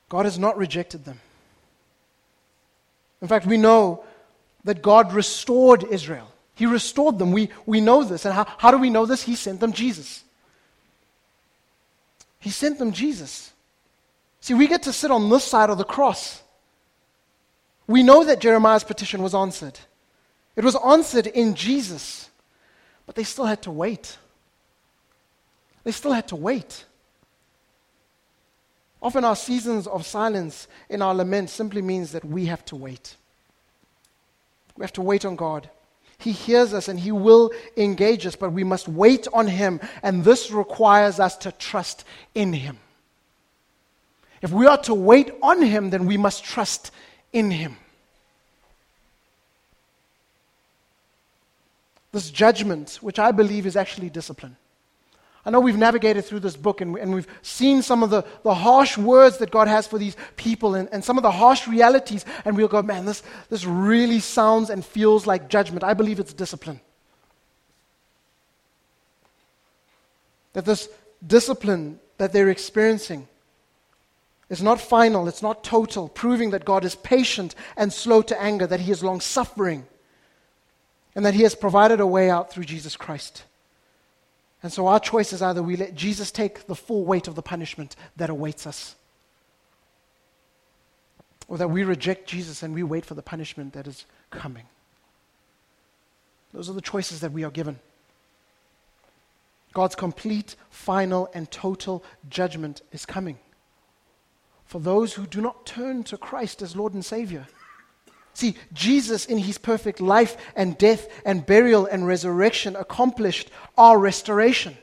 God 0.08 0.26
has 0.26 0.40
not 0.40 0.58
rejected 0.58 1.06
them. 1.06 1.20
In 3.22 3.28
fact, 3.28 3.46
we 3.46 3.58
know 3.58 4.04
that 4.64 4.82
God 4.82 5.14
restored 5.14 5.84
Israel. 5.84 6.32
He 6.56 6.66
restored 6.66 7.20
them. 7.20 7.34
We, 7.34 7.50
we 7.66 7.82
know 7.82 8.04
this. 8.04 8.26
And 8.26 8.34
how, 8.34 8.48
how 8.58 8.72
do 8.72 8.78
we 8.78 8.90
know 8.90 9.06
this? 9.06 9.24
He 9.24 9.36
sent 9.36 9.60
them 9.60 9.74
Jesus. 9.74 10.24
He 12.40 12.50
sent 12.50 12.80
them 12.80 12.94
Jesus. 12.94 13.52
See, 14.42 14.54
we 14.54 14.68
get 14.68 14.84
to 14.84 14.94
sit 14.94 15.12
on 15.12 15.30
this 15.30 15.44
side 15.44 15.70
of 15.70 15.78
the 15.78 15.84
cross. 15.84 16.42
We 17.88 18.04
know 18.04 18.24
that 18.24 18.40
Jeremiah's 18.40 18.84
petition 18.84 19.22
was 19.22 19.36
answered. 19.36 19.80
It 20.56 20.64
was 20.64 20.76
answered 20.76 21.28
in 21.28 21.56
Jesus. 21.56 22.30
But 23.06 23.16
they 23.16 23.24
still 23.24 23.46
had 23.46 23.62
to 23.64 23.72
wait. 23.72 24.18
They 25.84 25.92
still 25.92 26.12
had 26.12 26.28
to 26.30 26.36
wait. 26.36 26.86
Often 29.02 29.26
our 29.26 29.36
seasons 29.36 29.88
of 29.88 30.06
silence 30.06 30.68
in 30.90 31.02
our 31.02 31.16
lament 31.16 31.50
simply 31.50 31.82
means 31.82 32.12
that 32.12 32.26
we 32.26 32.46
have 32.46 32.64
to 32.66 32.76
wait. 32.76 33.16
We 34.78 34.84
have 34.84 34.94
to 34.94 35.02
wait 35.02 35.26
on 35.26 35.36
God. 35.36 35.70
He 36.18 36.34
hears 36.34 36.74
us 36.74 36.90
and 36.90 37.00
He 37.00 37.12
will 37.12 37.52
engage 37.78 38.26
us, 38.26 38.36
but 38.36 38.52
we 38.52 38.64
must 38.64 38.88
wait 38.88 39.28
on 39.34 39.48
Him, 39.48 39.80
and 40.04 40.24
this 40.24 40.52
requires 40.52 41.20
us 41.20 41.38
to 41.38 41.52
trust 41.54 42.04
in 42.36 42.52
Him. 42.52 42.78
If 44.42 44.52
we 44.52 44.68
are 44.68 44.78
to 44.84 44.94
wait 44.94 45.32
on 45.42 45.62
Him, 45.62 45.90
then 45.90 46.06
we 46.06 46.18
must 46.18 46.44
trust 46.44 46.92
in 47.34 47.52
Him. 47.52 47.78
This 52.12 52.32
judgment, 52.32 53.00
which 53.02 53.20
I 53.20 53.32
believe 53.32 53.66
is 53.66 53.76
actually 53.76 54.10
discipline. 54.10 54.56
I 55.46 55.52
know 55.52 55.60
we've 55.60 55.78
navigated 55.78 56.26
through 56.26 56.42
this 56.42 56.58
book 56.58 56.82
and, 56.82 56.98
and 56.98 57.14
we've 57.14 57.28
seen 57.42 57.82
some 57.82 58.04
of 58.04 58.10
the, 58.10 58.24
the 58.44 58.54
harsh 58.54 58.98
words 58.98 59.38
that 59.38 59.52
God 59.52 59.68
has 59.68 59.88
for 59.88 59.98
these 59.98 60.18
people 60.36 60.76
and, 60.76 60.90
and 60.92 61.04
some 61.04 61.18
of 61.18 61.24
the 61.24 61.32
harsh 61.32 61.68
realities, 61.68 62.26
and 62.46 62.58
we'll 62.58 62.68
go, 62.68 62.82
man, 62.82 63.06
this, 63.06 63.24
this 63.50 63.66
really 63.66 64.20
sounds 64.20 64.70
and 64.70 64.84
feels 64.84 65.26
like 65.26 65.50
judgment. 65.50 65.84
I 65.84 65.94
believe 65.94 66.20
it's 66.20 66.34
discipline. 66.34 66.82
That 70.54 70.66
this 70.66 70.90
discipline 71.26 72.00
that 72.18 72.34
they're 72.34 72.50
experiencing 72.50 73.28
is 74.50 74.64
not 74.64 74.82
final, 74.82 75.28
it's 75.28 75.43
not 75.43 75.64
total, 75.64 76.10
proving 76.10 76.50
that 76.50 76.66
God 76.66 76.84
is 76.84 76.95
patient 76.95 77.54
and 77.78 77.93
slow 77.93 78.22
to 78.24 78.41
anger, 78.41 78.66
that 78.66 78.80
He 78.80 78.91
is 78.91 79.04
long 79.04 79.22
suffering, 79.22 79.86
and 81.16 81.26
that 81.26 81.36
He 81.36 81.43
has 81.43 81.56
provided 81.56 82.00
a 82.00 82.08
way 82.08 82.30
out 82.30 82.52
through 82.52 82.66
Jesus 82.66 82.97
Christ. 82.97 83.43
And 84.64 84.74
so 84.74 84.88
our 84.88 85.00
choice 85.00 85.32
is 85.32 85.41
either 85.41 85.62
we 85.62 85.78
let 85.78 85.95
Jesus 85.95 86.32
take 86.32 86.66
the 86.66 86.76
full 86.76 87.06
weight 87.06 87.28
of 87.28 87.36
the 87.36 87.43
punishment 87.43 87.95
that 88.18 88.30
awaits 88.30 88.66
us, 88.66 88.95
or 91.47 91.58
that 91.60 91.70
we 91.70 91.84
reject 91.84 92.28
Jesus 92.28 92.64
and 92.64 92.74
we 92.74 92.84
wait 92.84 93.06
for 93.06 93.14
the 93.14 93.22
punishment 93.22 93.74
that 93.74 93.88
is 93.88 94.06
coming. 94.32 94.66
Those 96.54 96.70
are 96.70 96.74
the 96.74 96.82
choices 96.82 97.20
that 97.20 97.32
we 97.32 97.43
are 97.43 97.52
given. 97.52 97.80
God's 99.74 99.95
complete, 99.95 100.56
final, 100.72 101.30
and 101.36 101.50
total 101.52 102.04
judgment 102.28 102.82
is 102.91 103.06
coming 103.06 103.38
for 104.70 104.80
those 104.80 105.15
who 105.15 105.26
do 105.26 105.41
not 105.41 105.65
turn 105.65 106.03
to 106.03 106.15
Christ 106.15 106.61
as 106.61 106.76
Lord 106.76 106.93
and 106.93 107.03
Savior. 107.03 107.47
See, 108.36 108.53
Jesus, 108.72 109.26
in 109.26 109.39
his 109.39 109.57
perfect 109.57 109.99
life 109.99 110.38
and 110.55 110.78
death 110.78 111.07
and 111.26 111.43
burial 111.43 111.88
and 111.88 112.05
resurrection, 112.05 112.76
accomplished 112.76 113.49
our 113.80 113.97
restoration. 113.97 114.78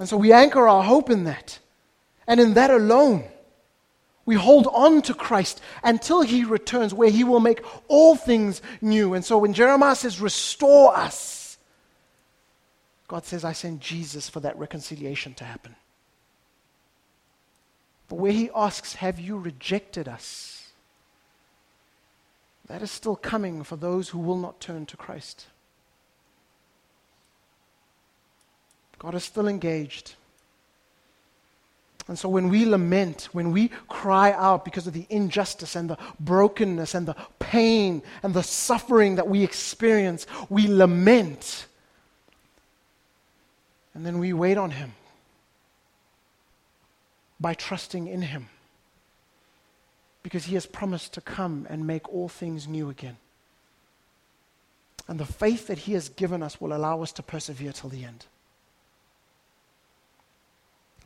And 0.00 0.08
so 0.08 0.16
we 0.16 0.32
anchor 0.32 0.66
our 0.66 0.82
hope 0.82 1.08
in 1.08 1.22
that. 1.22 1.60
And 2.26 2.40
in 2.40 2.54
that 2.54 2.72
alone, 2.72 3.26
we 4.26 4.34
hold 4.34 4.66
on 4.66 5.00
to 5.02 5.14
Christ 5.14 5.60
until 5.84 6.22
he 6.22 6.42
returns, 6.42 6.92
where 6.92 7.10
he 7.10 7.22
will 7.22 7.38
make 7.38 7.62
all 7.86 8.16
things 8.16 8.60
new. 8.80 9.14
And 9.14 9.24
so 9.24 9.38
when 9.38 9.54
Jeremiah 9.54 9.94
says, 9.94 10.20
Restore 10.20 10.96
us, 10.96 11.58
God 13.06 13.24
says, 13.24 13.44
I 13.44 13.52
send 13.52 13.80
Jesus 13.80 14.28
for 14.28 14.40
that 14.40 14.58
reconciliation 14.58 15.34
to 15.34 15.44
happen. 15.44 15.76
But 18.12 18.18
where 18.18 18.32
he 18.32 18.50
asks, 18.54 18.96
Have 18.96 19.18
you 19.18 19.38
rejected 19.38 20.06
us? 20.06 20.68
That 22.66 22.82
is 22.82 22.90
still 22.90 23.16
coming 23.16 23.62
for 23.62 23.76
those 23.76 24.10
who 24.10 24.18
will 24.18 24.36
not 24.36 24.60
turn 24.60 24.84
to 24.84 24.98
Christ. 24.98 25.46
God 28.98 29.14
is 29.14 29.24
still 29.24 29.48
engaged. 29.48 30.12
And 32.06 32.18
so 32.18 32.28
when 32.28 32.50
we 32.50 32.66
lament, 32.66 33.30
when 33.32 33.50
we 33.50 33.68
cry 33.88 34.32
out 34.32 34.66
because 34.66 34.86
of 34.86 34.92
the 34.92 35.06
injustice 35.08 35.74
and 35.74 35.88
the 35.88 35.96
brokenness 36.20 36.94
and 36.94 37.08
the 37.08 37.16
pain 37.38 38.02
and 38.22 38.34
the 38.34 38.42
suffering 38.42 39.14
that 39.14 39.28
we 39.28 39.42
experience, 39.42 40.26
we 40.50 40.68
lament. 40.68 41.64
And 43.94 44.04
then 44.04 44.18
we 44.18 44.34
wait 44.34 44.58
on 44.58 44.72
Him 44.72 44.92
by 47.42 47.52
trusting 47.52 48.06
in 48.06 48.22
Him 48.22 48.48
because 50.22 50.44
he 50.44 50.54
has 50.54 50.66
promised 50.66 51.12
to 51.14 51.20
come 51.20 51.66
and 51.68 51.86
make 51.86 52.08
all 52.08 52.28
things 52.28 52.68
new 52.68 52.88
again. 52.88 53.16
And 55.08 55.18
the 55.18 55.26
faith 55.26 55.66
that 55.66 55.78
he 55.78 55.94
has 55.94 56.08
given 56.08 56.42
us 56.42 56.60
will 56.60 56.72
allow 56.72 57.02
us 57.02 57.12
to 57.12 57.22
persevere 57.22 57.72
till 57.72 57.90
the 57.90 58.04
end. 58.04 58.26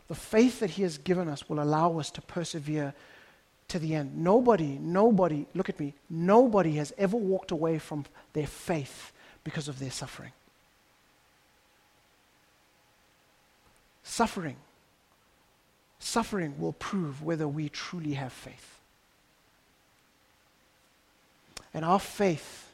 The 0.08 0.14
faith 0.14 0.60
that 0.60 0.70
he 0.70 0.82
has 0.82 0.98
given 0.98 1.28
us 1.28 1.48
will 1.48 1.60
allow 1.60 1.98
us 1.98 2.10
to 2.10 2.20
persevere 2.20 2.94
to 3.68 3.78
the 3.78 3.94
end. 3.94 4.16
Nobody, 4.16 4.78
nobody, 4.78 5.46
look 5.54 5.68
at 5.68 5.80
me, 5.80 5.94
nobody 6.08 6.74
has 6.76 6.92
ever 6.98 7.16
walked 7.16 7.50
away 7.50 7.78
from 7.78 8.04
their 8.34 8.46
faith 8.46 9.12
because 9.42 9.66
of 9.66 9.78
their 9.78 9.90
suffering. 9.90 10.32
Suffering. 14.04 14.56
Suffering 16.16 16.54
will 16.58 16.72
prove 16.72 17.22
whether 17.22 17.46
we 17.46 17.68
truly 17.68 18.14
have 18.14 18.32
faith. 18.32 18.80
And 21.74 21.84
our 21.84 22.00
faith 22.00 22.72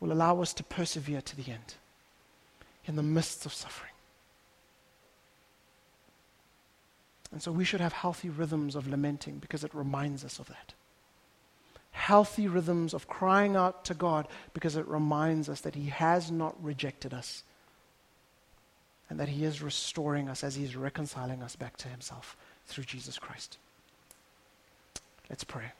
will 0.00 0.10
allow 0.10 0.42
us 0.42 0.52
to 0.54 0.64
persevere 0.64 1.20
to 1.20 1.36
the 1.36 1.52
end 1.52 1.74
in 2.84 2.96
the 2.96 3.02
midst 3.04 3.46
of 3.46 3.54
suffering. 3.54 3.92
And 7.30 7.40
so 7.40 7.52
we 7.52 7.64
should 7.64 7.80
have 7.80 7.92
healthy 7.92 8.28
rhythms 8.28 8.74
of 8.74 8.88
lamenting 8.88 9.38
because 9.38 9.62
it 9.62 9.72
reminds 9.72 10.24
us 10.24 10.40
of 10.40 10.48
that. 10.48 10.72
Healthy 11.92 12.48
rhythms 12.48 12.94
of 12.94 13.06
crying 13.06 13.54
out 13.54 13.84
to 13.84 13.94
God 13.94 14.26
because 14.54 14.74
it 14.74 14.88
reminds 14.88 15.48
us 15.48 15.60
that 15.60 15.76
He 15.76 15.86
has 15.86 16.32
not 16.32 16.60
rejected 16.60 17.14
us 17.14 17.44
and 19.08 19.20
that 19.20 19.28
He 19.28 19.44
is 19.44 19.62
restoring 19.62 20.28
us 20.28 20.42
as 20.42 20.56
He 20.56 20.64
is 20.64 20.74
reconciling 20.74 21.44
us 21.44 21.54
back 21.54 21.76
to 21.76 21.86
Himself 21.86 22.36
through 22.72 22.84
Jesus 22.84 23.18
Christ. 23.18 23.58
Let's 25.30 25.44
pray. 25.44 25.72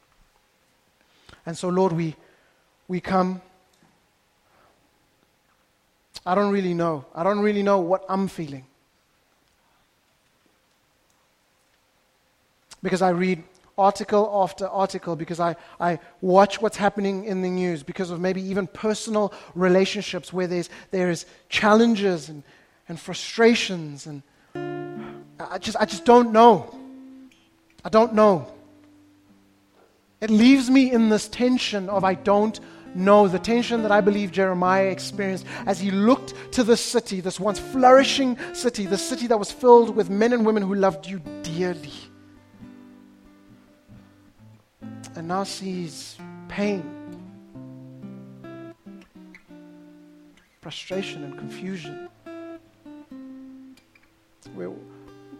And 1.44 1.56
so, 1.56 1.68
Lord, 1.68 1.92
we 1.92 2.14
we 2.88 3.00
come. 3.00 3.40
I 6.24 6.34
don't 6.34 6.52
really 6.52 6.74
know. 6.74 7.04
I 7.14 7.22
don't 7.24 7.40
really 7.40 7.62
know 7.62 7.80
what 7.80 8.04
I'm 8.08 8.28
feeling. 8.28 8.64
Because 12.82 13.02
I 13.02 13.10
read 13.10 13.42
article 13.78 14.30
after 14.32 14.68
article 14.68 15.16
because 15.16 15.40
I, 15.40 15.56
I 15.80 15.98
watch 16.20 16.60
what's 16.60 16.76
happening 16.76 17.24
in 17.24 17.42
the 17.42 17.48
news, 17.50 17.82
because 17.82 18.10
of 18.10 18.20
maybe 18.20 18.42
even 18.42 18.66
personal 18.66 19.32
relationships 19.54 20.32
where 20.32 20.46
there's, 20.46 20.68
there's 20.90 21.26
challenges 21.48 22.28
and, 22.28 22.42
and 22.88 23.00
frustrations. 23.00 24.06
And 24.06 24.22
I 25.40 25.58
just, 25.58 25.76
I 25.78 25.86
just 25.86 26.04
don't 26.04 26.32
know. 26.32 26.78
I 27.84 27.88
don't 27.88 28.14
know. 28.14 28.52
It 30.20 30.30
leaves 30.30 30.70
me 30.70 30.92
in 30.92 31.08
this 31.08 31.28
tension 31.28 31.88
of 31.88 32.04
I 32.04 32.14
don't 32.14 32.58
know, 32.94 33.26
the 33.28 33.38
tension 33.38 33.82
that 33.82 33.90
I 33.90 34.00
believe 34.00 34.30
Jeremiah 34.30 34.86
experienced 34.86 35.46
as 35.66 35.80
he 35.80 35.90
looked 35.90 36.52
to 36.52 36.62
this 36.62 36.80
city, 36.80 37.20
this 37.20 37.40
once 37.40 37.58
flourishing 37.58 38.36
city, 38.52 38.86
the 38.86 38.98
city 38.98 39.26
that 39.26 39.38
was 39.38 39.50
filled 39.50 39.96
with 39.96 40.10
men 40.10 40.32
and 40.32 40.44
women 40.44 40.62
who 40.62 40.74
loved 40.74 41.06
you 41.06 41.20
dearly. 41.42 41.92
And 45.14 45.28
now 45.28 45.44
sees 45.44 46.16
pain, 46.48 46.82
frustration, 50.60 51.24
and 51.24 51.36
confusion. 51.36 52.08
Where 54.54 54.70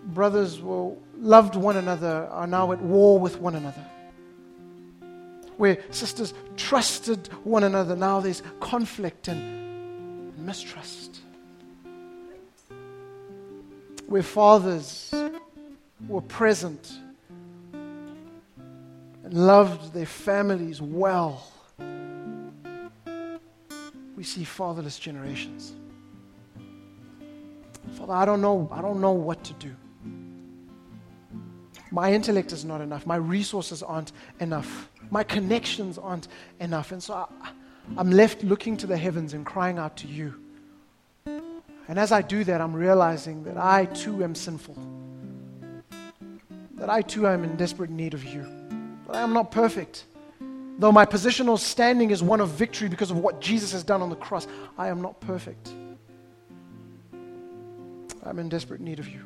brothers 0.07 0.57
who 0.57 0.97
loved 1.17 1.57
one 1.57 1.77
another 1.77 2.29
are 2.31 2.47
now 2.47 2.73
at 2.73 2.81
war 2.81 3.19
with 3.19 3.39
one 3.39 3.55
another 3.55 3.85
where 5.63 5.79
sisters 5.91 6.35
trusted 6.57 7.29
one 7.45 7.63
another. 7.63 7.95
Now 7.95 8.19
there's 8.19 8.43
conflict 8.59 9.29
and 9.29 10.37
mistrust. 10.37 11.21
Where 14.09 14.25
fathers 14.25 15.15
were 16.09 16.21
present 16.23 16.93
and 17.73 19.33
loved 19.33 19.95
their 19.95 20.05
families 20.05 20.83
well, 20.83 21.47
we 24.17 24.25
see 24.25 24.43
fatherless 24.43 24.99
generations. 24.99 25.75
Father, 27.93 28.15
I 28.15 28.25
don't 28.25 28.41
know, 28.41 28.69
I 28.73 28.83
don't 28.83 29.01
know 29.01 29.13
what 29.13 29.45
to 29.45 29.53
do. 29.55 29.75
My 31.93 32.13
intellect 32.13 32.53
is 32.53 32.65
not 32.65 32.81
enough. 32.81 33.07
My 33.07 33.17
resources 33.17 33.83
aren't 33.83 34.11
enough 34.41 34.89
my 35.13 35.23
connections 35.23 35.99
aren't 35.99 36.27
enough. 36.59 36.91
And 36.91 37.03
so 37.03 37.13
I, 37.13 37.51
I'm 37.99 38.11
left 38.11 38.43
looking 38.43 38.79
to 38.79 38.87
the 38.87 38.97
heavens 38.97 39.35
and 39.35 39.45
crying 39.45 39.79
out 39.79 39.99
to 39.99 40.09
you. 40.09 40.35
And 41.27 41.99
as 41.99 42.13
I 42.13 42.23
do 42.23 42.45
that, 42.45 42.63
I'm 42.63 42.73
realizing 42.73 43.45
that 43.45 43.59
I 43.59 43.85
too 43.85 44.25
am 44.25 44.35
sinful. 44.35 44.75
That 46.77 46.89
I 46.89 47.03
too 47.03 47.29
am 47.29 47.45
in 47.45 47.57
desperate 47.57 47.91
need 47.91 48.15
of 48.15 48.25
you. 48.25 48.47
That 49.07 49.17
I 49.17 49.21
am 49.21 49.35
not 49.35 49.51
perfect. 49.51 50.07
Though 50.79 50.93
my 50.93 51.05
positional 51.05 51.59
standing 51.59 52.11
is 52.11 52.23
one 52.23 52.41
of 52.41 52.49
victory 52.49 52.89
because 52.89 53.11
of 53.11 53.19
what 53.19 53.39
Jesus 53.39 53.73
has 53.73 53.85
done 53.85 54.01
on 54.01 54.09
the 54.09 54.17
cross, 54.17 54.49
I 54.79 54.89
am 54.89 55.03
not 55.03 55.21
perfect. 55.21 55.71
I'm 58.25 58.39
in 58.39 58.49
desperate 58.49 58.81
need 58.81 58.99
of 58.99 59.09
you. 59.09 59.21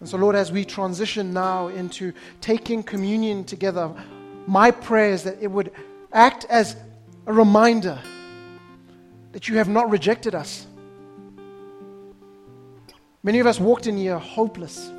And 0.00 0.08
so, 0.08 0.18
Lord, 0.18 0.36
as 0.36 0.52
we 0.52 0.64
transition 0.64 1.32
now 1.32 1.68
into 1.68 2.12
taking 2.40 2.82
communion 2.82 3.44
together, 3.44 3.90
my 4.46 4.70
prayer 4.70 5.12
is 5.12 5.24
that 5.24 5.38
it 5.40 5.50
would 5.50 5.72
act 6.12 6.44
as 6.48 6.76
a 7.26 7.32
reminder 7.32 7.98
that 9.32 9.48
you 9.48 9.56
have 9.56 9.68
not 9.68 9.90
rejected 9.90 10.34
us. 10.34 10.66
Many 13.22 13.40
of 13.40 13.46
us 13.46 13.58
walked 13.58 13.86
in 13.86 13.96
here 13.96 14.18
hopeless. 14.18 14.90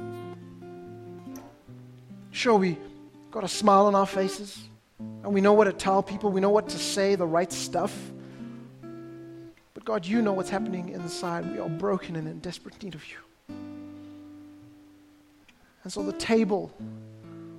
Sure, 2.31 2.57
we 2.57 2.77
got 3.31 3.43
a 3.43 3.47
smile 3.47 3.85
on 3.85 3.95
our 3.95 4.05
faces, 4.05 4.59
and 4.99 5.33
we 5.33 5.41
know 5.41 5.53
what 5.53 5.65
to 5.65 5.73
tell 5.73 6.03
people, 6.03 6.31
we 6.31 6.41
know 6.41 6.49
what 6.49 6.69
to 6.69 6.77
say, 6.77 7.15
the 7.15 7.25
right 7.25 7.51
stuff. 7.51 7.95
But 9.73 9.85
God, 9.85 10.05
you 10.05 10.21
know 10.21 10.33
what's 10.33 10.49
happening 10.49 10.89
inside. 10.89 11.51
We 11.51 11.59
are 11.59 11.69
broken 11.69 12.15
and 12.15 12.27
in 12.27 12.39
desperate 12.39 12.83
need 12.83 12.95
of 12.95 13.07
you. 13.09 13.17
And 15.83 15.93
so 15.93 16.03
the 16.03 16.13
table, 16.13 16.71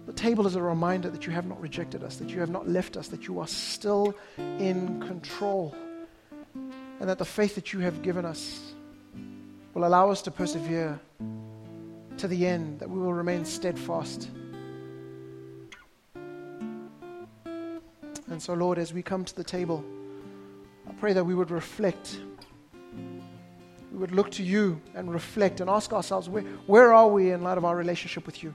the 0.06 0.12
table 0.12 0.46
is 0.46 0.54
a 0.54 0.62
reminder 0.62 1.10
that 1.10 1.26
you 1.26 1.32
have 1.32 1.46
not 1.46 1.60
rejected 1.60 2.02
us, 2.02 2.16
that 2.16 2.30
you 2.30 2.40
have 2.40 2.50
not 2.50 2.68
left 2.68 2.96
us, 2.96 3.08
that 3.08 3.26
you 3.26 3.40
are 3.40 3.46
still 3.46 4.14
in 4.36 5.00
control. 5.06 5.74
And 7.00 7.08
that 7.08 7.18
the 7.18 7.24
faith 7.24 7.54
that 7.54 7.72
you 7.72 7.80
have 7.80 8.02
given 8.02 8.24
us 8.24 8.72
will 9.74 9.86
allow 9.86 10.10
us 10.10 10.22
to 10.22 10.30
persevere 10.30 10.98
to 12.18 12.28
the 12.28 12.46
end, 12.46 12.80
that 12.80 12.90
we 12.90 12.98
will 12.98 13.14
remain 13.14 13.44
steadfast. 13.44 14.28
And 18.30 18.42
so, 18.42 18.54
Lord, 18.54 18.78
as 18.78 18.92
we 18.92 19.02
come 19.02 19.24
to 19.24 19.34
the 19.34 19.44
table, 19.44 19.84
I 20.88 20.92
pray 20.94 21.12
that 21.12 21.24
we 21.24 21.34
would 21.34 21.50
reflect 21.50 22.20
would 23.98 24.12
look 24.12 24.30
to 24.32 24.42
you 24.42 24.80
and 24.94 25.12
reflect 25.12 25.60
and 25.60 25.68
ask 25.68 25.92
ourselves, 25.92 26.28
where, 26.28 26.42
where 26.66 26.92
are 26.92 27.08
we 27.08 27.32
in 27.32 27.42
light 27.42 27.58
of 27.58 27.64
our 27.64 27.76
relationship 27.76 28.26
with 28.26 28.42
you? 28.42 28.54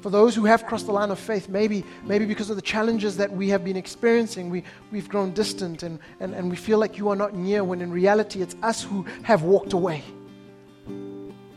For 0.00 0.10
those 0.10 0.34
who 0.34 0.44
have 0.44 0.66
crossed 0.66 0.86
the 0.86 0.92
line 0.92 1.10
of 1.10 1.18
faith, 1.18 1.48
maybe, 1.48 1.84
maybe 2.04 2.24
because 2.24 2.50
of 2.50 2.56
the 2.56 2.62
challenges 2.62 3.16
that 3.16 3.32
we 3.32 3.48
have 3.48 3.64
been 3.64 3.76
experiencing, 3.76 4.50
we, 4.50 4.62
we've 4.92 5.08
grown 5.08 5.32
distant 5.32 5.82
and, 5.82 5.98
and, 6.20 6.34
and 6.34 6.50
we 6.50 6.56
feel 6.56 6.78
like 6.78 6.98
you 6.98 7.08
are 7.08 7.16
not 7.16 7.34
near 7.34 7.64
when 7.64 7.80
in 7.80 7.90
reality 7.90 8.42
it's 8.42 8.54
us 8.62 8.82
who 8.82 9.04
have 9.22 9.42
walked 9.42 9.72
away. 9.72 10.04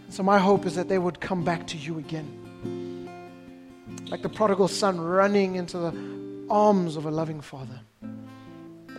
So, 0.10 0.24
my 0.24 0.40
hope 0.40 0.66
is 0.66 0.76
that 0.76 0.90
they 0.90 0.98
would 0.98 1.22
come 1.22 1.44
back 1.44 1.68
to 1.68 1.78
you 1.78 2.00
again. 2.00 3.08
Like 4.10 4.22
the 4.24 4.30
prodigal 4.30 4.68
son 4.68 5.00
running 5.00 5.56
into 5.56 5.78
the 5.78 6.46
arms 6.50 6.98
of 6.98 7.06
a 7.06 7.12
loving 7.12 7.40
father 7.40 7.80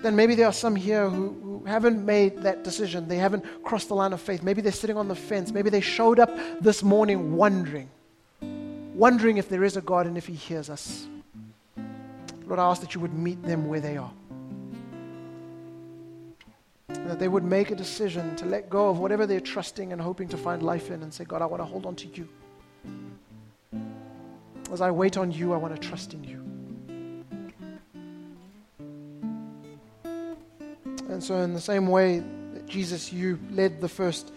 then 0.02 0.16
maybe 0.16 0.34
there 0.34 0.46
are 0.46 0.52
some 0.52 0.74
here 0.74 1.08
who, 1.08 1.36
who 1.42 1.51
haven't 1.66 2.04
made 2.04 2.42
that 2.42 2.64
decision. 2.64 3.08
They 3.08 3.16
haven't 3.16 3.44
crossed 3.64 3.88
the 3.88 3.94
line 3.94 4.12
of 4.12 4.20
faith. 4.20 4.42
Maybe 4.42 4.60
they're 4.62 4.72
sitting 4.72 4.96
on 4.96 5.08
the 5.08 5.14
fence. 5.14 5.52
Maybe 5.52 5.70
they 5.70 5.80
showed 5.80 6.18
up 6.18 6.30
this 6.60 6.82
morning 6.82 7.36
wondering, 7.36 7.88
wondering 8.94 9.36
if 9.36 9.48
there 9.48 9.64
is 9.64 9.76
a 9.76 9.80
God 9.80 10.06
and 10.06 10.18
if 10.18 10.26
He 10.26 10.34
hears 10.34 10.68
us. 10.68 11.06
Lord, 12.46 12.58
I 12.58 12.70
ask 12.70 12.80
that 12.80 12.94
you 12.94 13.00
would 13.00 13.14
meet 13.14 13.42
them 13.42 13.68
where 13.68 13.80
they 13.80 13.96
are. 13.96 14.12
That 16.88 17.18
they 17.18 17.28
would 17.28 17.44
make 17.44 17.70
a 17.70 17.74
decision 17.74 18.36
to 18.36 18.46
let 18.46 18.68
go 18.68 18.90
of 18.90 18.98
whatever 18.98 19.26
they're 19.26 19.40
trusting 19.40 19.92
and 19.92 20.00
hoping 20.00 20.28
to 20.28 20.36
find 20.36 20.62
life 20.62 20.90
in 20.90 21.02
and 21.02 21.12
say, 21.12 21.24
God, 21.24 21.42
I 21.42 21.46
want 21.46 21.60
to 21.60 21.64
hold 21.64 21.86
on 21.86 21.96
to 21.96 22.08
you. 22.08 22.28
As 24.72 24.80
I 24.80 24.90
wait 24.90 25.16
on 25.16 25.30
you, 25.32 25.52
I 25.52 25.56
want 25.56 25.74
to 25.74 25.88
trust 25.88 26.14
in 26.14 26.24
you. 26.24 26.51
And 31.12 31.22
so, 31.22 31.36
in 31.36 31.52
the 31.52 31.60
same 31.60 31.86
way 31.88 32.20
that 32.54 32.66
Jesus, 32.66 33.12
you 33.12 33.38
led 33.50 33.80
the 33.82 33.88
first, 33.88 34.32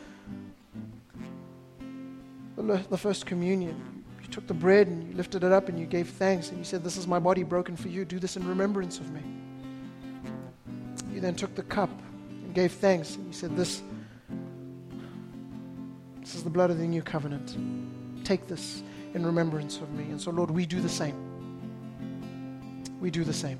the 2.57 2.97
first 2.97 3.25
communion, 3.25 4.03
you 4.21 4.27
took 4.27 4.45
the 4.45 4.53
bread 4.53 4.87
and 4.87 5.07
you 5.07 5.15
lifted 5.15 5.43
it 5.45 5.51
up 5.51 5.69
and 5.69 5.79
you 5.79 5.85
gave 5.85 6.09
thanks 6.09 6.49
and 6.49 6.57
you 6.57 6.65
said, 6.65 6.83
"This 6.83 6.97
is 6.97 7.07
my 7.07 7.19
body 7.19 7.43
broken 7.43 7.77
for 7.77 7.87
you. 7.87 8.03
Do 8.03 8.19
this 8.19 8.35
in 8.35 8.45
remembrance 8.47 8.99
of 8.99 9.09
me." 9.11 9.21
You 11.13 11.21
then 11.21 11.35
took 11.35 11.55
the 11.55 11.63
cup 11.63 11.89
and 12.29 12.53
gave 12.53 12.73
thanks 12.73 13.15
and 13.15 13.25
you 13.25 13.33
said, 13.33 13.55
"This, 13.55 13.81
this 16.19 16.35
is 16.35 16.43
the 16.43 16.49
blood 16.49 16.71
of 16.71 16.77
the 16.77 16.87
new 16.87 17.01
covenant. 17.01 17.55
Take 18.25 18.47
this 18.47 18.83
in 19.13 19.25
remembrance 19.25 19.77
of 19.77 19.89
me." 19.93 20.03
And 20.11 20.19
so, 20.19 20.29
Lord, 20.29 20.51
we 20.51 20.65
do 20.65 20.81
the 20.81 20.89
same. 20.89 21.15
We 22.99 23.11
do 23.11 23.23
the 23.23 23.33
same. 23.33 23.59